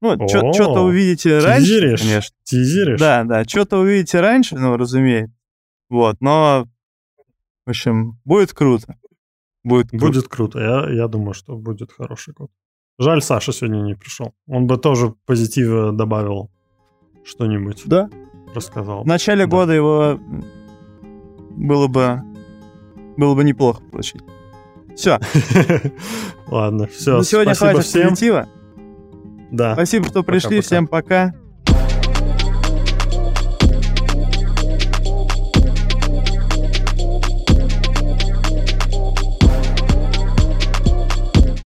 Ну, 0.00 0.16
что-то 0.26 0.80
увидите 0.80 1.38
раньше, 1.38 1.96
конечно. 1.96 2.36
Тизеришь? 2.42 2.98
Да, 2.98 3.22
да, 3.22 3.44
что-то 3.44 3.78
увидите 3.78 4.20
раньше, 4.20 4.56
ну, 4.56 4.76
разумеется. 4.76 5.32
Вот, 5.88 6.16
но, 6.20 6.66
в 7.64 7.70
общем, 7.70 8.20
будет 8.24 8.52
круто. 8.52 8.98
Будет 9.62 9.90
круто. 9.90 10.06
Будет 10.06 10.26
круто. 10.26 10.58
Я, 10.58 10.90
я 10.90 11.06
думаю, 11.06 11.34
что 11.34 11.56
будет 11.56 11.92
хороший 11.92 12.34
год. 12.34 12.50
Жаль, 12.98 13.22
Саша 13.22 13.52
сегодня 13.52 13.82
не 13.82 13.94
пришел. 13.94 14.34
Он 14.48 14.66
бы 14.66 14.78
тоже 14.78 15.14
позитива 15.26 15.92
добавил 15.92 16.50
что-нибудь. 17.24 17.82
Да, 17.86 18.10
рассказал. 18.54 19.02
В 19.02 19.06
начале 19.06 19.44
Да. 19.46 19.50
года 19.50 19.72
его 19.72 20.18
было 21.50 21.86
бы 21.88 22.22
было 23.16 23.34
бы 23.34 23.44
неплохо 23.44 23.82
получить. 23.90 24.22
Все. 24.96 25.18
Ладно, 26.46 26.86
все. 26.86 27.18
На 27.18 27.24
сегодня 27.24 27.54
Спасибо 27.54 27.72
хватит 27.72 27.88
всем. 27.90 28.08
позитива. 28.10 28.48
Да. 29.50 29.74
Спасибо, 29.74 30.06
что 30.06 30.22
пришли. 30.22 30.60
Пока-пока. 30.60 30.66
Всем 30.66 30.86
пока. 30.86 31.34